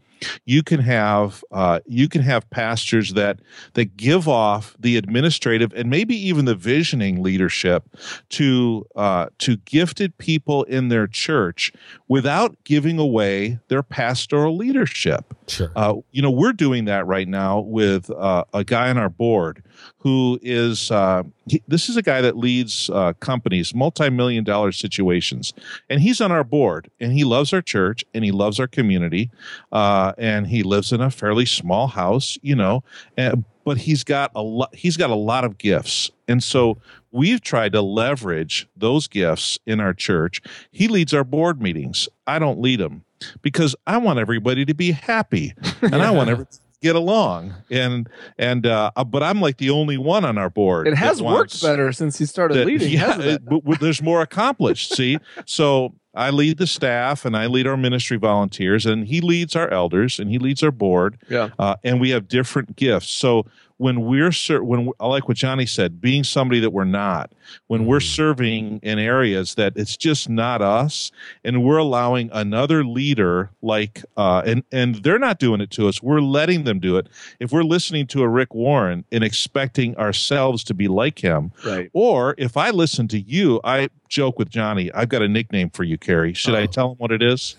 you 0.44 0.62
can 0.62 0.80
have 0.80 1.44
uh, 1.50 1.80
you 1.86 2.08
can 2.08 2.22
have 2.22 2.48
pastors 2.50 3.14
that 3.14 3.40
that 3.74 3.96
give 3.96 4.28
off 4.28 4.76
the 4.78 4.96
administrative 4.96 5.72
and 5.74 5.90
maybe 5.90 6.14
even 6.14 6.44
the 6.44 6.54
visioning 6.54 7.22
leadership 7.22 7.84
to 8.30 8.86
uh, 8.96 9.26
to 9.38 9.56
gifted 9.58 10.16
people 10.18 10.64
in 10.64 10.88
their 10.88 11.06
church 11.06 11.72
without 12.08 12.56
giving 12.64 12.98
away 12.98 13.58
their 13.68 13.82
pastoral 13.82 14.56
leadership. 14.56 15.34
Sure. 15.46 15.72
Uh, 15.74 15.94
you 16.10 16.22
know, 16.22 16.30
we're 16.30 16.52
doing 16.52 16.84
that 16.86 17.06
right 17.06 17.28
now 17.28 17.60
with 17.60 18.10
uh, 18.10 18.44
a 18.52 18.64
guy 18.64 18.90
on 18.90 18.98
our 18.98 19.08
board 19.08 19.62
who 19.98 20.38
is 20.42 20.90
uh, 20.90 21.22
he, 21.46 21.62
this 21.66 21.88
is 21.88 21.96
a 21.96 22.02
guy 22.02 22.20
that 22.20 22.36
leads 22.36 22.90
uh, 22.90 23.12
companies, 23.14 23.74
multi-million 23.74 24.44
dollar 24.44 24.72
situations, 24.72 25.52
and 25.90 26.00
he's 26.00 26.20
on 26.20 26.32
our 26.32 26.44
board. 26.44 26.90
And 27.00 27.12
he 27.12 27.24
loves 27.24 27.52
our 27.52 27.62
church 27.62 28.04
and 28.14 28.24
he 28.24 28.30
loves 28.30 28.60
our 28.60 28.66
community, 28.66 29.30
uh, 29.72 30.12
and 30.18 30.46
he 30.46 30.62
lives 30.62 30.92
in 30.92 31.00
a 31.00 31.10
fairly 31.10 31.46
small 31.46 31.88
house, 31.88 32.38
you 32.42 32.54
know. 32.54 32.82
And, 33.16 33.44
but 33.64 33.78
he's 33.78 34.04
got 34.04 34.30
a 34.34 34.42
lot. 34.42 34.74
He's 34.74 34.96
got 34.96 35.10
a 35.10 35.14
lot 35.14 35.44
of 35.44 35.58
gifts, 35.58 36.10
and 36.26 36.42
so 36.42 36.78
we've 37.10 37.40
tried 37.40 37.72
to 37.72 37.82
leverage 37.82 38.66
those 38.76 39.06
gifts 39.08 39.58
in 39.66 39.80
our 39.80 39.92
church. 39.92 40.40
He 40.70 40.88
leads 40.88 41.12
our 41.12 41.24
board 41.24 41.60
meetings. 41.60 42.08
I 42.26 42.38
don't 42.38 42.60
lead 42.60 42.80
them 42.80 43.04
because 43.42 43.76
I 43.86 43.98
want 43.98 44.18
everybody 44.18 44.64
to 44.64 44.74
be 44.74 44.92
happy, 44.92 45.54
and 45.82 45.96
I 45.96 46.10
want 46.10 46.30
everybody 46.30 46.56
get 46.80 46.94
along 46.94 47.52
and 47.70 48.08
and 48.38 48.64
uh 48.64 48.90
but 49.08 49.20
i'm 49.22 49.40
like 49.40 49.56
the 49.56 49.68
only 49.70 49.98
one 49.98 50.24
on 50.24 50.38
our 50.38 50.48
board 50.48 50.86
It 50.86 50.94
has 50.94 51.20
worked 51.20 51.60
better 51.60 51.90
since 51.92 52.18
he 52.18 52.24
started 52.26 52.56
that- 52.56 52.66
leading. 52.66 52.90
yeah 52.92 52.98
hasn't 53.14 53.24
it? 53.24 53.64
but 53.64 53.80
there's 53.80 54.00
more 54.00 54.22
accomplished 54.22 54.94
see 54.94 55.18
so 55.44 55.92
i 56.14 56.30
lead 56.30 56.56
the 56.58 56.68
staff 56.68 57.24
and 57.24 57.36
i 57.36 57.46
lead 57.46 57.66
our 57.66 57.76
ministry 57.76 58.16
volunteers 58.16 58.86
and 58.86 59.08
he 59.08 59.20
leads 59.20 59.56
our 59.56 59.68
elders 59.70 60.20
and 60.20 60.30
he 60.30 60.38
leads 60.38 60.62
our 60.62 60.70
board 60.70 61.18
Yeah. 61.28 61.48
uh, 61.58 61.74
and 61.82 62.00
we 62.00 62.10
have 62.10 62.28
different 62.28 62.76
gifts 62.76 63.10
so 63.10 63.44
when 63.78 64.02
we're 64.02 64.30
ser- 64.32 64.62
when 64.62 64.86
we- 64.86 64.92
I 65.00 65.06
like 65.06 65.26
what 65.28 65.36
Jonny 65.36 65.66
said, 65.66 66.00
being 66.00 66.22
somebody 66.24 66.60
that 66.60 66.70
we're 66.70 66.84
not, 66.84 67.32
when 67.68 67.86
we're 67.86 68.00
serving 68.00 68.80
in 68.82 68.98
areas 68.98 69.54
that 69.54 69.72
it's 69.76 69.96
just 69.96 70.28
not 70.28 70.60
us, 70.60 71.10
and 71.44 71.62
we're 71.64 71.78
allowing 71.78 72.28
another 72.32 72.84
leader 72.84 73.50
like, 73.62 74.04
uh, 74.16 74.42
and 74.44 74.62
and 74.72 74.96
they're 74.96 75.18
not 75.18 75.38
doing 75.38 75.60
it 75.60 75.70
to 75.70 75.88
us, 75.88 76.02
we're 76.02 76.20
letting 76.20 76.64
them 76.64 76.78
do 76.80 76.96
it. 76.96 77.08
If 77.40 77.52
we're 77.52 77.62
listening 77.62 78.06
to 78.08 78.22
a 78.22 78.28
Rick 78.28 78.54
Warren 78.54 79.04
and 79.10 79.24
expecting 79.24 79.96
ourselves 79.96 80.62
to 80.64 80.74
be 80.74 80.88
like 80.88 81.20
him, 81.20 81.52
Right. 81.64 81.88
or 81.92 82.34
if 82.36 82.56
I 82.56 82.70
listen 82.70 83.08
to 83.08 83.18
you, 83.20 83.60
I 83.64 83.88
joke 84.08 84.38
with 84.38 84.50
Jonny. 84.50 84.92
I've 84.92 85.08
got 85.08 85.22
a 85.22 85.28
nickname 85.28 85.70
for 85.70 85.84
you, 85.84 85.96
Carey. 85.98 86.32
Should 86.34 86.54
I 86.54 86.62
Oh. 86.62 86.66
tell 86.66 86.90
him 86.92 86.96
what 86.98 87.12
it 87.12 87.22
is? 87.22 87.56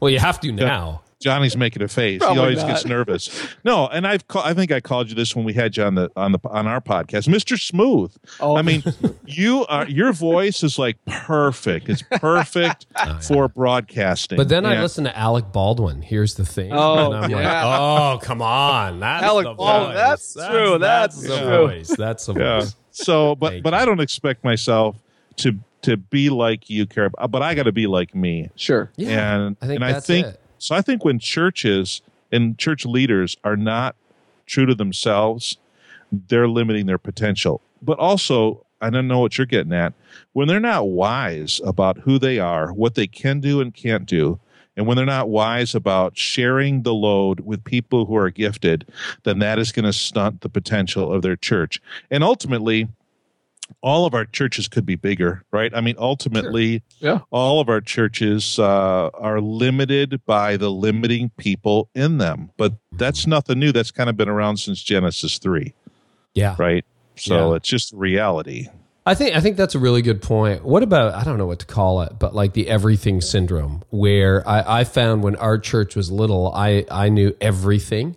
Well, 0.00 0.10
you 0.10 0.18
have 0.18 0.40
to 0.40 0.50
now. 0.52 1.02
Jonny's 1.20 1.56
making 1.56 1.82
a 1.82 1.88
face. 1.88 2.18
Probably 2.20 2.34
he 2.36 2.40
always 2.40 2.58
not. 2.58 2.68
gets 2.68 2.84
nervous. 2.86 3.30
No, 3.64 3.86
and 3.88 4.06
I've 4.06 4.26
ca- 4.26 4.42
I 4.44 4.54
think 4.54 4.72
I 4.72 4.80
called 4.80 5.08
you 5.10 5.14
this 5.14 5.36
when 5.36 5.44
we 5.44 5.52
had 5.52 5.76
you 5.76 5.84
on 5.84 5.94
the 5.94 6.10
on 6.16 6.32
the 6.32 6.38
on 6.46 6.66
our 6.66 6.80
podcast, 6.80 7.28
Mr. 7.28 7.60
Smooth. 7.60 8.14
Oh. 8.40 8.56
I 8.56 8.62
mean, 8.62 8.82
you 9.26 9.66
are 9.66 9.86
your 9.86 10.12
voice 10.12 10.62
is 10.62 10.78
like 10.78 10.96
perfect. 11.06 11.88
It's 11.88 12.02
perfect 12.02 12.86
oh, 12.96 13.18
for 13.20 13.48
broadcasting. 13.48 14.36
But 14.36 14.48
then 14.48 14.64
I 14.64 14.74
Yeah. 14.74 14.82
listen 14.82 15.04
to 15.04 15.16
Alec 15.16 15.52
Baldwin. 15.52 16.02
Here's 16.02 16.34
the 16.34 16.46
thing. 16.46 16.72
Oh, 16.72 17.12
and 17.12 17.24
I'm 17.24 17.30
yeah. 17.30 17.36
like, 17.66 17.80
oh, 17.80 18.18
come 18.26 18.40
on. 18.42 19.00
That's 19.00 19.22
Alec 19.22 19.44
the 19.44 19.54
Baldwin, 19.54 19.92
voice. 19.92 19.96
that's 20.34 20.34
true, 20.50 20.78
that's 20.78 21.22
the 21.22 21.38
true. 21.38 21.66
voice. 21.66 21.88
That's 21.96 22.26
the 22.26 22.34
Yeah. 22.34 22.60
voice. 22.60 22.76
So, 22.92 23.34
but 23.36 23.50
Thank 23.50 23.62
but 23.64 23.74
I 23.74 23.84
don't 23.84 24.00
expect 24.00 24.42
myself 24.44 24.96
to 25.36 25.58
to 25.82 25.96
be 25.96 26.28
like 26.28 26.68
you, 26.68 26.86
Carey. 26.86 27.08
But 27.28 27.42
I 27.42 27.54
got 27.54 27.62
to 27.62 27.72
be 27.72 27.86
like 27.86 28.14
me. 28.14 28.50
Sure. 28.56 28.90
Yeah. 28.96 29.36
and 29.36 29.56
I 29.62 29.66
think 29.66 29.76
and 29.76 29.84
I 29.84 30.00
think 30.00 30.26
it. 30.26 30.39
So. 30.62 30.74
I 30.74 30.82
think 30.82 31.04
when 31.04 31.18
churches 31.18 32.02
and 32.32 32.58
church 32.58 32.84
leaders 32.84 33.36
are 33.44 33.56
not 33.56 33.96
true 34.46 34.66
to 34.66 34.74
themselves, 34.74 35.56
they're 36.12 36.48
limiting 36.48 36.86
their 36.86 36.98
potential. 36.98 37.60
But 37.82 37.98
also, 37.98 38.66
I 38.80 38.90
don't 38.90 39.08
know 39.08 39.20
what 39.20 39.38
you're 39.38 39.46
getting 39.46 39.72
at. 39.72 39.92
When 40.32 40.48
they're 40.48 40.60
not 40.60 40.88
wise 40.88 41.60
about 41.64 41.98
who 41.98 42.18
they 42.18 42.38
are, 42.38 42.72
what 42.72 42.94
they 42.94 43.06
can 43.06 43.40
do 43.40 43.60
and 43.60 43.74
can't 43.74 44.06
do, 44.06 44.40
and 44.76 44.86
when 44.86 44.96
they're 44.96 45.04
not 45.04 45.28
wise 45.28 45.74
about 45.74 46.16
sharing 46.16 46.82
the 46.82 46.94
load 46.94 47.40
with 47.40 47.64
people 47.64 48.06
who 48.06 48.16
are 48.16 48.30
gifted, 48.30 48.86
then 49.24 49.38
that 49.40 49.58
is 49.58 49.72
going 49.72 49.84
to 49.84 49.92
stunt 49.92 50.40
the 50.40 50.48
potential 50.48 51.12
of 51.12 51.22
their 51.22 51.36
church. 51.36 51.82
And 52.10 52.24
ultimately, 52.24 52.88
all 53.82 54.06
of 54.06 54.14
our 54.14 54.24
churches 54.24 54.68
could 54.68 54.84
be 54.86 54.96
bigger, 54.96 55.44
right? 55.52 55.72
I 55.74 55.80
mean, 55.80 55.94
ultimately, 55.98 56.82
Yeah. 57.00 57.20
all 57.30 57.60
of 57.60 57.68
our 57.68 57.80
churches 57.80 58.58
uh, 58.58 59.08
are 59.14 59.40
limited 59.40 60.20
by 60.26 60.56
the 60.56 60.70
limiting 60.70 61.30
people 61.36 61.88
in 61.94 62.18
them. 62.18 62.50
But 62.56 62.74
that's 62.92 63.26
nothing 63.26 63.58
new. 63.58 63.72
That's 63.72 63.90
kind 63.90 64.10
of 64.10 64.16
been 64.16 64.28
around 64.28 64.58
since 64.58 64.82
Genesis 64.82 65.38
3, 65.38 65.74
Yeah. 66.34 66.56
right? 66.58 66.84
So 67.16 67.50
Yeah. 67.50 67.56
it's 67.56 67.68
just 67.68 67.92
reality. 67.92 68.68
I 69.06 69.14
think 69.14 69.34
I 69.34 69.40
think 69.40 69.56
that's 69.56 69.74
a 69.74 69.78
really 69.78 70.02
good 70.02 70.20
point. 70.20 70.62
What 70.62 70.82
about 70.82 71.14
I 71.14 71.24
don't 71.24 71.38
know 71.38 71.46
what 71.46 71.58
to 71.60 71.66
call 71.66 72.02
it, 72.02 72.18
but 72.18 72.34
like 72.34 72.52
the 72.52 72.68
everything 72.68 73.22
syndrome, 73.22 73.82
where 73.88 74.46
I, 74.46 74.80
I 74.80 74.84
found 74.84 75.22
when 75.24 75.36
our 75.36 75.56
church 75.58 75.96
was 75.96 76.10
little, 76.12 76.52
I 76.54 76.84
I 76.90 77.08
knew 77.08 77.34
everything. 77.40 78.16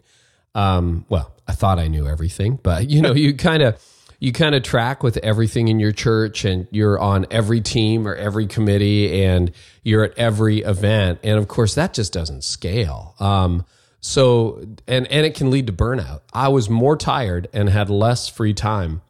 Um, 0.53 1.05
well, 1.09 1.31
I 1.47 1.53
thought 1.53 1.79
I 1.79 1.87
knew 1.87 2.05
everything, 2.07 2.59
but 2.61 2.89
you 2.89 3.01
know, 3.01 3.13
you 3.13 3.33
kind 3.33 3.63
of 3.63 3.81
you 4.23 4.31
kind 4.31 4.55
of 4.55 4.63
track 4.63 5.03
with 5.03 5.17
everything 5.17 5.67
in 5.67 5.81
your 5.81 5.91
church, 5.91 6.45
and 6.45 6.65
you're 6.71 6.97
on 6.97 7.25
every 7.29 7.59
team 7.59 8.07
or 8.07 8.15
every 8.15 8.47
committee, 8.47 9.21
and 9.21 9.51
you're 9.83 10.05
at 10.05 10.17
every 10.17 10.59
event, 10.59 11.19
and 11.23 11.37
of 11.37 11.49
course 11.49 11.75
that 11.75 11.93
just 11.93 12.13
doesn't 12.13 12.45
scale. 12.45 13.15
Um, 13.19 13.65
so 13.99 14.63
and 14.87 15.07
and 15.07 15.25
it 15.25 15.35
can 15.35 15.51
lead 15.51 15.67
to 15.67 15.73
burnout. 15.73 16.21
I 16.31 16.47
was 16.47 16.69
more 16.69 16.95
tired 16.95 17.49
and 17.51 17.67
had 17.67 17.89
less 17.89 18.29
free 18.29 18.53
time 18.53 19.01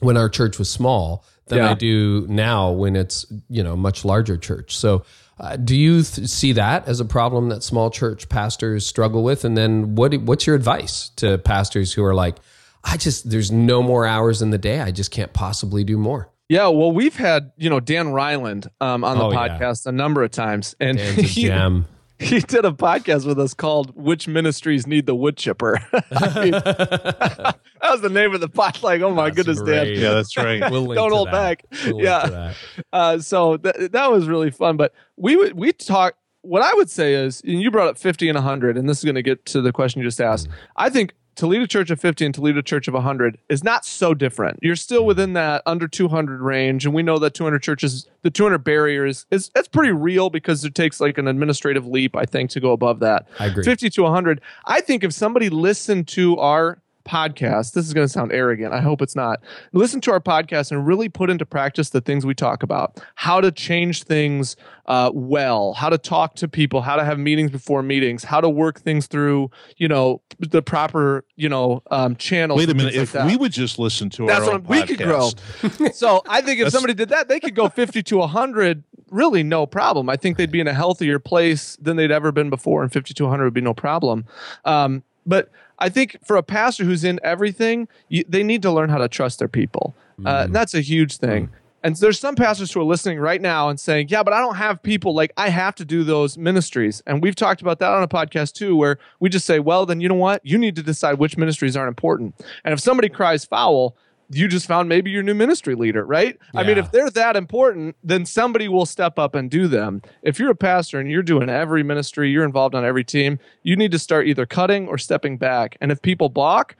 when 0.00 0.16
our 0.16 0.28
church 0.28 0.58
was 0.58 0.68
small 0.68 1.24
than 1.46 1.58
Yeah. 1.58 1.70
I 1.70 1.74
do 1.74 2.26
now 2.28 2.72
when 2.72 2.96
it's 2.96 3.24
you 3.48 3.62
know 3.62 3.76
much 3.76 4.04
larger 4.04 4.36
church. 4.36 4.76
So, 4.76 5.04
uh, 5.38 5.54
do 5.54 5.76
you 5.76 6.02
th- 6.02 6.28
see 6.28 6.50
that 6.54 6.88
as 6.88 6.98
a 6.98 7.04
problem 7.04 7.48
that 7.50 7.62
small 7.62 7.90
church 7.90 8.28
pastors 8.28 8.86
struggle 8.88 9.22
with? 9.22 9.44
And 9.44 9.56
then 9.56 9.94
what 9.94 10.12
what's 10.22 10.48
your 10.48 10.56
advice 10.56 11.10
to 11.16 11.38
pastors 11.38 11.92
who 11.92 12.02
are 12.04 12.14
like, 12.14 12.38
I 12.84 12.96
just 12.96 13.30
there's 13.30 13.50
no 13.52 13.82
more 13.82 14.06
hours 14.06 14.42
in 14.42 14.50
the 14.50 14.58
day. 14.58 14.80
I 14.80 14.90
just 14.90 15.10
can't 15.10 15.32
possibly 15.32 15.84
do 15.84 15.96
more. 15.98 16.28
Yeah, 16.48 16.68
well, 16.68 16.92
we've 16.92 17.16
had 17.16 17.52
you 17.56 17.70
know 17.70 17.80
Dan 17.80 18.08
Reiland 18.08 18.68
um, 18.80 19.04
on 19.04 19.16
the 19.18 19.24
Oh, 19.24 19.30
yeah. 19.32 19.48
podcast 19.58 19.86
a 19.86 19.92
number 19.92 20.22
of 20.22 20.30
times, 20.32 20.74
and 20.80 20.98
Dan's 20.98 21.18
a 21.18 21.22
he, 21.22 21.42
gem. 21.44 21.86
he 22.18 22.40
did 22.40 22.64
a 22.64 22.72
podcast 22.72 23.24
with 23.26 23.38
us 23.38 23.54
called 23.54 23.94
"Which 23.96 24.28
Ministries 24.28 24.86
Need 24.86 25.06
the 25.06 25.14
Wood 25.14 25.36
Chipper." 25.36 25.78
I 26.12 26.42
mean, 26.44 26.50
that 26.52 27.56
was 27.82 28.00
the 28.02 28.10
name 28.10 28.34
of 28.34 28.40
the 28.40 28.48
pod. 28.48 28.82
Like, 28.82 29.00
oh 29.00 29.14
my 29.14 29.26
That's 29.30 29.36
goodness, 29.36 29.60
great. 29.62 29.94
Dan! 29.94 30.02
Yeah, 30.02 30.14
that's 30.14 30.36
right. 30.36 30.70
We'll 30.70 30.82
link 30.82 30.96
Don't 30.96 31.10
to 31.10 31.16
hold 31.16 31.28
that. 31.28 31.32
back. 31.32 31.64
We'll 31.86 31.94
link 31.96 32.04
Yeah. 32.04 32.20
to 32.22 32.30
that. 32.30 32.54
Uh, 32.92 33.18
so 33.20 33.56
th- 33.56 33.90
that 33.92 34.10
was 34.10 34.26
really 34.28 34.50
fun. 34.50 34.76
But 34.76 34.92
we 35.16 35.36
would 35.36 35.54
we 35.54 35.72
talk. 35.72 36.14
What 36.44 36.60
I 36.60 36.74
would 36.74 36.90
say 36.90 37.14
is, 37.14 37.40
and 37.46 37.62
you 37.62 37.70
brought 37.70 37.86
up 37.88 37.96
fifty 37.96 38.28
and 38.28 38.36
hundred, 38.36 38.76
and 38.76 38.88
this 38.88 38.98
is 38.98 39.04
going 39.04 39.14
to 39.14 39.22
get 39.22 39.46
to 39.46 39.62
the 39.62 39.72
question 39.72 40.02
you 40.02 40.06
just 40.08 40.20
asked. 40.20 40.48
I 40.76 40.90
think 40.90 41.14
to 41.36 41.46
lead 41.46 41.62
a 41.62 41.66
church 41.66 41.90
of 41.90 42.00
fifty 42.00 42.24
and 42.24 42.34
to 42.34 42.40
lead 42.40 42.56
a 42.56 42.62
church 42.62 42.88
of 42.88 42.94
hundred 42.94 43.38
is 43.48 43.64
not 43.64 43.84
so 43.84 44.14
different. 44.14 44.58
You're 44.62 44.76
still 44.76 45.04
within 45.06 45.32
that 45.32 45.62
under 45.66 45.88
two 45.88 46.08
hundred 46.08 46.40
range, 46.40 46.84
and 46.84 46.94
we 46.94 47.02
know 47.02 47.18
that 47.18 47.34
two 47.34 47.44
hundred 47.44 47.62
churches, 47.62 48.06
the 48.22 48.30
two 48.30 48.42
hundred 48.42 48.58
barrier 48.58 49.06
is 49.06 49.26
is 49.30 49.50
it's 49.54 49.68
pretty 49.68 49.92
real 49.92 50.30
because 50.30 50.64
it 50.64 50.74
takes 50.74 51.00
like 51.00 51.18
an 51.18 51.28
administrative 51.28 51.86
leap, 51.86 52.14
I 52.16 52.24
think, 52.24 52.50
to 52.50 52.60
go 52.60 52.72
above 52.72 53.00
that. 53.00 53.26
I 53.38 53.46
agree. 53.46 53.64
50 53.64 53.90
to 53.90 54.02
100. 54.02 54.40
I 54.66 54.80
think 54.80 55.04
if 55.04 55.12
somebody 55.12 55.48
listened 55.48 56.08
to 56.08 56.38
our 56.38 56.78
podcast, 57.04 57.72
this 57.72 57.86
is 57.86 57.94
going 57.94 58.06
to 58.06 58.12
sound 58.12 58.32
arrogant. 58.32 58.72
I 58.72 58.80
hope 58.80 59.02
it's 59.02 59.16
not. 59.16 59.40
Listen 59.72 60.00
to 60.02 60.12
our 60.12 60.20
podcast 60.20 60.70
and 60.70 60.86
really 60.86 61.08
put 61.08 61.30
into 61.30 61.46
practice 61.46 61.90
the 61.90 62.00
things 62.00 62.24
we 62.26 62.34
talk 62.34 62.62
about 62.62 63.00
how 63.14 63.40
to 63.40 63.50
change 63.50 64.04
things 64.04 64.56
uh, 64.86 65.10
well, 65.14 65.74
how 65.74 65.88
to 65.88 65.98
talk 65.98 66.34
to 66.34 66.48
people, 66.48 66.82
how 66.82 66.96
to 66.96 67.04
have 67.04 67.18
meetings 67.18 67.50
before 67.50 67.82
meetings, 67.82 68.24
how 68.24 68.40
to 68.40 68.48
work 68.48 68.80
things 68.80 69.06
through, 69.06 69.50
you 69.76 69.86
know, 69.86 70.20
the 70.40 70.60
proper, 70.60 71.24
you 71.36 71.48
know, 71.48 71.82
um, 71.90 72.16
channels. 72.16 72.58
Wait 72.58 72.68
a 72.68 72.74
minute. 72.74 72.94
If 72.94 73.12
that. 73.12 73.26
we 73.26 73.36
would 73.36 73.52
just 73.52 73.78
listen 73.78 74.10
to 74.10 74.26
That's 74.26 74.46
our 74.46 74.54
own 74.54 74.64
we 74.64 74.82
could 74.82 74.98
grow. 74.98 75.30
podcast. 75.30 75.94
So 76.02 76.22
I 76.28 76.40
think 76.40 76.60
if 76.60 76.70
somebody 76.70 76.94
did 76.94 77.10
that, 77.10 77.28
they 77.28 77.38
could 77.38 77.54
go 77.54 77.68
50 77.68 78.02
to 78.02 78.16
100, 78.18 78.82
really 79.10 79.42
no 79.42 79.66
problem. 79.66 80.08
I 80.08 80.16
think 80.16 80.36
they'd 80.36 80.50
be 80.50 80.60
in 80.60 80.66
a 80.66 80.74
healthier 80.74 81.18
place 81.18 81.76
than 81.80 81.96
they'd 81.96 82.10
ever 82.10 82.32
been 82.32 82.50
before, 82.50 82.82
and 82.82 82.92
50 82.92 83.14
to 83.14 83.24
100 83.24 83.44
would 83.44 83.54
be 83.54 83.60
no 83.60 83.74
problem. 83.74 84.24
Um, 84.64 85.04
but 85.24 85.50
I 85.82 85.88
think 85.88 86.16
for 86.24 86.36
a 86.36 86.42
pastor 86.42 86.84
who's 86.84 87.02
in 87.02 87.18
everything, 87.24 87.88
you, 88.08 88.24
they 88.28 88.42
need 88.42 88.62
to 88.62 88.70
learn 88.70 88.88
how 88.88 88.98
to 88.98 89.08
trust 89.08 89.40
their 89.40 89.48
people. 89.48 89.94
Uh, 90.24 90.44
and 90.44 90.54
that's 90.54 90.74
a 90.74 90.80
huge 90.80 91.16
thing. 91.16 91.50
And 91.84 91.96
there's 91.96 92.20
some 92.20 92.36
pastors 92.36 92.72
who 92.72 92.80
are 92.80 92.84
listening 92.84 93.18
right 93.18 93.40
now 93.40 93.68
and 93.68 93.80
saying, 93.80 94.06
"Yeah, 94.08 94.22
but 94.22 94.32
I 94.32 94.38
don't 94.38 94.54
have 94.54 94.80
people. 94.82 95.14
Like 95.14 95.32
I 95.36 95.48
have 95.48 95.74
to 95.76 95.84
do 95.84 96.04
those 96.04 96.38
ministries." 96.38 97.02
And 97.08 97.20
we've 97.20 97.34
talked 97.34 97.60
about 97.60 97.80
that 97.80 97.90
on 97.90 98.04
a 98.04 98.08
podcast 98.08 98.52
too, 98.52 98.76
where 98.76 98.98
we 99.18 99.28
just 99.28 99.46
say, 99.46 99.58
"Well, 99.58 99.84
then 99.84 100.00
you 100.00 100.08
know 100.08 100.14
what? 100.14 100.40
You 100.44 100.58
need 100.58 100.76
to 100.76 100.82
decide 100.82 101.18
which 101.18 101.36
ministries 101.36 101.76
aren't 101.76 101.88
important." 101.88 102.36
And 102.64 102.72
if 102.72 102.78
somebody 102.78 103.08
cries 103.08 103.44
foul, 103.44 103.96
you 104.30 104.48
just 104.48 104.66
found 104.66 104.88
maybe 104.88 105.10
your 105.10 105.22
new 105.22 105.34
ministry 105.34 105.74
leader, 105.74 106.04
right? 106.04 106.38
I 106.54 106.62
mean, 106.62 106.78
if 106.78 106.90
they're 106.90 107.10
that 107.10 107.36
important, 107.36 107.96
then 108.02 108.24
somebody 108.24 108.66
will 108.68 108.86
step 108.86 109.18
up 109.18 109.34
and 109.34 109.50
do 109.50 109.68
them. 109.68 110.00
If 110.22 110.38
you're 110.38 110.50
a 110.50 110.54
pastor 110.54 110.98
and 110.98 111.10
you're 111.10 111.22
doing 111.22 111.50
every 111.50 111.82
ministry, 111.82 112.30
you're 112.30 112.44
involved 112.44 112.74
on 112.74 112.84
every 112.84 113.04
team, 113.04 113.38
you 113.62 113.76
need 113.76 113.92
to 113.92 113.98
start 113.98 114.26
either 114.26 114.46
cutting 114.46 114.88
or 114.88 114.96
stepping 114.96 115.36
back. 115.36 115.76
And 115.80 115.92
if 115.92 116.00
people 116.00 116.28
balk, 116.28 116.76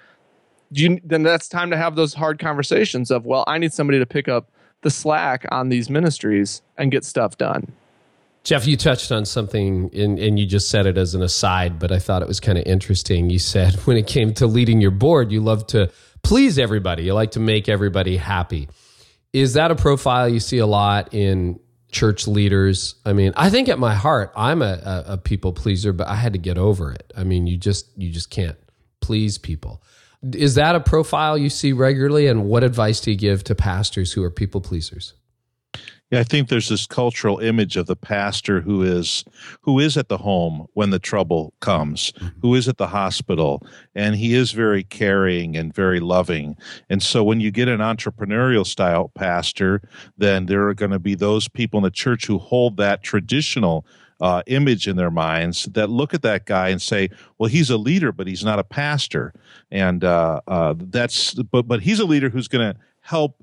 you, 0.71 1.01
then 1.05 1.23
that's 1.23 1.49
time 1.49 1.71
to 1.71 1.77
have 1.77 1.97
those 1.97 2.15
hard 2.15 2.39
conversations 2.39 3.11
of, 3.11 3.27
well, 3.27 3.45
I 3.47 3.59
need 3.59 3.73
somebody 3.73 3.99
to 3.99 4.07
pick 4.07 4.29
up 4.29 4.51
the 4.81 4.91
slack 4.91 5.45
on 5.51 5.69
these 5.69 5.91
ministries 5.91 6.63
and 6.79 6.91
get 6.91 7.05
stuff 7.05 7.37
done. 7.37 7.73
Jeff, 8.45 8.67
you 8.67 8.77
touched 8.77 9.13
on 9.13 9.25
something 9.25 9.91
and, 9.95 10.19
and 10.19 10.39
you 10.39 10.47
just 10.47 10.69
said 10.69 10.87
it 10.87 10.99
as 10.99 11.15
an 11.15 11.23
aside, 11.23 11.79
but 11.79 11.93
I 11.93 11.99
thought 11.99 12.23
it 12.23 12.29
was 12.29 12.41
kind 12.41 12.59
of 12.59 12.65
interesting. 12.67 13.31
You 13.31 13.39
said 13.39 13.75
when 13.87 13.97
it 13.97 14.07
came 14.07 14.35
to 14.35 14.47
leading 14.47 14.81
your 14.81 14.91
board, 14.91 15.31
you 15.31 15.41
love 15.41 15.67
to 15.69 15.91
please 16.23 16.59
everybody. 16.59 17.05
You 17.05 17.15
like 17.15 17.33
to 17.33 17.41
make 17.41 17.69
everybody 17.69 18.17
happy. 18.17 18.69
Is 19.33 19.55
that 19.55 19.71
a 19.71 19.75
profile 19.75 20.29
you 20.29 20.41
see 20.41 20.59
a 20.59 20.67
lot 20.67 21.15
in 21.15 21.59
church 21.91 22.27
leaders? 22.27 22.97
I 23.07 23.13
mean, 23.13 23.33
I 23.37 23.49
think 23.49 23.69
at 23.69 23.79
my 23.79 23.95
heart, 23.95 24.33
I'm 24.37 24.61
a, 24.61 24.65
a, 24.85 25.05
a 25.13 25.19
people 25.19 25.53
pleaser, 25.53 25.93
but 25.93 26.09
I 26.09 26.17
had 26.17 26.33
to 26.33 26.39
get 26.39 26.59
over 26.59 26.93
it. 26.93 27.13
I 27.17 27.25
mean, 27.25 27.47
you 27.47 27.57
just 27.57 27.87
you 27.97 28.11
just 28.11 28.29
can't 28.29 28.59
please 29.01 29.39
people. 29.39 29.83
Is 30.35 30.57
that 30.57 30.75
a 30.75 30.81
profile 30.81 31.39
you 31.39 31.49
see 31.49 31.73
regularly? 31.73 32.27
And 32.27 32.45
what 32.45 32.63
advice 32.63 33.01
do 33.01 33.11
you 33.11 33.17
give 33.17 33.43
to 33.45 33.55
pastors 33.55 34.13
who 34.13 34.23
are 34.23 34.31
people 34.31 34.61
pleasers? 34.61 35.15
Yeah, 36.13 36.21
I 36.21 36.25
think 36.25 36.51
there's 36.51 36.69
this 36.69 36.87
cultural 36.87 37.39
image 37.39 37.79
of 37.79 37.87
the 37.87 37.97
pastor 37.97 38.61
who 38.61 38.83
is 38.83 39.25
who 39.63 39.79
is 39.79 39.97
at 39.97 40.11
the 40.11 40.19
home 40.19 40.67
when 40.75 40.91
the 40.91 40.99
trouble 40.99 41.55
comes, 41.61 42.13
mm-hmm. 42.13 42.39
who 42.43 42.55
is 42.55 42.69
at 42.69 42.77
the 42.77 42.89
hospital, 42.89 43.67
and 43.95 44.15
he 44.15 44.35
is 44.35 44.53
very 44.53 44.85
caring 44.85 45.57
and 45.57 45.75
very 45.75 46.01
loving. 46.01 46.59
And 46.91 47.03
so 47.03 47.25
when 47.25 47.41
you 47.41 47.51
get 47.51 47.67
an 47.67 47.81
entrepreneurial 47.81 48.67
style 48.67 49.11
pastor, 49.15 49.81
then 50.19 50.45
there 50.47 50.69
are 50.69 50.75
going 50.75 50.91
to 50.91 50.99
be 50.99 51.15
those 51.15 51.49
people 51.49 51.79
in 51.79 51.85
the 51.85 51.91
church 51.91 52.27
who 52.27 52.37
hold 52.37 52.77
that 52.77 53.03
traditional 53.03 53.87
uh, 54.21 54.43
image 54.49 54.87
in 54.87 54.97
their 54.97 55.11
minds 55.11 55.65
that 55.73 55.89
look 55.89 56.13
at 56.13 56.21
that 56.21 56.45
guy 56.45 56.69
and 56.69 56.83
say, 56.83 57.09
"Well, 57.39 57.49
he's 57.49 57.71
a 57.71 57.79
leader, 57.79 58.13
but 58.13 58.27
he's 58.27 58.45
not 58.45 58.59
a 58.59 58.65
pastor," 58.65 59.33
and 59.71 60.05
uh, 60.05 60.43
uh, 60.47 60.75
that's 60.77 61.33
but 61.33 61.67
but 61.67 61.81
he's 61.81 62.01
a 62.01 62.05
leader 62.05 62.29
who's 62.29 62.49
going 62.49 62.75
to 62.75 62.79
help 63.01 63.42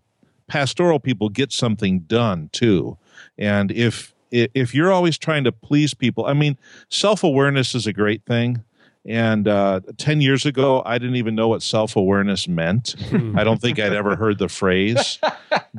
pastoral 0.49 0.99
people 0.99 1.29
get 1.29 1.53
something 1.53 1.99
done 1.99 2.49
too. 2.51 2.97
And 3.37 3.71
if 3.71 4.13
if 4.31 4.75
you're 4.75 4.91
always 4.91 5.17
trying 5.17 5.43
to 5.45 5.51
please 5.51 5.93
people, 5.93 6.25
I 6.25 6.33
mean, 6.33 6.57
self 6.89 7.23
awareness 7.23 7.73
is 7.73 7.87
a 7.87 7.93
great 7.93 8.25
thing. 8.25 8.63
And 9.05 9.47
uh, 9.47 9.79
10 9.97 10.21
years 10.21 10.45
ago, 10.45 10.83
I 10.85 10.97
didn't 10.97 11.15
even 11.15 11.33
know 11.33 11.47
what 11.47 11.63
self 11.63 11.95
awareness 11.95 12.47
meant. 12.47 12.95
I 13.35 13.43
don't 13.43 13.61
think 13.61 13.79
I'd 13.79 13.93
ever 13.93 14.15
heard 14.15 14.39
the 14.39 14.49
phrase. 14.49 15.19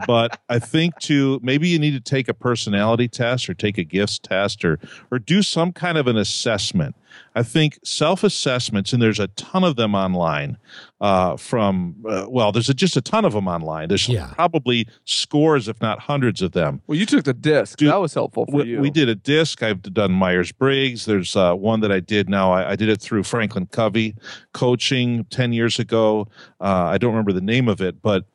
But 0.06 0.40
I 0.48 0.60
think 0.60 0.98
to 1.00 1.40
maybe 1.42 1.68
you 1.68 1.78
need 1.78 1.90
to 1.92 2.00
take 2.00 2.28
a 2.28 2.32
personality 2.32 3.08
test 3.08 3.50
or 3.50 3.54
take 3.54 3.76
a 3.76 3.82
gifts 3.82 4.20
test 4.20 4.64
or, 4.64 4.78
or 5.10 5.18
do 5.18 5.42
some 5.42 5.72
kind 5.72 5.98
of 5.98 6.06
an 6.06 6.16
assessment 6.16 6.94
I 7.34 7.42
think 7.42 7.78
self 7.84 8.24
assessments, 8.24 8.92
and 8.92 9.02
there's 9.02 9.20
a 9.20 9.28
ton 9.28 9.64
of 9.64 9.76
them 9.76 9.94
online. 9.94 10.56
Uh, 11.00 11.34
from 11.36 11.94
uh, 12.06 12.26
well, 12.28 12.52
there's 12.52 12.68
a, 12.68 12.74
just 12.74 12.94
a 12.94 13.00
ton 13.00 13.24
of 13.24 13.32
them 13.32 13.48
online. 13.48 13.88
There's 13.88 14.06
yeah. 14.06 14.32
probably 14.34 14.86
scores, 15.06 15.66
if 15.66 15.80
not 15.80 15.98
hundreds, 15.98 16.42
of 16.42 16.52
them. 16.52 16.82
Well, 16.86 16.98
you 16.98 17.06
took 17.06 17.24
the 17.24 17.32
disc. 17.32 17.78
Dude, 17.78 17.90
that 17.90 17.96
was 17.96 18.12
helpful 18.12 18.44
for 18.44 18.58
we, 18.58 18.64
you. 18.64 18.80
We 18.80 18.90
did 18.90 19.08
a 19.08 19.14
disc. 19.14 19.62
I've 19.62 19.82
done 19.82 20.12
Myers 20.12 20.52
Briggs. 20.52 21.06
There's 21.06 21.34
uh, 21.34 21.54
one 21.54 21.80
that 21.80 21.90
I 21.90 22.00
did 22.00 22.28
now. 22.28 22.52
I, 22.52 22.72
I, 22.72 22.76
did 22.76 22.90
it 22.90 23.00
through 23.00 23.22
Franklin 23.22 23.66
Covey 23.66 24.14
coaching 24.52 25.24
ten 25.30 25.54
years 25.54 25.78
ago. 25.78 26.28
Uh, 26.60 26.90
I 26.92 26.98
don't 26.98 27.12
remember 27.12 27.32
the 27.32 27.40
name 27.40 27.68
of 27.68 27.80
it, 27.80 28.02
but 28.02 28.26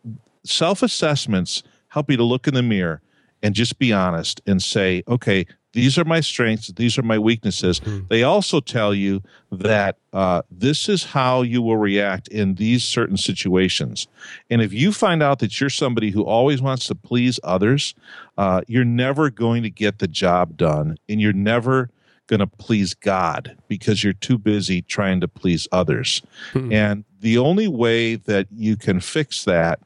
self 0.44 0.82
assessments 0.82 1.62
help 1.90 2.10
you 2.10 2.18
to 2.18 2.24
look 2.24 2.48
in 2.48 2.56
the 2.56 2.64
mirror 2.64 3.02
and 3.44 3.54
just 3.54 3.78
be 3.78 3.94
honest 3.94 4.42
and 4.48 4.62
say, 4.62 5.04
okay, 5.08 5.46
these 5.76 5.98
are 5.98 6.06
my 6.06 6.22
strengths, 6.22 6.70
these 6.70 6.98
are 6.98 7.04
my 7.04 7.20
weaknesses. 7.20 7.82
Mm-hmm. 7.82 8.08
They 8.08 8.24
also 8.24 8.62
tell 8.62 8.94
you 8.94 9.22
that 9.52 9.98
uh, 10.14 10.42
this 10.50 10.88
is 10.88 11.04
how 11.04 11.42
you 11.42 11.62
will 11.62 11.76
react 11.76 12.30
in 12.30 12.56
these 12.56 12.86
certain 12.86 13.18
situations. 13.18 14.08
And 14.50 14.62
if 14.62 14.72
you 14.72 14.94
find 14.94 15.22
out 15.22 15.40
that 15.40 15.60
you're 15.60 15.70
somebody 15.70 16.12
who 16.12 16.24
always 16.24 16.62
wants 16.62 16.88
to 16.88 16.96
please 16.96 17.42
others, 17.44 17.94
uh, 18.38 18.62
you're 18.68 18.86
never 18.86 19.30
going 19.30 19.64
to 19.64 19.70
get 19.70 20.00
the 20.00 20.08
job 20.08 20.56
done, 20.56 20.98
and 21.10 21.20
you're 21.20 21.34
never 21.34 21.90
going 22.28 22.40
to 22.40 22.48
please 22.48 22.94
God 22.94 23.58
because 23.68 24.02
you're 24.02 24.14
too 24.14 24.38
busy 24.38 24.82
trying 24.82 25.20
to 25.20 25.28
please 25.28 25.68
others. 25.74 26.22
Mm-hmm. 26.54 26.72
And 26.72 27.04
the 27.20 27.38
only 27.38 27.68
way 27.68 28.16
that 28.16 28.48
you 28.50 28.78
can 28.78 29.02
fix 29.02 29.44
that 29.44 29.80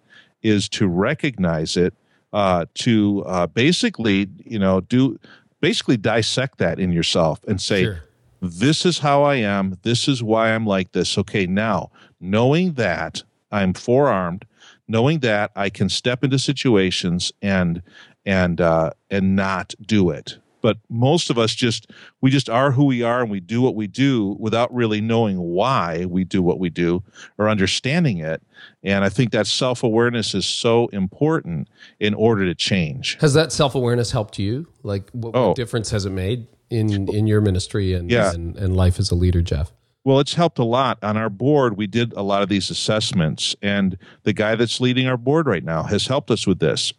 is 0.44 0.70
to 0.70 0.88
recognize 0.88 1.76
it 1.76 1.96
uh, 2.32 2.66
to 2.76 3.24
uh, 3.26 3.48
basically, 3.48 4.30
you 4.46 4.60
know, 4.60 4.82
do 4.82 5.20
basically 5.62 5.97
dissect 5.97 6.57
that 6.60 6.80
in 6.80 6.91
yourself 6.91 7.39
and 7.47 7.62
say, 7.62 7.84
sure. 7.84 8.03
this 8.41 8.86
is 8.86 8.99
how 8.99 9.24
I 9.24 9.36
am. 9.36 9.78
This 9.84 10.07
is 10.07 10.24
why 10.24 10.51
I'm 10.51 10.66
like 10.66 10.91
this. 10.91 11.18
Okay, 11.18 11.45
now 11.45 11.91
knowing 12.20 12.74
that 12.74 13.24
I'm 13.51 13.74
forearmed, 13.74 14.45
knowing 14.88 15.20
that 15.20 15.51
I 15.55 15.70
can 15.70 15.89
step 15.89 16.24
into 16.24 16.39
situations 16.39 17.32
and 17.41 17.82
and 18.26 18.62
uh, 18.62 18.91
and 19.10 19.36
not 19.36 19.74
do 19.82 20.10
it 20.10 20.38
but 20.62 20.78
most 20.89 21.30
of 21.30 21.38
us 21.38 21.53
just 21.53 21.89
we 22.22 22.30
just 22.30 22.49
are 22.49 22.72
who 22.72 22.86
we 22.86 23.01
are 23.01 23.22
and 23.22 23.30
we 23.30 23.39
do 23.39 23.62
what 23.62 23.76
we 23.76 23.88
do 23.88 24.36
without 24.39 24.74
really 24.74 25.01
knowing 25.01 25.38
why 25.38 26.05
we 26.05 26.24
do 26.24 26.41
what 26.41 26.60
we 26.60 26.70
do 26.70 27.03
or 27.38 27.49
understanding 27.49 28.20
it 28.20 28.41
and 28.84 29.03
i 29.03 29.10
think 29.10 29.32
that 29.32 29.47
self-awareness 29.47 30.34
is 30.34 30.45
so 30.45 30.88
important 30.88 31.68
in 31.99 32.14
order 32.14 32.45
to 32.45 32.55
change 32.55 33.18
has 33.22 33.34
that 33.34 33.51
self-awareness 33.51 34.12
helped 34.12 34.39
you 34.39 34.68
like 34.84 35.10
what, 35.12 35.36
oh. 35.36 35.47
what 35.47 35.55
difference 35.55 35.89
has 35.91 36.05
it 36.05 36.12
made 36.12 36.47
in 36.70 37.07
in 37.10 37.26
your 37.28 37.41
ministry 37.41 37.93
and, 37.93 38.12
yeah. 38.12 38.32
and 38.32 38.55
and 38.57 38.76
life 38.76 38.99
as 38.99 39.12
a 39.12 39.16
leader 39.16 39.41
jeff 39.41 39.72
well, 40.05 40.20
it's 40.22 40.34
helped 40.34 40.57
a 40.60 40.64
lot. 40.64 40.97
On 41.03 41.18
our 41.18 41.30
board, 41.30 41.78
we 41.78 41.86
did 41.86 42.14
a 42.14 42.24
lot 42.24 42.41
of 42.41 42.49
these 42.49 42.70
assessments, 42.70 43.55
and 43.62 43.97
the 44.24 44.34
guy 44.34 44.55
that's 44.55 44.80
leading 44.80 45.07
our 45.07 45.18
board 45.18 45.45
right 45.45 45.64
now 45.64 45.84
has 45.84 46.07
helped 46.07 46.32
us 46.32 46.47
with 46.47 46.60
this. 46.60 46.93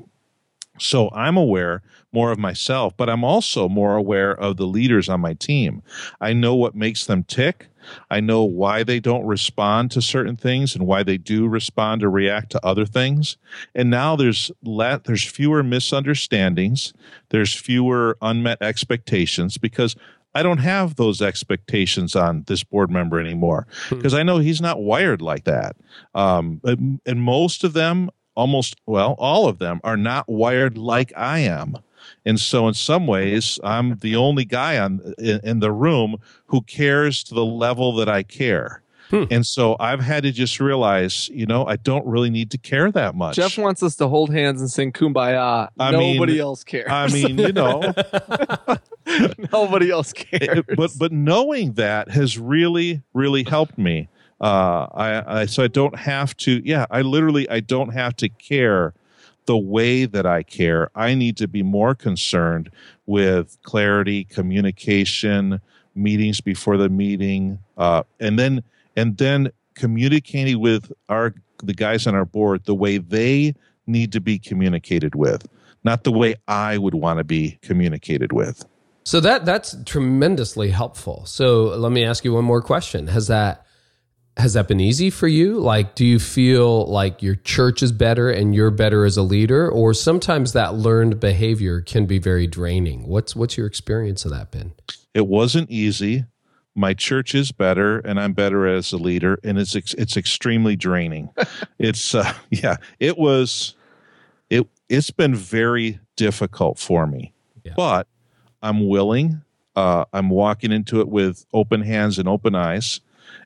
So 0.78 1.10
I'm 1.12 1.36
aware 1.36 1.82
more 2.12 2.32
of 2.32 2.38
myself, 2.38 2.96
but 2.96 3.08
I'm 3.08 3.24
also 3.24 3.68
more 3.68 3.96
aware 3.96 4.32
of 4.36 4.56
the 4.56 4.66
leaders 4.66 5.08
on 5.08 5.20
my 5.20 5.34
team. 5.34 5.82
I 6.20 6.32
know 6.32 6.54
what 6.54 6.74
makes 6.74 7.06
them 7.06 7.24
tick. 7.24 7.68
I 8.10 8.20
know 8.20 8.44
why 8.44 8.82
they 8.82 9.00
don't 9.00 9.24
respond 9.24 9.90
to 9.92 10.02
certain 10.02 10.36
things 10.36 10.74
and 10.74 10.86
why 10.86 11.02
they 11.02 11.16
do 11.16 11.46
respond 11.46 12.02
or 12.02 12.10
react 12.10 12.50
to 12.52 12.66
other 12.66 12.84
things. 12.84 13.36
And 13.74 13.90
now 13.90 14.16
there's 14.16 14.50
let 14.62 15.04
there's 15.04 15.24
fewer 15.24 15.62
misunderstandings, 15.62 16.92
there's 17.30 17.54
fewer 17.54 18.18
unmet 18.20 18.58
expectations 18.60 19.56
because 19.56 19.96
I 20.34 20.42
don't 20.42 20.58
have 20.58 20.96
those 20.96 21.20
expectations 21.20 22.14
on 22.14 22.44
this 22.46 22.62
board 22.62 22.90
member 22.90 23.18
anymore 23.18 23.66
because 23.88 24.12
hmm. 24.12 24.18
I 24.18 24.22
know 24.22 24.38
he's 24.38 24.60
not 24.60 24.80
wired 24.80 25.20
like 25.22 25.44
that. 25.44 25.76
Um, 26.14 26.60
and 26.64 27.20
most 27.20 27.64
of 27.64 27.72
them 27.72 28.10
almost 28.36 28.76
well 28.86 29.16
all 29.18 29.48
of 29.48 29.58
them 29.58 29.80
are 29.82 29.96
not 29.96 30.28
wired 30.28 30.78
like 30.78 31.12
i 31.16 31.40
am 31.40 31.76
and 32.24 32.40
so 32.40 32.68
in 32.68 32.74
some 32.74 33.06
ways 33.06 33.58
i'm 33.64 33.96
the 33.98 34.16
only 34.16 34.44
guy 34.44 34.78
on 34.78 35.14
in, 35.18 35.40
in 35.42 35.60
the 35.60 35.72
room 35.72 36.16
who 36.46 36.60
cares 36.62 37.22
to 37.24 37.34
the 37.34 37.44
level 37.44 37.94
that 37.94 38.08
i 38.08 38.22
care 38.22 38.82
Hmm. 39.10 39.24
And 39.30 39.46
so 39.46 39.76
I've 39.80 40.00
had 40.00 40.22
to 40.22 40.30
just 40.30 40.60
realize, 40.60 41.28
you 41.30 41.44
know, 41.44 41.66
I 41.66 41.76
don't 41.76 42.06
really 42.06 42.30
need 42.30 42.52
to 42.52 42.58
care 42.58 42.92
that 42.92 43.16
much. 43.16 43.34
Jeff 43.36 43.58
wants 43.58 43.82
us 43.82 43.96
to 43.96 44.06
hold 44.06 44.32
hands 44.32 44.60
and 44.60 44.70
sing 44.70 44.92
kumbaya. 44.92 45.68
I 45.78 45.90
Nobody 45.90 46.32
mean, 46.34 46.40
else 46.40 46.62
cares. 46.62 46.86
I 46.88 47.08
mean, 47.08 47.36
you 47.36 47.52
know, 47.52 47.92
nobody 49.52 49.90
else 49.90 50.12
cares. 50.12 50.62
But 50.76 50.92
but 50.96 51.10
knowing 51.10 51.72
that 51.72 52.10
has 52.10 52.38
really 52.38 53.02
really 53.12 53.42
helped 53.42 53.76
me. 53.76 54.08
Uh, 54.40 54.86
I, 54.94 55.40
I 55.40 55.46
so 55.46 55.64
I 55.64 55.68
don't 55.68 55.98
have 55.98 56.34
to. 56.38 56.62
Yeah, 56.64 56.86
I 56.90 57.02
literally 57.02 57.50
I 57.50 57.60
don't 57.60 57.90
have 57.90 58.16
to 58.16 58.28
care 58.28 58.94
the 59.50 59.56
way 59.56 60.04
that 60.04 60.26
I 60.26 60.44
care. 60.44 60.92
I 60.94 61.16
need 61.16 61.36
to 61.38 61.48
be 61.48 61.64
more 61.64 61.96
concerned 61.96 62.70
with 63.06 63.58
clarity, 63.64 64.22
communication, 64.22 65.60
meetings 65.96 66.40
before 66.40 66.76
the 66.76 66.88
meeting, 66.88 67.58
uh, 67.76 68.04
and 68.20 68.38
then 68.38 68.62
and 68.94 69.18
then 69.18 69.50
communicating 69.74 70.60
with 70.60 70.92
our 71.08 71.34
the 71.64 71.74
guys 71.74 72.06
on 72.06 72.14
our 72.14 72.24
board 72.24 72.64
the 72.66 72.76
way 72.76 72.98
they 72.98 73.56
need 73.88 74.12
to 74.12 74.20
be 74.20 74.38
communicated 74.38 75.16
with, 75.16 75.48
not 75.82 76.04
the 76.04 76.12
way 76.12 76.36
I 76.46 76.78
would 76.78 76.94
want 76.94 77.18
to 77.18 77.24
be 77.24 77.58
communicated 77.60 78.30
with. 78.30 78.64
So 79.02 79.18
that 79.18 79.44
that's 79.44 79.74
tremendously 79.84 80.70
helpful. 80.70 81.26
So 81.26 81.76
let 81.76 81.90
me 81.90 82.04
ask 82.04 82.24
you 82.24 82.34
one 82.34 82.44
more 82.44 82.62
question. 82.62 83.08
Has 83.08 83.26
that 83.26 83.66
has 84.40 84.54
that 84.54 84.68
been 84.68 84.80
easy 84.80 85.10
for 85.10 85.28
you? 85.28 85.58
Like, 85.58 85.94
do 85.94 86.04
you 86.04 86.18
feel 86.18 86.86
like 86.86 87.22
your 87.22 87.36
church 87.36 87.82
is 87.82 87.92
better 87.92 88.30
and 88.30 88.54
you're 88.54 88.70
better 88.70 89.04
as 89.04 89.16
a 89.16 89.22
leader, 89.22 89.70
or 89.70 89.94
sometimes 89.94 90.52
that 90.52 90.74
learned 90.74 91.20
behavior 91.20 91.80
can 91.80 92.06
be 92.06 92.18
very 92.18 92.46
draining? 92.46 93.06
What's 93.06 93.36
what's 93.36 93.56
your 93.56 93.66
experience 93.66 94.24
of 94.24 94.32
that 94.32 94.50
been? 94.50 94.72
It 95.14 95.26
wasn't 95.26 95.70
easy. 95.70 96.24
My 96.74 96.94
church 96.94 97.34
is 97.34 97.52
better, 97.52 97.98
and 97.98 98.18
I'm 98.18 98.32
better 98.32 98.66
as 98.66 98.92
a 98.92 98.96
leader, 98.96 99.38
and 99.44 99.58
it's 99.58 99.74
it's 99.74 100.16
extremely 100.16 100.76
draining. 100.76 101.30
it's 101.78 102.14
uh, 102.14 102.32
yeah, 102.50 102.76
it 102.98 103.18
was 103.18 103.74
it 104.48 104.66
it's 104.88 105.10
been 105.10 105.34
very 105.34 106.00
difficult 106.16 106.78
for 106.78 107.06
me, 107.06 107.32
yeah. 107.64 107.74
but 107.76 108.06
I'm 108.62 108.88
willing. 108.88 109.42
Uh, 109.76 110.04
I'm 110.12 110.30
walking 110.30 110.72
into 110.72 111.00
it 111.00 111.08
with 111.08 111.46
open 111.52 111.82
hands 111.82 112.18
and 112.18 112.28
open 112.28 112.54
eyes 112.54 113.00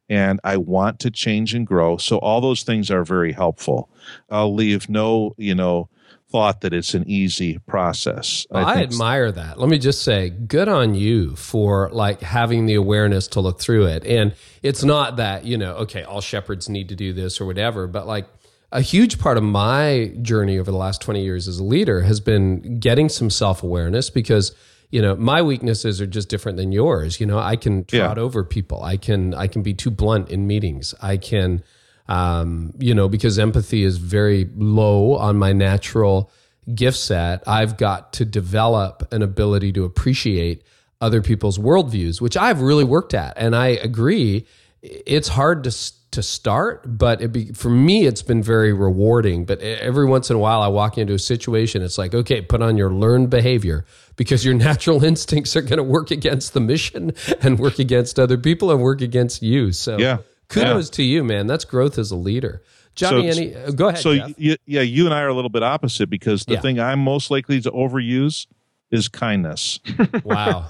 and 0.09 0.41
I 0.45 0.57
want 0.57 1.01
to 1.01 1.11
change 1.11 1.55
and 1.55 1.67
grow. 1.67 1.97
So 1.97 2.19
all 2.19 2.41
those 2.41 2.63
things 2.63 2.91
are 2.91 3.05
very 3.05 3.33
helpful. 3.33 3.91
I'll 4.31 4.55
leave 4.55 4.89
no, 4.89 5.35
you 5.39 5.55
know, 5.55 5.89
thought 6.31 6.63
that 6.63 6.75
it's 6.75 6.95
an 6.95 7.09
easy 7.09 7.59
process. 7.59 8.47
Well, 8.51 8.67
I, 8.67 8.75
think- 8.75 8.93
admire 8.93 9.31
that. 9.31 9.59
Let 9.59 9.69
me 9.69 9.79
just 9.79 10.03
say, 10.03 10.31
good 10.31 10.69
on 10.69 10.95
you 10.95 11.37
for 11.37 11.91
like 11.93 12.21
having 12.23 12.67
the 12.67 12.75
awareness 12.75 13.29
to 13.29 13.41
look 13.41 13.61
through 13.61 13.87
it. 13.87 14.05
And 14.05 14.35
it's 14.63 14.83
not 14.83 15.17
that, 15.17 15.45
you 15.45 15.57
know, 15.57 15.75
okay, 15.77 16.03
all 16.03 16.21
shepherds 16.21 16.69
need 16.69 16.89
to 16.89 16.97
do 16.97 17.13
this 17.13 17.41
or 17.41 17.47
whatever, 17.47 17.87
but 17.87 18.07
like 18.07 18.27
a 18.73 18.81
huge 18.81 19.21
part 19.21 19.37
of 19.37 19.45
my 19.45 20.13
journey 20.23 20.59
over 20.59 20.73
the 20.73 20.77
last 20.77 21.01
20 21.01 21.23
years 21.23 21.47
as 21.47 21.59
a 21.61 21.65
leader 21.65 22.03
has 22.03 22.19
been 22.19 22.81
getting 22.81 23.09
some 23.09 23.31
self-awareness 23.31 24.11
because 24.11 24.53
you 24.91 25.01
know 25.03 25.16
my 25.16 25.43
weaknesses 25.43 26.01
are 26.01 26.07
just 26.07 26.28
different 26.28 26.57
than 26.59 26.72
yours. 26.72 27.20
You 27.20 27.26
know 27.26 27.39
i 27.39 27.57
can 27.57 27.85
trot 27.85 28.16
Yeah. 28.16 28.22
over 28.22 28.45
people. 28.45 28.82
I 28.82 28.97
can 28.97 29.35
i 29.35 29.47
can 29.47 29.62
be 29.62 29.74
too 29.74 29.91
blunt 29.91 30.30
in 30.30 30.47
meetings. 30.47 30.95
I 31.03 31.16
can 31.16 31.62
um, 32.09 32.72
you 32.78 32.95
know 32.95 33.09
because 33.09 33.39
empathy 33.39 33.82
is 33.82 33.97
very 33.99 34.49
low 34.57 35.16
on 35.16 35.37
my 35.39 35.53
natural 35.55 36.30
gift 36.74 36.97
set 36.99 37.43
i've 37.47 37.76
got 37.76 38.12
to 38.14 38.24
develop 38.24 39.07
an 39.12 39.20
ability 39.22 39.70
to 39.72 39.85
appreciate 39.85 40.62
other 41.01 41.20
people's 41.20 41.59
worldviews 41.59 42.20
which 42.22 42.37
i've 42.39 42.61
really 42.62 42.85
worked 42.85 43.12
at. 43.14 43.35
And 43.37 43.55
i 43.55 43.68
agree 43.68 44.47
it's 44.82 45.28
hard 45.28 45.64
to 45.64 45.70
to 46.15 46.23
start, 46.23 46.83
but 46.99 47.21
it 47.23 47.33
be, 47.33 47.53
for 47.53 47.69
me, 47.71 48.07
it's 48.07 48.23
been 48.23 48.43
very 48.43 48.73
rewarding. 48.73 49.45
But 49.45 49.61
every 49.61 50.07
once 50.07 50.31
in 50.31 50.37
a 50.37 50.39
while, 50.39 50.62
I 50.62 50.69
walk 50.69 50.99
into 50.99 51.15
a 51.15 51.19
situation, 51.19 51.83
it's 51.83 51.99
like, 51.99 52.15
okay, 52.15 52.41
put 52.41 52.62
on 52.62 52.77
your 52.77 52.91
learned 52.91 53.31
behavior 53.31 53.85
because 54.17 54.45
your 54.45 54.55
natural 54.69 55.05
instincts 55.05 55.55
are 55.57 55.62
going 55.62 55.77
to 55.77 55.83
work 55.85 56.11
against 56.11 56.55
the 56.55 56.61
mission 56.61 57.12
and 57.43 57.59
work 57.59 57.79
against 57.79 58.19
other 58.19 58.39
people 58.39 58.71
and 58.71 58.81
work 58.81 59.01
against 59.01 59.43
you. 59.43 59.71
So, 59.73 59.99
Yeah. 59.99 60.19
kudos 60.49 60.91
to 60.91 61.03
you, 61.03 61.23
man. 61.23 61.47
That's 61.47 61.65
growth 61.65 61.99
as 61.99 62.11
a 62.11 62.17
leader. 62.17 62.62
Jonny, 62.95 63.31
So- 63.33 63.41
any? 63.41 63.55
uh, 63.57 63.71
Go 63.73 63.89
ahead. 63.89 64.01
so 64.01 64.11
yeah, 64.39 64.55
you 64.67 65.05
and 65.07 65.15
I 65.15 65.21
are 65.23 65.29
a 65.29 65.35
little 65.35 65.51
bit 65.51 65.62
opposite 65.62 66.09
because 66.09 66.45
the 66.45 66.55
Yeah. 66.55 66.61
thing 66.61 66.79
I'm 66.81 67.01
most 67.01 67.31
likely 67.31 67.61
to 67.62 67.71
overuse 67.71 68.47
is 68.91 69.09
kindness. 69.09 69.81
wow. 70.25 70.67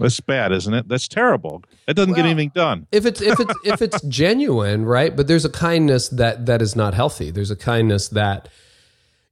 That's 0.00 0.20
bad, 0.20 0.52
isn't 0.52 0.72
it? 0.74 0.88
That's 0.88 1.08
terrible. 1.08 1.62
That 1.86 1.94
doesn't 1.94 2.14
get 2.14 2.24
anything 2.24 2.52
done. 2.54 2.86
if 2.92 3.06
it's 3.06 3.20
if 3.20 3.38
it's 3.40 3.54
if 3.64 3.82
it's 3.82 4.00
genuine, 4.08 4.84
right? 4.84 5.14
But 5.14 5.26
there's 5.28 5.44
a 5.44 5.50
kindness 5.50 6.08
that 6.10 6.46
that 6.46 6.62
is 6.62 6.74
not 6.76 6.94
healthy. 6.94 7.30
There's 7.30 7.50
a 7.50 7.56
kindness 7.56 8.08
that 8.08 8.48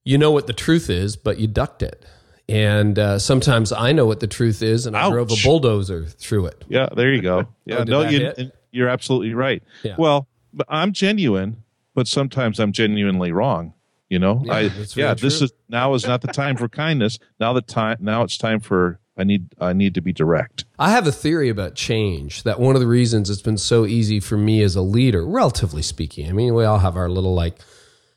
you 0.04 0.18
know 0.18 0.30
what 0.30 0.46
the 0.46 0.52
truth 0.52 0.88
is, 0.90 1.16
but 1.16 1.38
you 1.38 1.46
ducked 1.46 1.82
it. 1.82 2.04
And 2.50 2.98
uh, 2.98 3.18
sometimes 3.18 3.72
I 3.72 3.92
know 3.92 4.06
what 4.06 4.20
the 4.20 4.26
truth 4.26 4.62
is, 4.62 4.86
and 4.86 4.96
I 4.96 5.10
drove 5.10 5.30
a 5.30 5.36
bulldozer 5.44 6.06
through 6.06 6.46
it. 6.46 6.64
Yeah, 6.68 6.88
there 6.94 7.12
you 7.12 7.20
go. 7.20 7.46
Yeah, 7.66 7.80
Oh, 7.80 7.84
no, 7.84 8.08
you, 8.08 8.32
you're 8.70 8.88
absolutely 8.88 9.34
right. 9.34 9.62
Yeah. 9.82 9.96
Well, 9.98 10.26
I'm 10.68 10.92
genuine, 10.92 11.62
but 11.94 12.08
sometimes 12.08 12.58
I'm 12.58 12.72
genuinely 12.72 13.32
wrong. 13.32 13.74
You 14.08 14.18
know, 14.18 14.40
Yeah, 14.46 14.54
I 14.54 14.60
yeah. 14.94 15.12
This 15.12 15.42
is 15.42 15.52
now 15.68 15.92
is 15.92 16.06
not 16.06 16.22
the 16.22 16.28
time 16.32 16.56
for 16.56 16.66
kindness. 16.70 17.18
Now 17.38 17.52
the 17.52 17.60
time 17.60 17.98
now 18.00 18.22
it's 18.22 18.38
time 18.38 18.60
for 18.60 18.98
I 19.18 19.24
need 19.24 19.48
I 19.60 19.72
need 19.72 19.94
to 19.94 20.00
be 20.00 20.12
direct. 20.12 20.64
I 20.78 20.90
have 20.90 21.06
a 21.06 21.12
theory 21.12 21.48
about 21.48 21.74
change 21.74 22.44
that 22.44 22.60
one 22.60 22.76
of 22.76 22.80
the 22.80 22.86
reasons 22.86 23.28
it's 23.28 23.42
been 23.42 23.58
so 23.58 23.84
easy 23.84 24.20
for 24.20 24.36
me 24.36 24.62
as 24.62 24.76
a 24.76 24.82
leader, 24.82 25.26
relatively 25.26 25.82
speaking. 25.82 26.28
I 26.28 26.32
mean, 26.32 26.54
we 26.54 26.64
all 26.64 26.78
have 26.78 26.96
our 26.96 27.08
little 27.08 27.34
like, 27.34 27.58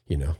you 0.08 0.18
know, 0.18 0.36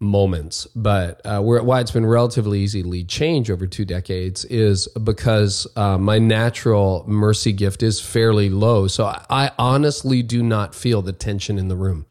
moments, 0.00 0.66
but 0.74 1.20
uh, 1.26 1.40
where, 1.42 1.62
why 1.62 1.80
it's 1.80 1.90
been 1.90 2.06
relatively 2.06 2.60
easy 2.60 2.82
to 2.82 2.88
lead 2.88 3.08
change 3.08 3.50
over 3.50 3.66
two 3.66 3.84
decades 3.84 4.46
is 4.46 4.88
because 4.88 5.66
uh, 5.76 5.98
my 5.98 6.18
natural 6.18 7.04
mercy 7.06 7.52
gift 7.52 7.82
is 7.82 8.00
fairly 8.00 8.48
low. 8.48 8.86
So 8.86 9.04
I, 9.04 9.24
I 9.28 9.50
honestly 9.58 10.22
do 10.22 10.42
not 10.42 10.74
feel 10.74 11.02
the 11.02 11.12
tension 11.12 11.58
in 11.58 11.68
the 11.68 11.76
room. 11.76 12.06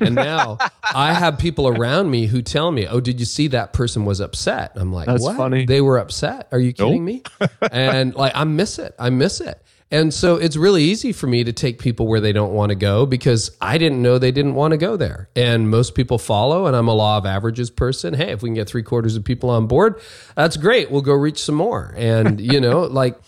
And 0.00 0.14
now 0.14 0.58
I 0.94 1.12
have 1.12 1.38
people 1.38 1.68
around 1.68 2.10
me 2.10 2.26
who 2.26 2.42
tell 2.42 2.70
me, 2.70 2.86
"Oh, 2.86 3.00
did 3.00 3.20
you 3.20 3.26
see 3.26 3.48
that 3.48 3.72
person 3.72 4.04
was 4.04 4.20
upset?" 4.20 4.72
I'm 4.76 4.92
like, 4.92 5.06
That's 5.06 5.22
"What? 5.22 5.36
funny. 5.36 5.64
They 5.66 5.80
were 5.80 5.98
upset? 5.98 6.48
Are 6.52 6.60
you 6.60 6.72
kidding 6.72 7.04
me?" 7.04 7.22
and 7.72 8.14
like, 8.14 8.32
I 8.34 8.44
miss 8.44 8.78
it. 8.78 8.94
I 8.98 9.10
miss 9.10 9.40
it. 9.40 9.62
And 9.90 10.12
so 10.12 10.36
it's 10.36 10.56
really 10.56 10.82
easy 10.82 11.12
for 11.12 11.26
me 11.26 11.44
to 11.44 11.52
take 11.52 11.78
people 11.78 12.06
where 12.06 12.20
they 12.20 12.32
don't 12.32 12.52
want 12.52 12.68
to 12.70 12.74
go 12.76 13.06
because 13.06 13.56
I 13.58 13.78
didn't 13.78 14.02
know 14.02 14.18
they 14.18 14.32
didn't 14.32 14.54
want 14.54 14.72
to 14.72 14.76
go 14.76 14.98
there. 14.98 15.30
And 15.34 15.70
most 15.70 15.94
people 15.94 16.18
follow, 16.18 16.66
and 16.66 16.76
I'm 16.76 16.88
a 16.88 16.94
law 16.94 17.16
of 17.16 17.24
averages 17.24 17.70
person. 17.70 18.12
Hey, 18.12 18.32
if 18.32 18.42
we 18.42 18.50
can 18.50 18.54
get 18.54 18.68
three 18.68 18.82
quarters 18.82 19.16
of 19.16 19.24
people 19.24 19.48
on 19.48 19.66
board, 19.66 19.98
that's 20.36 20.58
great. 20.58 20.90
We'll 20.90 21.00
go 21.00 21.14
reach 21.14 21.42
some 21.42 21.54
more. 21.54 21.94
And, 21.96 22.38
you 22.38 22.60
know, 22.60 22.82
like, 22.82 23.18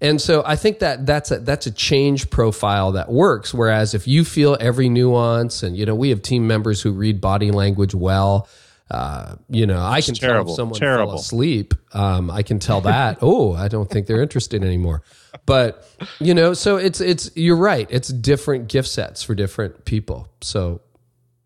and 0.00 0.20
so 0.20 0.42
I 0.46 0.56
think 0.56 0.78
that 0.78 1.04
that's 1.04 1.30
a, 1.30 1.38
that's 1.38 1.66
a 1.66 1.70
change 1.70 2.30
profile 2.30 2.92
that 2.92 3.10
works. 3.10 3.52
Whereas 3.52 3.92
if 3.94 4.08
you 4.08 4.24
feel 4.24 4.56
every 4.58 4.88
nuance, 4.88 5.62
and 5.62 5.76
you 5.76 5.84
know, 5.84 5.94
we 5.94 6.08
have 6.08 6.22
team 6.22 6.46
members 6.46 6.80
who 6.80 6.92
read 6.92 7.20
body 7.20 7.50
language 7.50 7.94
well. 7.94 8.48
Uh, 8.90 9.36
you 9.48 9.66
know, 9.66 9.80
I 9.80 10.00
can 10.00 10.14
tell 10.14 10.30
terrible, 10.30 10.52
if 10.52 10.56
someone 10.56 10.80
terrible. 10.80 11.12
fell 11.12 11.20
asleep. 11.20 11.74
Um, 11.92 12.28
I 12.28 12.42
can 12.42 12.58
tell 12.58 12.80
that. 12.92 13.18
oh, 13.22 13.52
I 13.52 13.68
don't 13.68 13.88
think 13.88 14.06
they're 14.06 14.22
interested 14.22 14.64
anymore. 14.64 15.02
But 15.46 15.86
you 16.18 16.34
know, 16.34 16.54
so 16.54 16.76
it's 16.76 17.00
it's 17.00 17.30
you're 17.36 17.56
right. 17.56 17.86
It's 17.90 18.08
different 18.08 18.68
gift 18.68 18.88
sets 18.88 19.22
for 19.22 19.34
different 19.34 19.84
people. 19.84 20.28
So 20.40 20.80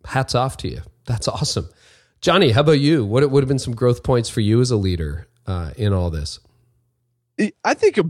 hats 0.06 0.34
off 0.34 0.56
to 0.58 0.68
you. 0.68 0.80
That's 1.06 1.28
awesome, 1.28 1.68
Jonny. 2.22 2.50
How 2.50 2.60
about 2.60 2.80
you? 2.80 3.04
What 3.04 3.28
would 3.30 3.42
have 3.42 3.48
been 3.48 3.58
some 3.58 3.74
growth 3.74 4.02
points 4.04 4.30
for 4.30 4.40
you 4.40 4.60
as 4.62 4.70
a 4.70 4.76
leader 4.76 5.28
uh, 5.46 5.72
in 5.76 5.92
all 5.92 6.08
this? 6.08 6.38
I 7.64 7.74
think 7.74 7.98
a, 7.98 8.04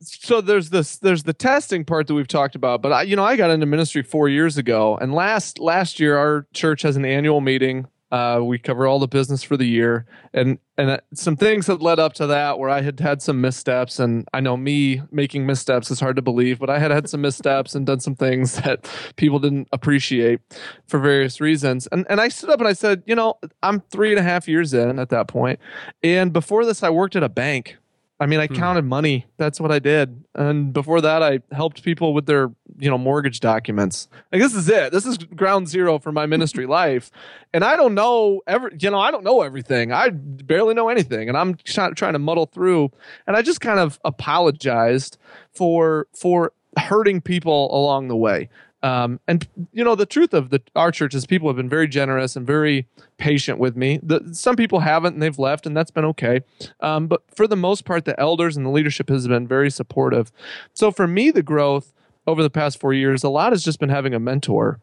so. 0.00 0.40
There's 0.40 0.70
this. 0.70 0.98
There's 0.98 1.24
the 1.24 1.32
testing 1.32 1.84
part 1.84 2.06
that 2.06 2.14
we've 2.14 2.28
talked 2.28 2.54
about, 2.54 2.82
but 2.82 2.92
I, 2.92 3.02
you 3.02 3.16
know, 3.16 3.24
I 3.24 3.36
got 3.36 3.50
into 3.50 3.66
ministry 3.66 4.02
four 4.02 4.28
years 4.28 4.56
ago, 4.56 4.96
and 4.96 5.14
last 5.14 5.58
last 5.58 6.00
year 6.00 6.16
our 6.16 6.46
church 6.52 6.82
has 6.82 6.96
an 6.96 7.04
annual 7.04 7.40
meeting. 7.40 7.86
Uh, 8.10 8.40
we 8.42 8.58
cover 8.58 8.86
all 8.86 8.98
the 8.98 9.06
business 9.06 9.42
for 9.42 9.58
the 9.58 9.66
year, 9.66 10.06
and 10.32 10.58
and 10.78 10.90
uh, 10.90 10.98
some 11.12 11.36
things 11.36 11.66
had 11.66 11.82
led 11.82 11.98
up 11.98 12.14
to 12.14 12.26
that 12.26 12.58
where 12.58 12.70
I 12.70 12.80
had 12.80 13.00
had 13.00 13.20
some 13.20 13.42
missteps, 13.42 13.98
and 13.98 14.26
I 14.32 14.40
know 14.40 14.56
me 14.56 15.02
making 15.10 15.44
missteps 15.44 15.90
is 15.90 16.00
hard 16.00 16.16
to 16.16 16.22
believe, 16.22 16.58
but 16.58 16.70
I 16.70 16.78
had 16.78 16.90
had 16.90 17.10
some 17.10 17.20
missteps 17.20 17.74
and 17.74 17.84
done 17.84 18.00
some 18.00 18.14
things 18.14 18.54
that 18.62 18.90
people 19.16 19.38
didn't 19.38 19.68
appreciate 19.72 20.40
for 20.86 20.98
various 20.98 21.38
reasons, 21.38 21.86
and 21.92 22.06
and 22.08 22.18
I 22.18 22.28
stood 22.28 22.48
up 22.48 22.60
and 22.60 22.68
I 22.68 22.72
said, 22.72 23.02
you 23.04 23.14
know, 23.14 23.34
I'm 23.62 23.80
three 23.90 24.10
and 24.10 24.18
a 24.18 24.22
half 24.22 24.48
years 24.48 24.72
in 24.72 24.98
at 24.98 25.10
that 25.10 25.28
point, 25.28 25.60
and 26.02 26.32
before 26.32 26.64
this 26.64 26.82
I 26.82 26.88
worked 26.88 27.14
at 27.14 27.22
a 27.22 27.28
bank. 27.28 27.76
I 28.20 28.26
mean, 28.26 28.40
I 28.40 28.48
hmm. 28.48 28.54
counted 28.54 28.84
money. 28.84 29.26
That's 29.36 29.60
what 29.60 29.70
I 29.70 29.78
did. 29.78 30.24
And 30.34 30.72
before 30.72 31.00
that, 31.00 31.22
I 31.22 31.40
helped 31.52 31.84
people 31.84 32.14
with 32.14 32.26
their, 32.26 32.50
you 32.78 32.90
know, 32.90 32.98
mortgage 32.98 33.40
documents. 33.40 34.08
Like 34.32 34.42
this 34.42 34.54
is 34.54 34.68
it. 34.68 34.92
This 34.92 35.06
is 35.06 35.18
ground 35.18 35.68
zero 35.68 35.98
for 35.98 36.10
my 36.10 36.26
ministry 36.26 36.66
life. 36.80 37.10
And 37.54 37.64
I 37.64 37.76
don't 37.76 37.94
know 37.94 38.42
every, 38.46 38.76
you 38.80 38.90
know, 38.90 38.98
I 38.98 39.10
don't 39.10 39.24
know 39.24 39.42
everything. 39.42 39.92
I 39.92 40.10
barely 40.10 40.74
know 40.74 40.88
anything, 40.88 41.28
and 41.28 41.38
I'm 41.38 41.54
try- 41.56 41.90
trying 41.90 42.14
to 42.14 42.18
muddle 42.18 42.46
through. 42.46 42.90
And 43.26 43.36
I 43.36 43.42
just 43.42 43.60
kind 43.60 43.78
of 43.78 44.00
apologized 44.04 45.16
for 45.52 46.08
for 46.12 46.52
hurting 46.76 47.20
people 47.20 47.74
along 47.74 48.08
the 48.08 48.16
way. 48.16 48.48
Um, 48.82 49.18
and 49.26 49.46
you 49.72 49.82
know, 49.82 49.94
the 49.94 50.06
truth 50.06 50.32
of 50.32 50.50
the 50.50 50.62
our 50.76 50.92
church 50.92 51.14
is 51.14 51.26
people 51.26 51.48
have 51.48 51.56
been 51.56 51.68
very 51.68 51.88
generous 51.88 52.36
and 52.36 52.46
very 52.46 52.86
patient 53.16 53.58
with 53.58 53.76
me. 53.76 53.98
The, 54.02 54.28
some 54.32 54.54
people 54.54 54.80
haven't, 54.80 55.14
and 55.14 55.22
they've 55.22 55.38
left, 55.38 55.66
and 55.66 55.76
that's 55.76 55.90
been 55.90 56.04
okay. 56.06 56.42
Um, 56.80 57.08
but 57.08 57.22
for 57.34 57.46
the 57.48 57.56
most 57.56 57.84
part, 57.84 58.04
the 58.04 58.18
elders 58.20 58.56
and 58.56 58.64
the 58.64 58.70
leadership 58.70 59.08
has 59.08 59.26
been 59.26 59.48
very 59.48 59.70
supportive. 59.70 60.30
So 60.74 60.90
for 60.92 61.08
me, 61.08 61.30
the 61.30 61.42
growth 61.42 61.92
over 62.26 62.42
the 62.42 62.50
past 62.50 62.78
four 62.78 62.92
years, 62.92 63.24
a 63.24 63.28
lot 63.28 63.52
has 63.52 63.64
just 63.64 63.80
been 63.80 63.88
having 63.88 64.14
a 64.14 64.20
mentor 64.20 64.78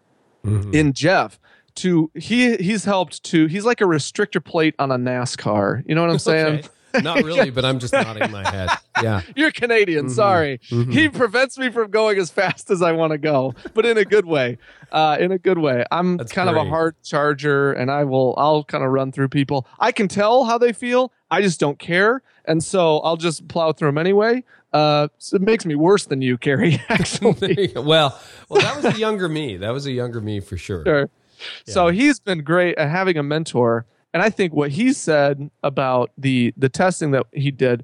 in 0.74 0.93
Jeff. 0.93 1.39
To 1.76 2.10
he 2.14 2.56
he's 2.58 2.86
helped 2.86 3.24
to 3.24 3.48
he's 3.48 3.66
like 3.66 3.82
a 3.82 3.86
restrictor 3.86 4.43
plate 4.43 4.76
on 4.80 4.91
a 4.91 4.98
NASCAR. 4.98 5.84
You 5.88 5.96
know 5.96 6.02
what 6.02 6.12
I'm 6.12 6.20
saying? 6.20 6.60
Okay. 6.60 6.68
Not 7.04 7.24
really, 7.24 7.50
but 7.50 7.66
I'm 7.66 7.80
just 7.80 7.93
nodding 7.93 8.32
my 8.32 8.48
head. 8.52 8.70
Yeah. 9.02 9.22
You're 9.36 9.52
Canadian. 9.52 10.10
Sorry. 10.10 10.60
He 10.70 11.10
prevents 11.10 11.58
me 11.58 11.70
from 11.70 11.91
going 11.91 12.18
as 12.18 12.30
fast 12.30 12.70
as 12.72 12.82
I 12.82 12.91
want 12.91 13.12
to 13.12 13.18
go, 13.18 13.54
but 13.74 13.86
in 13.86 13.98
a 13.98 14.06
good 14.06 14.26
way. 14.26 14.58
Uh, 14.91 15.18
in 15.20 15.32
a 15.32 15.38
good 15.38 15.58
way. 15.58 15.84
I'm 15.91 16.18
That's 16.18 16.32
kind 16.32 16.50
of 16.50 16.56
a 16.56 16.64
hard 16.64 16.96
charger, 17.04 17.74
and 17.74 17.89
I 17.91 18.04
will. 18.06 18.34
I'll 18.38 18.64
kind 18.64 18.84
of 18.84 18.91
run 18.91 19.12
through 19.12 19.30
people. 19.30 19.68
I 19.80 19.91
can 19.91 20.08
tell 20.08 20.46
how 20.46 20.58
they 20.58 20.72
feel. 20.74 21.12
I 21.30 21.41
just 21.41 21.60
don't 21.60 21.80
care, 21.80 22.22
and 22.46 22.64
so 22.64 23.00
I'll 23.00 23.18
just 23.18 23.48
plow 23.48 23.74
through 23.74 23.89
them 23.89 23.98
anyway. 23.98 24.43
Uh, 24.72 25.08
so 25.18 25.36
it 25.38 25.41
makes 25.41 25.66
me 25.66 25.76
worse 25.76 26.06
than 26.06 26.22
you, 26.22 26.38
Carey. 26.38 26.82
Actually, 26.89 27.34
There 27.34 27.52
you 27.62 27.68
go. 27.70 27.82
well, 27.82 28.20
well, 28.50 28.62
that 28.62 28.76
was 28.82 28.96
a 28.96 29.00
younger 29.00 29.28
me. 29.28 29.58
That 29.58 29.72
was 29.72 29.86
a 29.86 29.91
younger 29.91 30.22
me 30.22 30.39
for 30.39 30.56
sure. 30.58 30.84
Sure. 30.86 31.10
So 31.66 31.88
he's 31.89 32.20
been 32.20 32.43
great 32.43 32.78
at 32.78 32.89
having 32.89 33.18
a 33.18 33.24
mentor, 33.24 33.86
and 34.16 34.24
I 34.24 34.30
think 34.30 34.53
what 34.53 34.72
he 34.72 34.93
said 34.93 35.51
about 35.61 36.09
the 36.18 36.53
the 36.55 36.70
testing 36.70 37.11
that 37.11 37.26
he 37.34 37.51
did, 37.51 37.84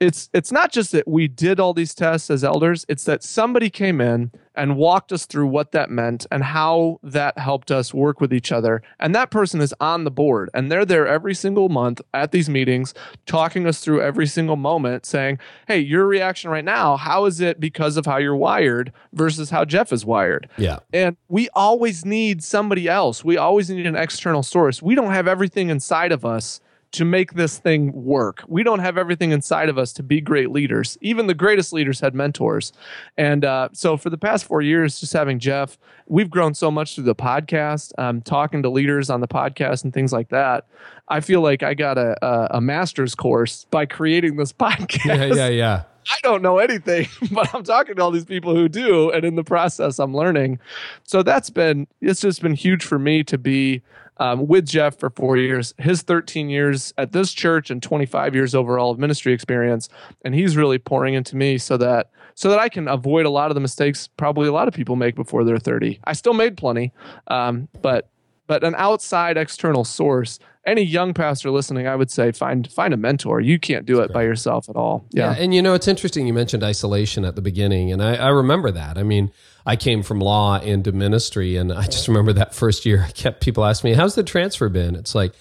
it's 0.00 0.28
it's 0.32 0.50
not 0.52 0.72
just 0.72 0.92
that 0.92 1.06
we 1.06 1.28
did 1.28 1.60
all 1.60 1.72
these 1.72 1.94
tests 1.94 2.30
as 2.30 2.42
elders 2.42 2.84
it's 2.88 3.04
that 3.04 3.22
somebody 3.22 3.70
came 3.70 4.00
in 4.00 4.30
and 4.54 4.76
walked 4.76 5.12
us 5.12 5.26
through 5.26 5.46
what 5.46 5.72
that 5.72 5.90
meant 5.90 6.26
and 6.30 6.44
how 6.44 6.98
that 7.02 7.36
helped 7.38 7.70
us 7.70 7.92
work 7.92 8.20
with 8.20 8.32
each 8.32 8.52
other. 8.52 8.82
And 9.00 9.14
that 9.14 9.30
person 9.30 9.60
is 9.60 9.74
on 9.80 10.04
the 10.04 10.10
board 10.10 10.48
and 10.54 10.70
they're 10.70 10.84
there 10.84 11.06
every 11.06 11.34
single 11.34 11.68
month 11.68 12.00
at 12.12 12.30
these 12.30 12.48
meetings 12.48 12.94
talking 13.26 13.66
us 13.66 13.80
through 13.80 14.00
every 14.02 14.26
single 14.26 14.56
moment 14.56 15.06
saying 15.06 15.38
hey 15.66 15.78
your 15.78 16.06
reaction 16.06 16.50
right 16.50 16.64
now 16.64 16.96
how 16.96 17.24
is 17.24 17.40
it 17.40 17.58
because 17.58 17.96
of 17.96 18.06
how 18.06 18.16
you're 18.16 18.36
wired 18.36 18.92
versus 19.12 19.50
how 19.50 19.64
jeff 19.64 19.92
is 19.92 20.04
wired? 20.04 20.48
Yeah. 20.56 20.78
and 20.92 21.16
we 21.28 21.48
always 21.54 22.04
need 22.04 22.42
somebody 22.42 22.88
else. 22.88 23.24
We 23.24 23.36
always 23.36 23.70
need 23.70 23.86
an 23.86 23.96
external 23.96 24.42
source. 24.42 24.82
We 24.82 24.94
don't 24.94 25.12
have 25.12 25.26
everything 25.26 25.70
inside 25.70 26.12
of 26.12 26.24
us 26.24 26.60
to 26.94 27.04
make 27.04 27.34
this 27.34 27.58
thing 27.58 27.92
work. 27.92 28.44
We 28.46 28.62
don't 28.62 28.78
have 28.78 28.96
everything 28.96 29.32
inside 29.32 29.68
of 29.68 29.78
us 29.78 29.92
to 29.94 30.02
be 30.04 30.20
great 30.20 30.50
leaders. 30.50 30.96
Even 31.00 31.26
the 31.26 31.34
greatest 31.34 31.72
leaders 31.72 31.98
had 31.98 32.14
mentors. 32.14 32.72
And 33.16 33.44
uh, 33.44 33.70
so 33.72 33.96
for 33.96 34.10
the 34.10 34.16
past 34.16 34.44
four 34.44 34.62
years, 34.62 35.00
just 35.00 35.12
having 35.12 35.40
Jeff, 35.40 35.76
we've 36.06 36.30
grown 36.30 36.54
so 36.54 36.70
much 36.70 36.94
through 36.94 37.04
the 37.04 37.14
podcast, 37.14 37.92
um, 37.98 38.22
talking 38.22 38.62
to 38.62 38.70
leaders 38.70 39.10
on 39.10 39.20
the 39.20 39.26
podcast 39.26 39.82
and 39.82 39.92
things 39.92 40.12
like 40.12 40.28
that. 40.28 40.68
I 41.08 41.18
feel 41.18 41.40
like 41.40 41.64
I 41.64 41.74
got 41.74 41.98
a, 41.98 42.16
a, 42.24 42.58
a 42.58 42.60
master's 42.60 43.16
course 43.16 43.66
by 43.70 43.86
creating 43.86 44.36
this 44.36 44.52
podcast. 44.54 45.04
Yeah, 45.04 45.24
yeah, 45.24 45.48
yeah. 45.48 45.82
I 46.10 46.16
don't 46.22 46.42
know 46.42 46.58
anything, 46.58 47.08
but 47.32 47.54
I'm 47.54 47.64
talking 47.64 47.96
to 47.96 48.02
all 48.02 48.10
these 48.10 48.24
people 48.24 48.54
who 48.54 48.68
do, 48.68 49.10
and 49.10 49.24
in 49.24 49.36
the 49.36 49.44
process, 49.44 49.98
I'm 49.98 50.14
learning. 50.14 50.58
So 51.04 51.22
that's 51.22 51.50
been 51.50 51.86
it's 52.00 52.20
just 52.20 52.42
been 52.42 52.54
huge 52.54 52.84
for 52.84 52.98
me 52.98 53.24
to 53.24 53.38
be 53.38 53.82
um, 54.18 54.46
with 54.46 54.66
Jeff 54.66 54.98
for 54.98 55.10
four 55.10 55.36
years, 55.36 55.74
his 55.78 56.02
13 56.02 56.48
years 56.48 56.94
at 56.98 57.12
this 57.12 57.32
church, 57.32 57.70
and 57.70 57.82
25 57.82 58.34
years 58.34 58.54
overall 58.54 58.90
of 58.90 58.98
ministry 58.98 59.32
experience, 59.32 59.88
and 60.24 60.34
he's 60.34 60.56
really 60.56 60.78
pouring 60.78 61.14
into 61.14 61.36
me 61.36 61.58
so 61.58 61.76
that 61.76 62.10
so 62.36 62.50
that 62.50 62.58
I 62.58 62.68
can 62.68 62.88
avoid 62.88 63.26
a 63.26 63.30
lot 63.30 63.50
of 63.50 63.54
the 63.54 63.60
mistakes 63.60 64.08
probably 64.16 64.48
a 64.48 64.52
lot 64.52 64.66
of 64.68 64.74
people 64.74 64.96
make 64.96 65.14
before 65.14 65.44
they're 65.44 65.58
30. 65.58 66.00
I 66.04 66.12
still 66.12 66.34
made 66.34 66.56
plenty, 66.56 66.92
um, 67.28 67.68
but 67.80 68.08
but 68.46 68.62
an 68.62 68.74
outside 68.76 69.36
external 69.36 69.84
source 69.84 70.38
any 70.66 70.82
young 70.82 71.12
pastor 71.14 71.50
listening 71.50 71.86
i 71.86 71.94
would 71.94 72.10
say 72.10 72.32
find 72.32 72.70
find 72.72 72.94
a 72.94 72.96
mentor 72.96 73.40
you 73.40 73.58
can't 73.58 73.84
do 73.86 74.00
it 74.00 74.12
by 74.12 74.22
yourself 74.22 74.68
at 74.68 74.76
all 74.76 75.04
Yeah. 75.12 75.32
yeah 75.34 75.42
And 75.42 75.54
you 75.54 75.60
know, 75.62 75.74
it's 75.74 75.88
interesting. 75.88 76.26
You 76.26 76.32
mentioned 76.34 76.62
isolation 76.64 77.24
at 77.24 77.34
the 77.36 77.42
beginning, 77.42 77.92
and 77.92 78.02
I, 78.02 78.14
I 78.16 78.28
remember 78.28 78.70
that. 78.70 78.96
I 78.98 79.02
mean, 79.02 79.30
I 79.66 79.76
came 79.76 80.02
from 80.02 80.20
law 80.20 80.58
into 80.58 80.92
ministry, 80.92 81.56
and 81.56 81.72
I 81.72 81.84
just 81.84 82.08
remember 82.08 82.32
that 82.34 82.54
first 82.54 82.86
year. 82.86 83.04
I 83.06 83.10
kept 83.10 83.40
people 83.42 83.64
asking 83.64 83.90
me, 83.90 83.96
"How's 83.96 84.14
the 84.14 84.22
transfer 84.22 84.68
been?" 84.68 84.94
It's 84.94 85.14
like, 85.14 85.32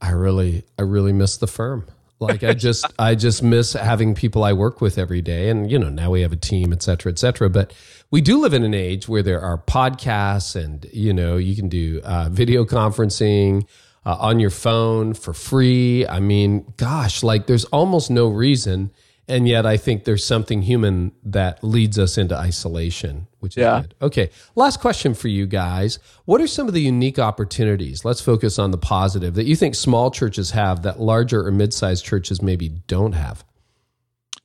I 0.00 0.10
really, 0.10 0.64
I 0.78 0.82
really 0.82 1.12
miss 1.12 1.36
the 1.38 1.46
firm. 1.46 1.86
Like 2.18 2.42
I 2.42 2.54
just, 2.54 2.84
I 2.98 3.14
just 3.14 3.42
miss 3.42 3.72
having 3.74 4.14
people 4.14 4.42
I 4.44 4.52
work 4.52 4.80
with 4.80 4.98
every 4.98 5.22
day, 5.22 5.48
and 5.50 5.70
you 5.70 5.78
know, 5.78 5.88
now 5.90 6.10
we 6.10 6.20
have 6.22 6.32
a 6.32 6.36
team, 6.50 6.72
et 6.72 6.82
cetera, 6.82 7.12
et 7.12 7.18
cetera. 7.18 7.48
But 7.48 7.72
we 8.10 8.20
do 8.20 8.40
live 8.40 8.52
in 8.54 8.62
an 8.64 8.74
age 8.74 9.08
where 9.08 9.22
there 9.22 9.40
are 9.40 9.58
podcasts, 9.58 10.56
and 10.56 10.86
you 10.92 11.12
know, 11.14 11.36
you 11.36 11.54
can 11.56 11.68
do 11.68 12.00
uh, 12.04 12.28
video 12.30 12.64
conferencing 12.64 13.66
uh, 14.06 14.16
on 14.20 14.40
your 14.40 14.50
phone 14.50 15.12
for 15.12 15.34
free. 15.34 16.06
I 16.06 16.20
mean, 16.20 16.72
gosh, 16.78 17.22
like 17.22 17.46
there's 17.46 17.64
almost 17.66 18.10
no 18.10 18.28
reason. 18.28 18.90
And 19.28 19.48
yet, 19.48 19.66
I 19.66 19.76
think 19.76 20.04
there's 20.04 20.24
something 20.24 20.62
human 20.62 21.10
that 21.24 21.64
leads 21.64 21.98
us 21.98 22.16
into 22.16 22.36
isolation, 22.36 23.26
which 23.40 23.56
is 23.56 23.62
Yeah. 23.62 23.80
good. 23.80 23.94
Okay, 24.00 24.30
last 24.54 24.78
question 24.80 25.14
for 25.14 25.26
you 25.26 25.46
guys. 25.48 25.98
What 26.26 26.40
are 26.40 26.46
some 26.46 26.68
of 26.68 26.74
the 26.74 26.80
unique 26.80 27.18
opportunities? 27.18 28.04
Let's 28.04 28.20
focus 28.20 28.56
on 28.56 28.70
the 28.70 28.78
positive 28.78 29.34
that 29.34 29.46
you 29.46 29.56
think 29.56 29.74
small 29.74 30.12
churches 30.12 30.52
have 30.52 30.82
that 30.82 31.00
larger 31.00 31.44
or 31.44 31.50
mid 31.50 31.74
sized 31.74 32.04
churches 32.04 32.40
maybe 32.40 32.68
don't 32.86 33.14
have. 33.14 33.44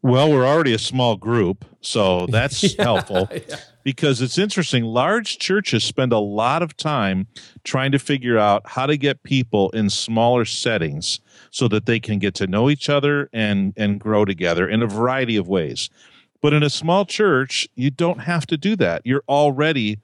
Well, 0.02 0.32
we're 0.32 0.48
already 0.48 0.74
a 0.74 0.80
small 0.80 1.16
group, 1.16 1.64
so 1.82 2.26
that's 2.30 2.74
helpful 2.78 3.30
because 3.84 4.22
it's 4.22 4.38
interesting. 4.38 4.84
Large 4.84 5.40
churches 5.40 5.84
spend 5.84 6.14
a 6.14 6.20
lot 6.20 6.62
of 6.62 6.78
time 6.78 7.28
trying 7.64 7.92
to 7.92 8.00
figure 8.00 8.38
out 8.38 8.62
how 8.66 8.86
to 8.86 8.98
get 8.98 9.24
people 9.24 9.70
in 9.72 9.90
smaller 9.90 10.46
settings 10.46 11.20
so 11.50 11.68
that 11.68 11.86
they 11.86 12.00
can 12.00 12.20
get 12.20 12.36
to 12.36 12.48
know 12.48 12.70
each 12.70 12.90
other 12.90 13.30
and 13.34 13.74
and 13.78 14.00
grow 14.00 14.26
together 14.26 14.68
in 14.68 14.82
a 14.82 14.88
variety 14.88 15.36
of 15.36 15.48
ways. 15.48 15.90
But 16.42 16.54
in 16.54 16.64
a 16.64 16.70
small 16.70 17.06
church, 17.06 17.68
you 17.76 17.92
don't 17.92 18.20
have 18.20 18.48
to 18.48 18.58
do 18.58 18.76
that. 18.78 19.04
You're 19.06 19.24
already 19.30 20.00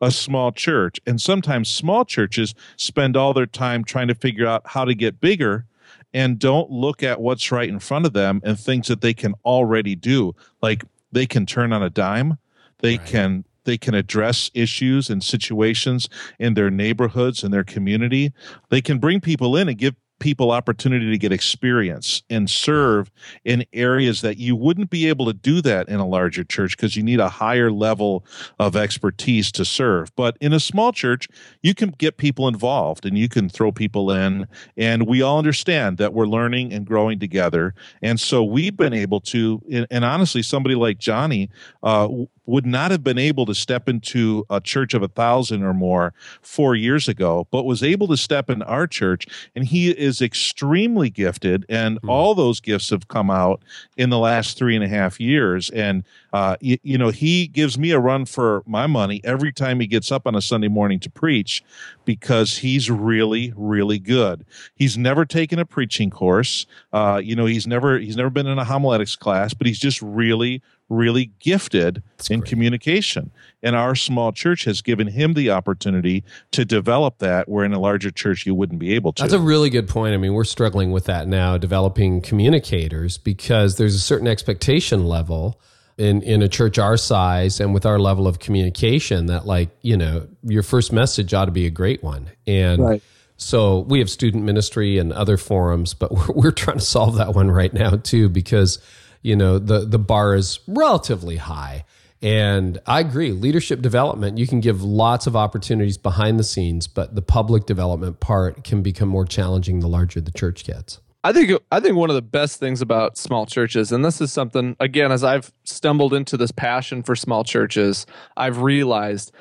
a 0.00 0.10
small 0.10 0.52
church, 0.52 1.00
and 1.06 1.20
sometimes 1.20 1.68
small 1.68 2.04
churches 2.04 2.54
spend 2.76 3.16
all 3.16 3.34
their 3.34 3.46
time 3.46 3.82
trying 3.82 4.08
to 4.08 4.14
figure 4.14 4.46
out 4.46 4.62
how 4.66 4.84
to 4.84 4.94
get 4.94 5.20
bigger 5.20 5.66
and 6.14 6.38
don't 6.38 6.70
look 6.70 7.02
at 7.02 7.20
what's 7.20 7.50
right 7.50 7.68
in 7.68 7.78
front 7.78 8.06
of 8.06 8.12
them 8.12 8.40
and 8.44 8.58
things 8.58 8.88
that 8.88 9.00
they 9.00 9.14
can 9.14 9.34
already 9.44 9.94
do 9.94 10.34
like 10.62 10.84
they 11.12 11.26
can 11.26 11.46
turn 11.46 11.72
on 11.72 11.82
a 11.82 11.90
dime 11.90 12.38
they 12.80 12.98
can 12.98 13.44
they 13.64 13.76
can 13.76 13.94
address 13.94 14.50
issues 14.54 15.10
and 15.10 15.22
situations 15.22 16.08
in 16.38 16.54
their 16.54 16.70
neighborhoods 16.70 17.44
and 17.44 17.52
their 17.52 17.64
community. 17.64 18.32
They 18.70 18.80
can 18.80 18.98
bring 18.98 19.20
people 19.20 19.56
in 19.56 19.68
and 19.68 19.76
give 19.76 19.94
people 20.18 20.50
opportunity 20.50 21.10
to 21.10 21.18
get 21.18 21.32
experience 21.32 22.22
and 22.28 22.50
serve 22.50 23.10
in 23.44 23.64
areas 23.72 24.20
that 24.20 24.36
you 24.36 24.56
wouldn't 24.56 24.90
be 24.90 25.08
able 25.08 25.26
to 25.26 25.32
do 25.32 25.60
that 25.62 25.88
in 25.88 26.00
a 26.00 26.06
larger 26.06 26.44
church 26.44 26.76
because 26.76 26.96
you 26.96 27.02
need 27.02 27.20
a 27.20 27.28
higher 27.28 27.70
level 27.70 28.24
of 28.58 28.76
expertise 28.76 29.52
to 29.52 29.64
serve. 29.64 30.14
But 30.16 30.36
in 30.40 30.52
a 30.52 30.60
small 30.60 30.92
church 30.92 31.28
you 31.62 31.74
can 31.74 31.90
get 31.90 32.16
people 32.16 32.48
involved 32.48 33.06
and 33.06 33.16
you 33.16 33.28
can 33.28 33.48
throw 33.48 33.72
people 33.72 34.10
in. 34.10 34.46
And 34.76 35.06
we 35.06 35.22
all 35.22 35.38
understand 35.38 35.98
that 35.98 36.14
we're 36.14 36.26
learning 36.26 36.72
and 36.72 36.84
growing 36.84 37.18
together. 37.18 37.74
And 38.02 38.18
so 38.18 38.42
we've 38.42 38.76
been 38.76 38.94
able 38.94 39.20
to 39.20 39.62
and, 39.70 39.86
and 39.90 40.04
honestly 40.04 40.42
somebody 40.42 40.74
like 40.74 40.98
jonny 40.98 41.50
uh, 41.82 42.08
would 42.48 42.64
not 42.64 42.90
have 42.90 43.04
been 43.04 43.18
able 43.18 43.44
to 43.44 43.54
step 43.54 43.88
into 43.88 44.44
a 44.48 44.58
church 44.58 44.94
of 44.94 45.02
a 45.02 45.08
thousand 45.08 45.62
or 45.62 45.74
more 45.74 46.14
four 46.40 46.74
years 46.74 47.06
ago, 47.06 47.46
but 47.50 47.64
was 47.64 47.82
able 47.82 48.08
to 48.08 48.16
step 48.16 48.48
in 48.48 48.62
our 48.62 48.86
church. 48.86 49.26
And 49.54 49.66
he 49.66 49.90
is 49.90 50.22
extremely 50.22 51.10
gifted, 51.10 51.66
and 51.68 51.98
all 52.08 52.34
those 52.34 52.60
gifts 52.60 52.88
have 52.90 53.06
come 53.08 53.30
out 53.30 53.62
in 53.98 54.08
the 54.08 54.18
last 54.18 54.56
three 54.56 54.74
and 54.74 54.84
a 54.84 54.88
half 54.88 55.20
years. 55.20 55.68
And 55.70 56.04
uh, 56.32 56.56
you, 56.60 56.78
you 56.82 56.96
know, 56.96 57.10
he 57.10 57.46
gives 57.48 57.78
me 57.78 57.90
a 57.90 58.00
run 58.00 58.24
for 58.24 58.62
my 58.66 58.86
money 58.86 59.20
every 59.24 59.52
time 59.52 59.78
he 59.80 59.86
gets 59.86 60.10
up 60.10 60.26
on 60.26 60.34
a 60.34 60.40
Sunday 60.40 60.68
morning 60.68 61.00
to 61.00 61.10
preach 61.10 61.62
because 62.06 62.58
he's 62.58 62.90
really, 62.90 63.52
really 63.56 63.98
good. 63.98 64.46
He's 64.74 64.96
never 64.96 65.26
taken 65.26 65.58
a 65.58 65.66
preaching 65.66 66.08
course. 66.08 66.64
Uh, 66.94 67.20
you 67.22 67.36
know, 67.36 67.44
he's 67.44 67.66
never 67.66 67.98
he's 67.98 68.16
never 68.16 68.30
been 68.30 68.46
in 68.46 68.58
a 68.58 68.64
homiletics 68.64 69.16
class, 69.16 69.52
but 69.52 69.66
he's 69.66 69.78
just 69.78 70.00
really, 70.00 70.62
really 70.88 71.32
gifted 71.38 72.02
in 72.30 72.42
communication. 72.42 73.30
And 73.62 73.76
our 73.76 73.94
small 73.94 74.32
church 74.32 74.64
has 74.64 74.80
given 74.80 75.08
him 75.08 75.34
the 75.34 75.50
opportunity 75.50 76.24
to 76.52 76.64
develop 76.64 77.18
that, 77.18 77.48
where 77.48 77.64
in 77.64 77.72
a 77.72 77.78
larger 77.78 78.10
church 78.10 78.46
you 78.46 78.54
wouldn't 78.54 78.78
be 78.78 78.94
able 78.94 79.12
to. 79.14 79.22
That's 79.22 79.34
a 79.34 79.38
really 79.38 79.70
good 79.70 79.88
point. 79.88 80.14
I 80.14 80.16
mean, 80.16 80.32
we're 80.32 80.44
struggling 80.44 80.90
with 80.90 81.04
that 81.04 81.28
now, 81.28 81.58
developing 81.58 82.20
communicators 82.20 83.18
because 83.18 83.76
there's 83.76 83.94
a 83.94 84.00
certain 84.00 84.28
expectation 84.28 85.06
level 85.06 85.60
in 85.98 86.22
in 86.22 86.42
a 86.42 86.48
church 86.48 86.78
our 86.78 86.96
size 86.96 87.58
and 87.60 87.74
with 87.74 87.84
our 87.84 87.98
level 87.98 88.26
of 88.28 88.38
communication 88.38 89.26
that 89.26 89.46
like, 89.46 89.70
you 89.82 89.96
know, 89.96 90.26
your 90.44 90.62
first 90.62 90.92
message 90.92 91.34
ought 91.34 91.46
to 91.46 91.50
be 91.50 91.66
a 91.66 91.70
great 91.70 92.02
one. 92.04 92.30
And 92.46 92.82
Right. 92.82 93.02
so 93.36 93.80
we 93.80 93.98
have 93.98 94.08
student 94.08 94.44
ministry 94.44 94.98
and 94.98 95.12
other 95.12 95.36
forums, 95.36 95.94
but 95.94 96.12
we're, 96.12 96.32
we're 96.34 96.50
trying 96.52 96.78
to 96.78 96.84
solve 96.84 97.16
that 97.16 97.34
one 97.34 97.50
right 97.50 97.74
now 97.74 97.96
too 97.96 98.28
because, 98.28 98.78
you 99.22 99.36
know, 99.36 99.58
the 99.58 99.80
the 99.80 99.98
bar 99.98 100.34
is 100.34 100.60
relatively 100.66 101.36
high. 101.36 101.84
And 102.20 102.80
I 102.86 103.00
agree, 103.00 103.30
leadership 103.30 103.80
development, 103.80 104.38
you 104.38 104.46
can 104.46 104.60
give 104.60 104.82
lots 104.82 105.28
of 105.28 105.36
opportunities 105.36 105.96
behind 105.96 106.38
the 106.38 106.44
scenes, 106.44 106.88
but 106.88 107.14
the 107.14 107.22
public 107.22 107.64
development 107.64 108.18
part 108.18 108.64
can 108.64 108.82
become 108.82 109.08
more 109.08 109.24
challenging 109.24 109.78
the 109.78 109.88
larger 109.88 110.20
the 110.20 110.32
church 110.32 110.64
gets. 110.64 111.00
I 111.22 111.32
think 111.32 111.60
I 111.70 111.80
think 111.80 111.96
one 111.96 112.10
of 112.10 112.16
the 112.16 112.22
best 112.22 112.58
things 112.58 112.80
about 112.80 113.18
small 113.18 113.44
churches, 113.44 113.92
and 113.92 114.04
this 114.04 114.20
is 114.20 114.32
something 114.32 114.76
again, 114.80 115.12
as 115.12 115.22
I've 115.22 115.52
stumbled 115.64 116.14
into 116.14 116.36
this 116.36 116.50
passion 116.52 117.02
for 117.02 117.14
small 117.14 117.44
churches, 117.44 118.06
I've 118.36 118.62
realized, 118.62 119.32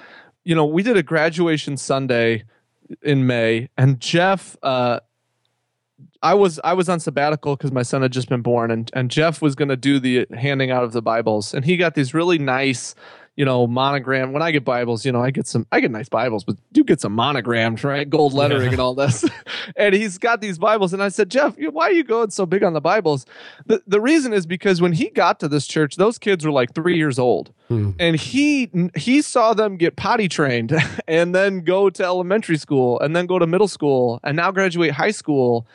you 0.43 0.53
know, 0.55 0.65
we 0.65 0.83
did 0.83 0.97
a 0.97 1.03
graduation 1.03 1.77
Sunday 1.77 2.43
in 3.01 3.27
May, 3.27 3.69
and 3.77 3.99
Jeff, 3.99 4.55
uh, 4.63 4.99
I 6.21 6.33
was 6.33 6.59
I 6.63 6.73
was 6.73 6.89
on 6.89 6.99
sabbatical 6.99 7.55
because 7.55 7.71
my 7.71 7.83
son 7.83 8.01
had 8.01 8.11
just 8.11 8.29
been 8.29 8.41
born, 8.41 8.71
and 8.71 8.89
and 8.93 9.11
Jeff 9.11 9.41
was 9.41 9.55
going 9.55 9.69
to 9.69 9.77
do 9.77 9.99
the 9.99 10.25
handing 10.35 10.71
out 10.71 10.83
of 10.83 10.91
the 10.91 11.01
Bibles, 11.01 11.53
and 11.53 11.63
he 11.63 11.77
got 11.77 11.95
these 11.95 12.13
really 12.13 12.37
nice. 12.37 12.95
You 13.35 13.45
know, 13.45 13.67
monogram. 13.67 14.33
When 14.33 14.41
I 14.41 14.49
get 14.49 14.65
Bibles, 14.65 15.05
you 15.05 15.11
know, 15.11 15.21
I 15.21 15.29
get 15.29 15.45
some, 15.45 15.67
I 15.71 15.79
get 15.79 15.91
nice 15.91 16.09
Bibles, 16.09 16.43
but 16.43 16.55
do 16.71 16.83
get 16.83 16.99
some 16.99 17.13
monograms, 17.13 17.83
right? 17.83 18.09
Gold 18.09 18.33
lettering 18.33 18.71
and 18.71 18.79
all 18.79 18.95
this. 18.95 19.23
and 19.75 19.93
he's 19.93 20.17
got 20.17 20.41
these 20.41 20.57
Bibles. 20.57 20.91
And 20.91 21.03
I 21.03 21.09
said, 21.09 21.29
Jeff, 21.29 21.55
why 21.55 21.89
are 21.89 21.91
you 21.91 22.03
going 22.03 22.31
so 22.31 22.47
big 22.47 22.63
on 22.63 22.73
the 22.73 22.81
Bibles? 22.81 23.27
The, 23.67 23.83
the 23.85 24.01
reason 24.01 24.33
is 24.33 24.47
because 24.47 24.81
when 24.81 24.91
he 24.91 25.11
got 25.11 25.39
to 25.41 25.47
this 25.47 25.67
church, 25.67 25.97
those 25.97 26.17
kids 26.17 26.43
were 26.45 26.51
like 26.51 26.73
three 26.73 26.97
years 26.97 27.19
old. 27.19 27.53
Hmm. 27.67 27.91
And 27.99 28.15
he 28.15 28.71
he 28.95 29.21
saw 29.21 29.53
them 29.53 29.77
get 29.77 29.97
potty 29.97 30.27
trained 30.27 30.73
and 31.07 31.35
then 31.35 31.59
go 31.59 31.91
to 31.91 32.03
elementary 32.03 32.57
school 32.57 32.99
and 33.01 33.15
then 33.15 33.27
go 33.27 33.37
to 33.37 33.45
middle 33.45 33.67
school 33.67 34.19
and 34.23 34.35
now 34.35 34.51
graduate 34.51 34.93
high 34.93 35.11
school. 35.11 35.67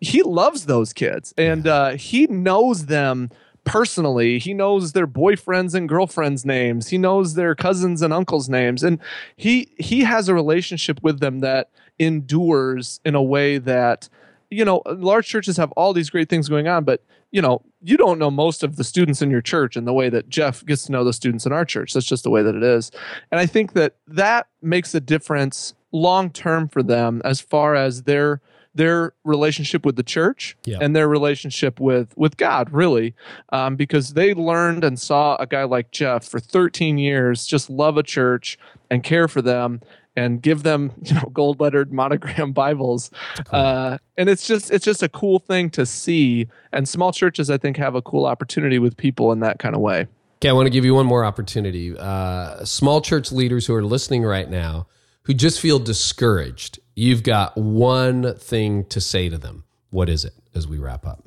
He 0.00 0.22
loves 0.22 0.66
those 0.66 0.92
kids 0.92 1.34
and 1.36 1.66
uh, 1.66 1.90
he 1.90 2.26
knows 2.26 2.86
them 2.86 3.30
personally. 3.64 4.38
He 4.38 4.54
knows 4.54 4.92
their 4.92 5.06
boyfriends 5.06 5.74
and 5.74 5.88
girlfriends' 5.88 6.44
names. 6.44 6.88
He 6.88 6.98
knows 6.98 7.34
their 7.34 7.54
cousins 7.54 8.02
and 8.02 8.12
uncles' 8.12 8.48
names, 8.48 8.82
and 8.82 8.98
he 9.36 9.72
he 9.78 10.00
has 10.00 10.28
a 10.28 10.34
relationship 10.34 11.02
with 11.02 11.20
them 11.20 11.40
that 11.40 11.70
endures 11.98 13.00
in 13.04 13.14
a 13.14 13.22
way 13.22 13.58
that 13.58 14.08
you 14.50 14.64
know 14.64 14.82
large 14.86 15.26
churches 15.26 15.56
have 15.56 15.72
all 15.72 15.92
these 15.92 16.10
great 16.10 16.28
things 16.28 16.48
going 16.48 16.68
on, 16.68 16.84
but 16.84 17.04
you 17.30 17.42
know 17.42 17.62
you 17.82 17.96
don't 17.96 18.18
know 18.18 18.30
most 18.30 18.62
of 18.62 18.76
the 18.76 18.84
students 18.84 19.22
in 19.22 19.30
your 19.30 19.42
church 19.42 19.76
in 19.76 19.84
the 19.84 19.92
way 19.92 20.08
that 20.08 20.28
Jeff 20.28 20.64
gets 20.64 20.84
to 20.84 20.92
know 20.92 21.04
the 21.04 21.12
students 21.12 21.46
in 21.46 21.52
our 21.52 21.64
church. 21.64 21.92
That's 21.92 22.06
just 22.06 22.24
the 22.24 22.30
way 22.30 22.42
that 22.42 22.54
it 22.54 22.62
is, 22.62 22.90
and 23.30 23.40
I 23.40 23.46
think 23.46 23.74
that 23.74 23.96
that 24.06 24.48
makes 24.62 24.94
a 24.94 25.00
difference 25.00 25.74
long 25.92 26.30
term 26.30 26.68
for 26.68 26.82
them 26.82 27.20
as 27.24 27.40
far 27.40 27.74
as 27.74 28.04
their 28.04 28.40
their 28.74 29.12
relationship 29.24 29.84
with 29.84 29.96
the 29.96 30.02
church 30.02 30.56
Yeah. 30.64 30.78
and 30.80 30.94
their 30.94 31.08
relationship 31.08 31.80
with 31.80 32.12
with 32.16 32.36
God, 32.36 32.72
really, 32.72 33.14
um, 33.52 33.76
because 33.76 34.14
they 34.14 34.34
learned 34.34 34.84
and 34.84 34.98
saw 34.98 35.36
a 35.36 35.46
guy 35.46 35.64
like 35.64 35.90
Jeff 35.90 36.24
for 36.24 36.38
13 36.40 36.98
years 36.98 37.46
just 37.46 37.68
love 37.70 37.96
a 37.96 38.02
church 38.02 38.58
and 38.90 39.02
care 39.02 39.28
for 39.28 39.42
them 39.42 39.80
and 40.16 40.42
give 40.42 40.62
them 40.64 40.92
you 41.02 41.14
know 41.14 41.30
gold 41.32 41.60
lettered 41.60 41.92
monogram 41.92 42.52
Bibles, 42.64 43.10
uh, 43.52 43.98
and 44.16 44.28
it's 44.28 44.46
just 44.46 44.70
it's 44.70 44.84
just 44.84 45.02
a 45.02 45.08
cool 45.08 45.38
thing 45.38 45.70
to 45.70 45.84
see. 45.86 46.48
And 46.72 46.88
small 46.88 47.12
churches, 47.12 47.50
I 47.50 47.58
think, 47.58 47.76
have 47.76 47.94
a 47.94 48.02
cool 48.02 48.26
opportunity 48.26 48.78
with 48.78 48.96
people 48.96 49.32
in 49.32 49.40
that 49.40 49.58
kind 49.58 49.74
of 49.74 49.80
way. 49.80 50.06
Okay, 50.38 50.48
I 50.48 50.52
want 50.52 50.66
to 50.66 50.70
give 50.70 50.84
you 50.86 50.94
one 50.94 51.06
more 51.06 51.24
opportunity. 51.24 51.94
Uh, 51.98 52.64
small 52.64 53.00
church 53.02 53.30
leaders 53.30 53.66
who 53.66 53.74
are 53.74 53.84
listening 53.84 54.22
right 54.22 54.48
now 54.48 54.86
who 55.24 55.34
just 55.34 55.60
feel 55.60 55.78
discouraged, 55.78 56.79
you've 56.94 57.22
got 57.22 57.56
one 57.56 58.34
thing 58.36 58.84
to 58.86 59.00
say 59.00 59.28
to 59.28 59.38
them. 59.38 59.64
What 59.90 60.08
is 60.08 60.24
it 60.24 60.34
as 60.54 60.66
we 60.66 60.78
wrap 60.78 61.06
up? 61.06 61.24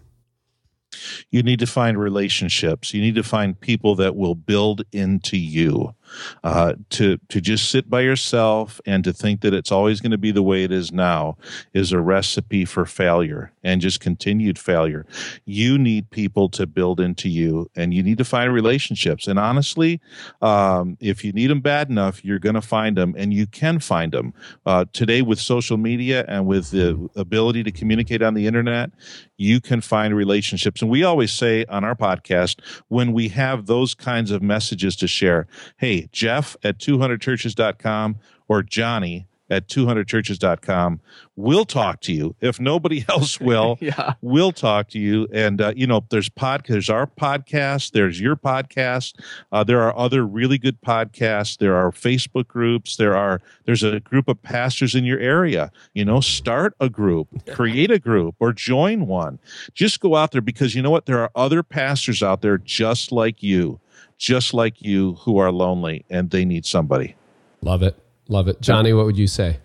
You 1.32 1.43
need 1.43 1.59
to 1.59 1.68
find 1.68 1.97
relationships. 1.97 2.93
You 2.93 3.01
need 3.01 3.16
to 3.16 3.24
find 3.24 3.59
people 3.59 3.95
that 3.95 4.16
will 4.16 4.36
build 4.36 4.84
into 4.91 5.38
you. 5.38 5.95
Uh, 6.43 6.74
to 6.89 7.18
to 7.30 7.41
just 7.41 7.70
sit 7.70 7.89
by 7.89 8.01
yourself 8.01 8.80
and 8.86 9.03
to 9.03 9.14
think 9.14 9.41
that 9.41 9.53
it's 9.53 9.72
always 9.72 10.01
going 10.01 10.11
to 10.11 10.18
be 10.18 10.32
the 10.32 10.43
way 10.43 10.64
it 10.64 10.72
is 10.72 10.91
now 10.91 11.38
is 11.74 11.91
a 11.91 11.99
recipe 11.99 12.66
for 12.66 12.86
failure 12.86 13.51
and 13.64 13.82
just 13.82 13.99
continued 13.99 14.59
failure. 14.59 15.05
You 15.45 15.78
need 15.78 16.09
people 16.09 16.49
to 16.49 16.68
build 16.68 16.99
into 16.99 17.30
you, 17.30 17.70
and 17.76 17.93
you 17.93 18.03
need 18.03 18.18
to 18.18 18.26
find 18.26 18.53
relationships. 18.53 19.28
And 19.28 19.39
honestly, 19.39 20.01
um, 20.41 20.97
if 20.99 21.24
you 21.24 21.32
need 21.32 21.47
them 21.47 21.61
bad 21.61 21.89
enough, 21.89 22.24
you're 22.24 22.39
going 22.39 22.55
to 22.55 22.61
find 22.61 22.97
them, 22.97 23.16
and 23.18 23.34
you 23.34 23.47
can 23.47 23.80
find 23.80 24.11
them 24.11 24.34
uh, 24.66 24.86
today 24.93 25.22
with 25.22 25.39
social 25.39 25.78
media 25.78 26.26
and 26.28 26.45
with 26.45 26.72
the 26.72 27.09
ability 27.16 27.64
to 27.64 27.72
communicate 27.72 28.22
on 28.22 28.34
the 28.34 28.47
internet. 28.47 28.91
You 29.38 29.61
can 29.61 29.82
find 29.82 30.16
relationships, 30.16 30.82
and 30.82 30.91
we 30.91 31.03
always 31.03 31.32
say 31.32 31.66
on 31.66 31.84
our 31.84 31.95
podcast 31.95 32.59
when 32.88 33.14
we 33.14 33.30
have 33.30 33.66
those 33.66 33.93
kinds 33.93 34.32
of 34.32 34.41
messages 34.41 34.95
to 34.97 35.07
share, 35.07 35.47
hey. 35.78 36.03
Jeff 36.12 36.56
at 36.64 36.78
200churches.com 36.80 38.18
or 38.47 38.64
Jonny 38.64 39.28
at 39.49 39.68
200churches.com. 39.68 40.99
We'll 41.36 41.66
talk 41.66 42.01
to 42.01 42.14
you. 42.14 42.36
If 42.41 42.60
nobody 42.60 43.06
else 43.10 43.39
will, 43.39 43.78
Yeah. 43.82 44.14
we'll 44.22 44.51
talk 44.54 44.88
to 44.89 44.99
you. 44.99 45.28
And, 45.32 45.62
uh, 45.62 45.74
you 45.76 45.86
know, 45.86 46.06
there's 46.10 46.30
pod, 46.30 46.66
there's 46.68 46.89
our 46.89 47.06
podcast, 47.06 47.91
there's 47.91 48.20
your 48.20 48.36
podcast. 48.36 49.20
Uh, 49.51 49.64
there 49.64 49.82
are 49.82 49.95
other 49.97 50.26
really 50.26 50.58
good 50.58 50.82
podcasts. 50.82 51.58
There 51.58 51.76
are 51.76 51.91
Facebook 51.91 52.47
groups. 52.47 52.95
There 52.95 53.16
are, 53.16 53.41
there's 53.66 53.84
a 53.84 53.99
group 53.99 54.28
of 54.28 54.41
pastors 54.41 54.95
in 54.95 55.04
your 55.04 55.20
area. 55.20 55.72
You 55.93 56.06
know, 56.06 56.20
start 56.22 56.74
a 56.80 56.89
group, 56.89 57.28
create 57.54 57.91
a 57.91 57.99
group 57.99 58.36
or 58.39 58.54
join 58.54 59.08
one. 59.08 59.39
Just 59.74 59.99
go 59.99 60.16
out 60.16 60.32
there 60.32 60.41
because 60.41 60.74
you 60.74 60.82
know 60.82 60.91
what? 60.91 61.06
There 61.06 61.20
are 61.20 61.32
other 61.36 61.62
pastors 61.64 62.24
out 62.24 62.41
there 62.41 62.58
just 62.58 63.12
like 63.12 63.43
you 63.43 63.80
just 64.18 64.54
like 64.54 64.82
you 64.82 65.14
who 65.16 65.38
are 65.38 65.52
lonely 65.52 66.06
and 66.10 66.30
they 66.30 66.46
need 66.46 66.66
somebody. 66.66 67.16
Love 67.62 67.84
it. 67.84 67.98
Love 68.28 68.48
it. 68.48 68.62
Jonny, 68.62 68.94
what 68.94 69.06
would 69.06 69.18
you 69.18 69.28
say? 69.28 69.58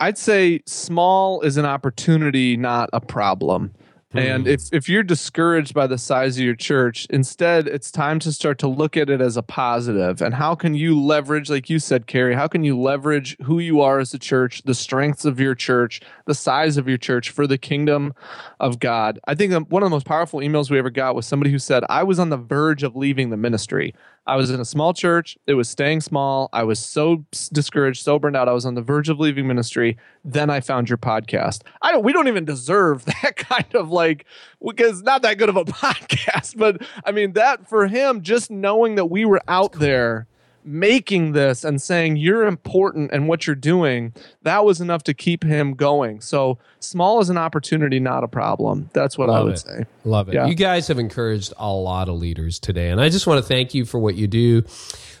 I'd 0.00 0.18
say 0.18 0.62
small 0.66 1.42
is 1.42 1.56
an 1.56 1.64
opportunity, 1.64 2.56
not 2.56 2.90
a 2.92 3.00
problem. 3.00 3.72
And 4.14 4.44
hmm. 4.44 4.48
if, 4.48 4.72
if 4.72 4.88
you're 4.88 5.02
discouraged 5.02 5.74
by 5.74 5.86
the 5.86 5.98
size 5.98 6.36
of 6.36 6.44
your 6.44 6.54
church, 6.54 7.06
instead, 7.10 7.66
it's 7.66 7.90
time 7.90 8.18
to 8.20 8.32
start 8.32 8.58
to 8.58 8.68
look 8.68 8.96
at 8.96 9.08
it 9.08 9.20
as 9.20 9.36
a 9.36 9.42
positive. 9.42 10.20
And 10.20 10.34
how 10.34 10.54
can 10.54 10.74
you 10.74 11.00
leverage, 11.00 11.48
like 11.48 11.70
you 11.70 11.78
said, 11.78 12.06
Carey, 12.06 12.34
how 12.34 12.48
can 12.48 12.64
you 12.64 12.78
leverage 12.78 13.36
who 13.42 13.58
you 13.58 13.80
are 13.80 13.98
as 13.98 14.12
a 14.12 14.18
church, 14.18 14.62
the 14.64 14.74
strengths 14.74 15.24
of 15.24 15.40
your 15.40 15.54
church, 15.54 16.00
the 16.26 16.34
size 16.34 16.76
of 16.76 16.88
your 16.88 16.98
church 16.98 17.30
for 17.30 17.46
the 17.46 17.58
kingdom 17.58 18.14
of 18.60 18.78
God? 18.78 19.18
I 19.26 19.34
think 19.34 19.52
um, 19.52 19.64
one 19.66 19.82
of 19.82 19.86
the 19.86 19.94
most 19.94 20.06
powerful 20.06 20.40
emails 20.40 20.70
we 20.70 20.78
ever 20.78 20.90
got 20.90 21.14
was 21.14 21.26
somebody 21.26 21.50
who 21.50 21.58
said, 21.58 21.84
I 21.88 22.02
was 22.02 22.18
on 22.18 22.30
the 22.30 22.36
verge 22.36 22.82
of 22.82 22.96
leaving 22.96 23.30
the 23.30 23.36
ministry. 23.36 23.94
I 24.26 24.36
was 24.36 24.50
in 24.50 24.60
a 24.60 24.64
small 24.64 24.94
church. 24.94 25.36
It 25.46 25.54
was 25.54 25.68
staying 25.68 26.00
small. 26.00 26.48
I 26.52 26.62
was 26.62 26.78
so 26.78 27.24
discouraged, 27.52 28.02
so 28.02 28.18
burned 28.18 28.36
out. 28.36 28.48
I 28.48 28.52
was 28.52 28.64
on 28.64 28.74
the 28.74 28.82
verge 28.82 29.08
of 29.08 29.18
leaving 29.18 29.48
ministry. 29.48 29.96
Then 30.24 30.48
I 30.48 30.60
found 30.60 30.88
your 30.88 30.98
podcast. 30.98 31.62
I 31.82 31.90
don't. 31.90 32.04
We 32.04 32.12
don't 32.12 32.28
even 32.28 32.44
deserve 32.44 33.04
that 33.22 33.36
kind 33.36 33.74
of 33.74 33.90
like 33.90 34.26
because 34.64 35.02
not 35.02 35.22
that 35.22 35.38
good 35.38 35.48
of 35.48 35.56
a 35.56 35.64
podcast. 35.66 36.56
But 36.56 36.82
I 37.04 37.10
mean 37.10 37.32
that 37.32 37.68
for 37.68 37.88
him, 37.88 38.22
just 38.22 38.50
knowing 38.50 38.94
that 38.94 39.06
we 39.06 39.24
were 39.24 39.42
out 39.48 39.72
there 39.72 40.28
making 40.64 41.32
this 41.32 41.64
and 41.64 41.80
saying 41.80 42.16
you're 42.16 42.46
important 42.46 43.10
and 43.12 43.28
what 43.28 43.46
you're 43.46 43.56
doing, 43.56 44.12
that 44.42 44.64
was 44.64 44.80
enough 44.80 45.02
to 45.04 45.14
keep 45.14 45.44
him 45.44 45.74
going. 45.74 46.20
So 46.20 46.58
small 46.80 47.20
is 47.20 47.30
an 47.30 47.38
opportunity, 47.38 48.00
not 48.00 48.24
a 48.24 48.28
problem. 48.28 48.90
That's 48.92 49.18
what 49.18 49.30
I 49.30 49.40
would 49.42 49.54
it. 49.54 49.58
say. 49.58 49.84
Love 50.04 50.28
it. 50.28 50.34
Yeah. 50.34 50.46
You 50.46 50.54
guys 50.54 50.88
have 50.88 50.98
encouraged 50.98 51.52
a 51.56 51.72
lot 51.72 52.08
of 52.08 52.16
leaders 52.16 52.58
today. 52.58 52.90
And 52.90 53.00
I 53.00 53.08
just 53.08 53.26
want 53.26 53.42
to 53.42 53.46
thank 53.46 53.74
you 53.74 53.84
for 53.84 53.98
what 53.98 54.14
you 54.14 54.26
do. 54.26 54.62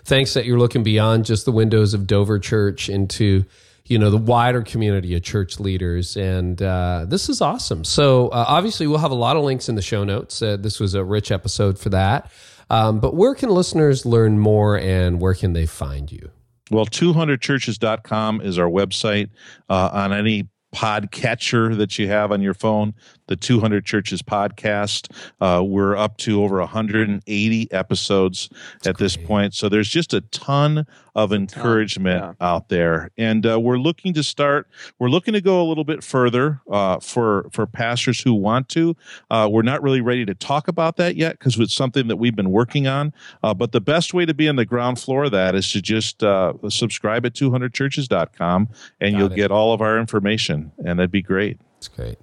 Thanks 0.04 0.34
that 0.34 0.46
you're 0.46 0.58
looking 0.58 0.82
beyond 0.82 1.24
just 1.24 1.44
the 1.44 1.52
windows 1.52 1.94
of 1.94 2.06
Dover 2.06 2.38
Church 2.38 2.88
into 2.88 3.44
you 3.86 3.98
know 3.98 4.10
the 4.10 4.16
wider 4.16 4.62
community 4.62 5.14
of 5.16 5.22
church 5.22 5.58
leaders 5.58 6.16
and 6.16 6.62
uh, 6.62 7.04
this 7.06 7.28
is 7.28 7.40
awesome 7.40 7.84
so 7.84 8.28
uh, 8.28 8.44
obviously 8.46 8.86
we'll 8.86 8.98
have 8.98 9.10
a 9.10 9.14
lot 9.14 9.36
of 9.36 9.42
links 9.42 9.68
in 9.68 9.74
the 9.74 9.82
show 9.82 10.04
notes 10.04 10.40
uh, 10.40 10.56
this 10.56 10.78
was 10.78 10.94
a 10.94 11.02
rich 11.02 11.32
episode 11.32 11.78
for 11.78 11.88
that 11.88 12.30
um, 12.70 13.00
but 13.00 13.14
where 13.14 13.34
can 13.34 13.50
listeners 13.50 14.04
learn 14.06 14.38
more 14.38 14.78
and 14.78 15.20
where 15.20 15.34
can 15.34 15.52
they 15.52 15.66
find 15.66 16.10
you? 16.10 16.30
Well, 16.70 16.86
200churches.com 16.86 18.40
is 18.40 18.58
our 18.58 18.68
website 18.68 19.30
uh, 19.68 19.90
on 19.92 20.12
any 20.12 20.48
podcatcher 20.74 21.76
that 21.76 21.98
you 21.98 22.08
have 22.08 22.32
on 22.32 22.40
your 22.40 22.54
phone 22.54 22.94
the 23.26 23.36
200 23.36 23.84
churches 23.84 24.22
podcast. 24.22 25.10
Uh, 25.40 25.62
we're 25.62 25.96
up 25.96 26.16
to 26.18 26.42
over 26.42 26.58
180 26.58 27.72
episodes 27.72 28.48
at 28.84 28.98
this 28.98 29.16
point. 29.16 29.54
So 29.54 29.68
there's 29.68 29.88
just 29.88 30.12
a 30.14 30.20
ton 30.20 30.86
of 31.14 31.32
encouragement 31.32 32.22
yeah. 32.22 32.46
out 32.46 32.68
there. 32.68 33.10
And 33.18 33.46
uh, 33.46 33.60
we're 33.60 33.78
looking 33.78 34.14
to 34.14 34.22
start 34.22 34.68
we're 34.98 35.08
looking 35.08 35.34
to 35.34 35.40
go 35.40 35.62
a 35.62 35.66
little 35.66 35.84
bit 35.84 36.02
further 36.02 36.60
uh, 36.70 37.00
for 37.00 37.48
for 37.52 37.66
pastors 37.66 38.20
who 38.20 38.34
want 38.34 38.68
to. 38.70 38.96
Uh, 39.30 39.48
we're 39.50 39.62
not 39.62 39.82
really 39.82 40.00
ready 40.00 40.24
to 40.24 40.34
talk 40.34 40.68
about 40.68 40.96
that 40.96 41.16
yet 41.16 41.38
because 41.38 41.58
it's 41.58 41.74
something 41.74 42.08
that 42.08 42.16
we've 42.16 42.36
been 42.36 42.50
working 42.50 42.86
on. 42.86 43.12
Uh, 43.42 43.52
but 43.52 43.72
the 43.72 43.80
best 43.80 44.14
way 44.14 44.24
to 44.24 44.34
be 44.34 44.48
on 44.48 44.56
the 44.56 44.64
ground 44.64 44.98
floor 44.98 45.24
of 45.24 45.32
that 45.32 45.54
is 45.54 45.70
to 45.72 45.82
just 45.82 46.22
uh, 46.22 46.54
subscribe 46.68 47.26
at 47.26 47.34
200churches.com 47.34 48.68
and 49.00 49.12
Got 49.12 49.18
you'll 49.18 49.32
it. 49.32 49.36
get 49.36 49.50
all 49.50 49.72
of 49.72 49.80
our 49.80 49.98
information 49.98 50.72
and 50.78 50.98
that'd 50.98 51.10
be 51.10 51.22
great. 51.22 51.58
That's 51.74 51.88
great 51.88 52.18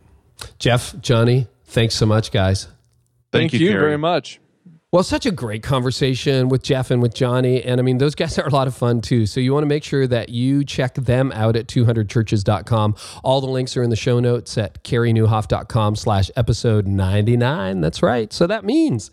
jeff 0.57 0.95
jonny 1.01 1.47
thanks 1.65 1.95
so 1.95 2.05
much 2.05 2.31
guys 2.31 2.67
Thank, 3.31 3.53
you, 3.53 3.59
you, 3.59 3.71
very 3.73 3.97
much. 3.97 4.39
Well, 4.91 5.03
such 5.03 5.27
a 5.27 5.31
great 5.31 5.61
conversation 5.61 6.49
with 6.49 6.63
Jeff 6.63 6.89
and 6.89 6.99
with 6.99 7.13
Jonny. 7.13 7.61
And 7.63 7.79
I 7.79 7.83
mean, 7.83 7.99
those 7.99 8.15
guys 8.15 8.37
are 8.39 8.47
a 8.47 8.51
lot 8.51 8.67
of 8.67 8.75
fun 8.75 9.01
too. 9.01 9.25
So 9.27 9.39
you 9.39 9.53
want 9.53 9.63
to 9.63 9.67
make 9.67 9.83
sure 9.83 10.07
that 10.07 10.29
you 10.29 10.63
check 10.63 10.95
them 10.95 11.31
out 11.33 11.55
at 11.55 11.67
200churches.com. 11.67 12.95
All 13.23 13.41
the 13.41 13.47
links 13.47 13.77
are 13.77 13.83
in 13.83 13.91
the 13.91 13.95
show 13.95 14.19
notes 14.19 14.57
at 14.57 14.83
careynieuwhof.com 14.83 15.95
slash 15.95 16.31
episode 16.35 16.87
99. 16.87 17.81
That's 17.81 18.01
right. 18.01 18.33
So 18.33 18.47
that 18.47 18.65
means 18.65 19.11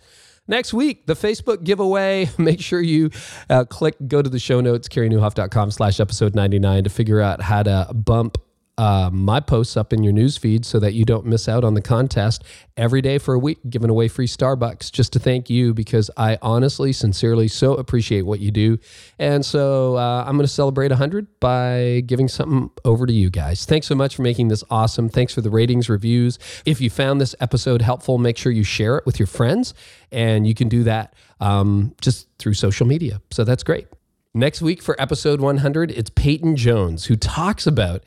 next 0.48 0.72
week, 0.72 1.04
the 1.06 1.14
Facebook 1.14 1.62
giveaway. 1.62 2.30
Make 2.38 2.62
sure 2.62 2.80
you 2.80 3.10
uh, 3.50 3.66
click, 3.66 3.96
go 4.06 4.22
to 4.22 4.30
the 4.30 4.38
show 4.38 4.62
notes, 4.62 4.88
careynieuwhof.com 4.88 5.72
slash 5.72 6.00
episode 6.00 6.34
99 6.34 6.84
to 6.84 6.90
figure 6.90 7.20
out 7.20 7.42
how 7.42 7.62
to 7.62 7.90
bump 7.92 8.38
uh, 8.78 9.08
my 9.10 9.40
posts 9.40 9.76
up 9.76 9.92
in 9.92 10.02
your 10.02 10.12
news 10.12 10.36
feed 10.36 10.66
so 10.66 10.78
that 10.78 10.92
you 10.92 11.04
don't 11.04 11.24
miss 11.24 11.48
out 11.48 11.64
on 11.64 11.72
the 11.74 11.80
contest 11.80 12.44
every 12.76 13.00
day 13.00 13.16
for 13.16 13.32
a 13.32 13.38
week, 13.38 13.58
giving 13.70 13.88
away 13.88 14.06
free 14.06 14.26
Starbucks 14.26 14.92
just 14.92 15.14
to 15.14 15.18
thank 15.18 15.48
you 15.48 15.72
because 15.72 16.10
I 16.16 16.38
honestly, 16.42 16.92
sincerely 16.92 17.48
so 17.48 17.74
appreciate 17.74 18.22
what 18.22 18.40
you 18.40 18.50
do. 18.50 18.78
And 19.18 19.44
so 19.46 19.96
uh, 19.96 20.24
I'm 20.26 20.36
going 20.36 20.46
to 20.46 20.52
celebrate 20.52 20.90
100 20.90 21.40
by 21.40 22.02
giving 22.06 22.28
something 22.28 22.70
over 22.84 23.06
to 23.06 23.12
you 23.12 23.30
guys. 23.30 23.64
Thanks 23.64 23.86
so 23.86 23.94
much 23.94 24.16
for 24.16 24.22
making 24.22 24.48
this 24.48 24.62
awesome. 24.70 25.08
Thanks 25.08 25.32
for 25.32 25.40
the 25.40 25.50
ratings, 25.50 25.88
reviews. 25.88 26.38
If 26.66 26.80
you 26.80 26.90
found 26.90 27.18
this 27.18 27.34
episode 27.40 27.80
helpful, 27.80 28.18
make 28.18 28.36
sure 28.36 28.52
you 28.52 28.64
share 28.64 28.98
it 28.98 29.06
with 29.06 29.18
your 29.18 29.26
friends. 29.26 29.72
And 30.12 30.46
you 30.46 30.54
can 30.54 30.68
do 30.68 30.82
that 30.84 31.14
um, 31.40 31.94
just 32.02 32.28
through 32.38 32.54
social 32.54 32.86
media. 32.86 33.22
So 33.30 33.42
that's 33.42 33.62
great. 33.62 33.88
Next 34.34 34.60
week 34.60 34.82
for 34.82 35.00
episode 35.00 35.40
100, 35.40 35.90
it's 35.92 36.10
Peyton 36.10 36.56
Jones 36.56 37.06
who 37.06 37.16
talks 37.16 37.66
about 37.66 38.04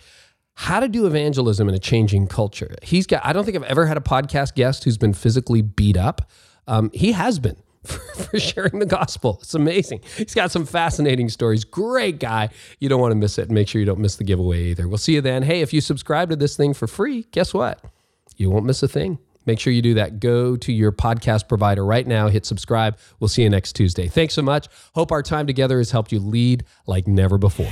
how 0.60 0.82
to 0.82 0.90
do 0.90 1.06
evangelism 1.06 1.70
in 1.70 1.74
a 1.74 1.80
changing 1.80 2.28
culture. 2.28 2.76
He's 2.84 3.08
got, 3.08 3.26
I 3.26 3.32
don't 3.32 3.46
think 3.46 3.56
I've 3.56 3.64
ever 3.64 3.86
had 3.86 3.96
a 3.96 4.02
podcast 4.02 4.56
guest 4.56 4.84
who's 4.84 4.98
been 4.98 5.14
physically 5.14 5.62
beat 5.62 5.96
up. 5.96 6.30
Um, 6.68 6.92
he 6.94 7.14
has 7.14 7.40
been 7.40 7.56
for, 7.86 8.38
sharing 8.38 8.80
the 8.80 8.86
gospel. 8.86 9.40
It's 9.42 9.54
amazing. 9.54 10.02
He's 10.18 10.34
got 10.34 10.52
some 10.52 10.66
fascinating 10.66 11.30
stories. 11.30 11.64
Great 11.64 12.20
guy. 12.20 12.50
You 12.80 12.90
don't 12.90 13.00
want 13.00 13.14
to 13.14 13.16
miss 13.16 13.38
it. 13.38 13.50
Make 13.50 13.70
sure 13.70 13.80
you 13.80 13.86
don't 13.86 14.02
miss 14.02 14.18
the 14.18 14.26
giveaway 14.26 14.64
either. 14.64 14.86
We'll 14.90 14.98
see 14.98 15.14
you 15.14 15.22
then. 15.22 15.44
Hey, 15.44 15.62
if 15.62 15.72
you 15.72 15.80
subscribe 15.80 16.30
to 16.30 16.36
this 16.36 16.58
thing 16.58 16.74
for 16.74 16.88
free, 16.88 17.26
guess 17.32 17.54
what? 17.54 17.82
You 18.36 18.50
won't 18.50 18.66
miss 18.66 18.84
a 18.84 18.90
thing. 18.90 19.18
Make 19.46 19.62
sure 19.62 19.72
you 19.72 19.82
do 19.82 19.94
that. 19.94 20.20
Go 20.20 20.58
to 20.58 20.74
your 20.74 20.92
podcast 20.92 21.48
provider 21.48 21.86
right 21.86 22.06
now, 22.06 22.28
hit 22.28 22.46
subscribe. 22.46 22.98
We'll 23.22 23.30
see 23.30 23.44
you 23.44 23.50
next 23.50 23.78
Tuesday. 23.78 24.10
Thanks 24.10 24.34
so 24.34 24.42
much. 24.42 24.68
Hope 24.94 25.14
our 25.14 25.24
time 25.24 25.48
together 25.48 25.78
has 25.78 25.92
helped 25.92 26.12
you 26.12 26.20
lead 26.20 26.66
like 26.86 27.08
never 27.08 27.38
before. 27.38 27.72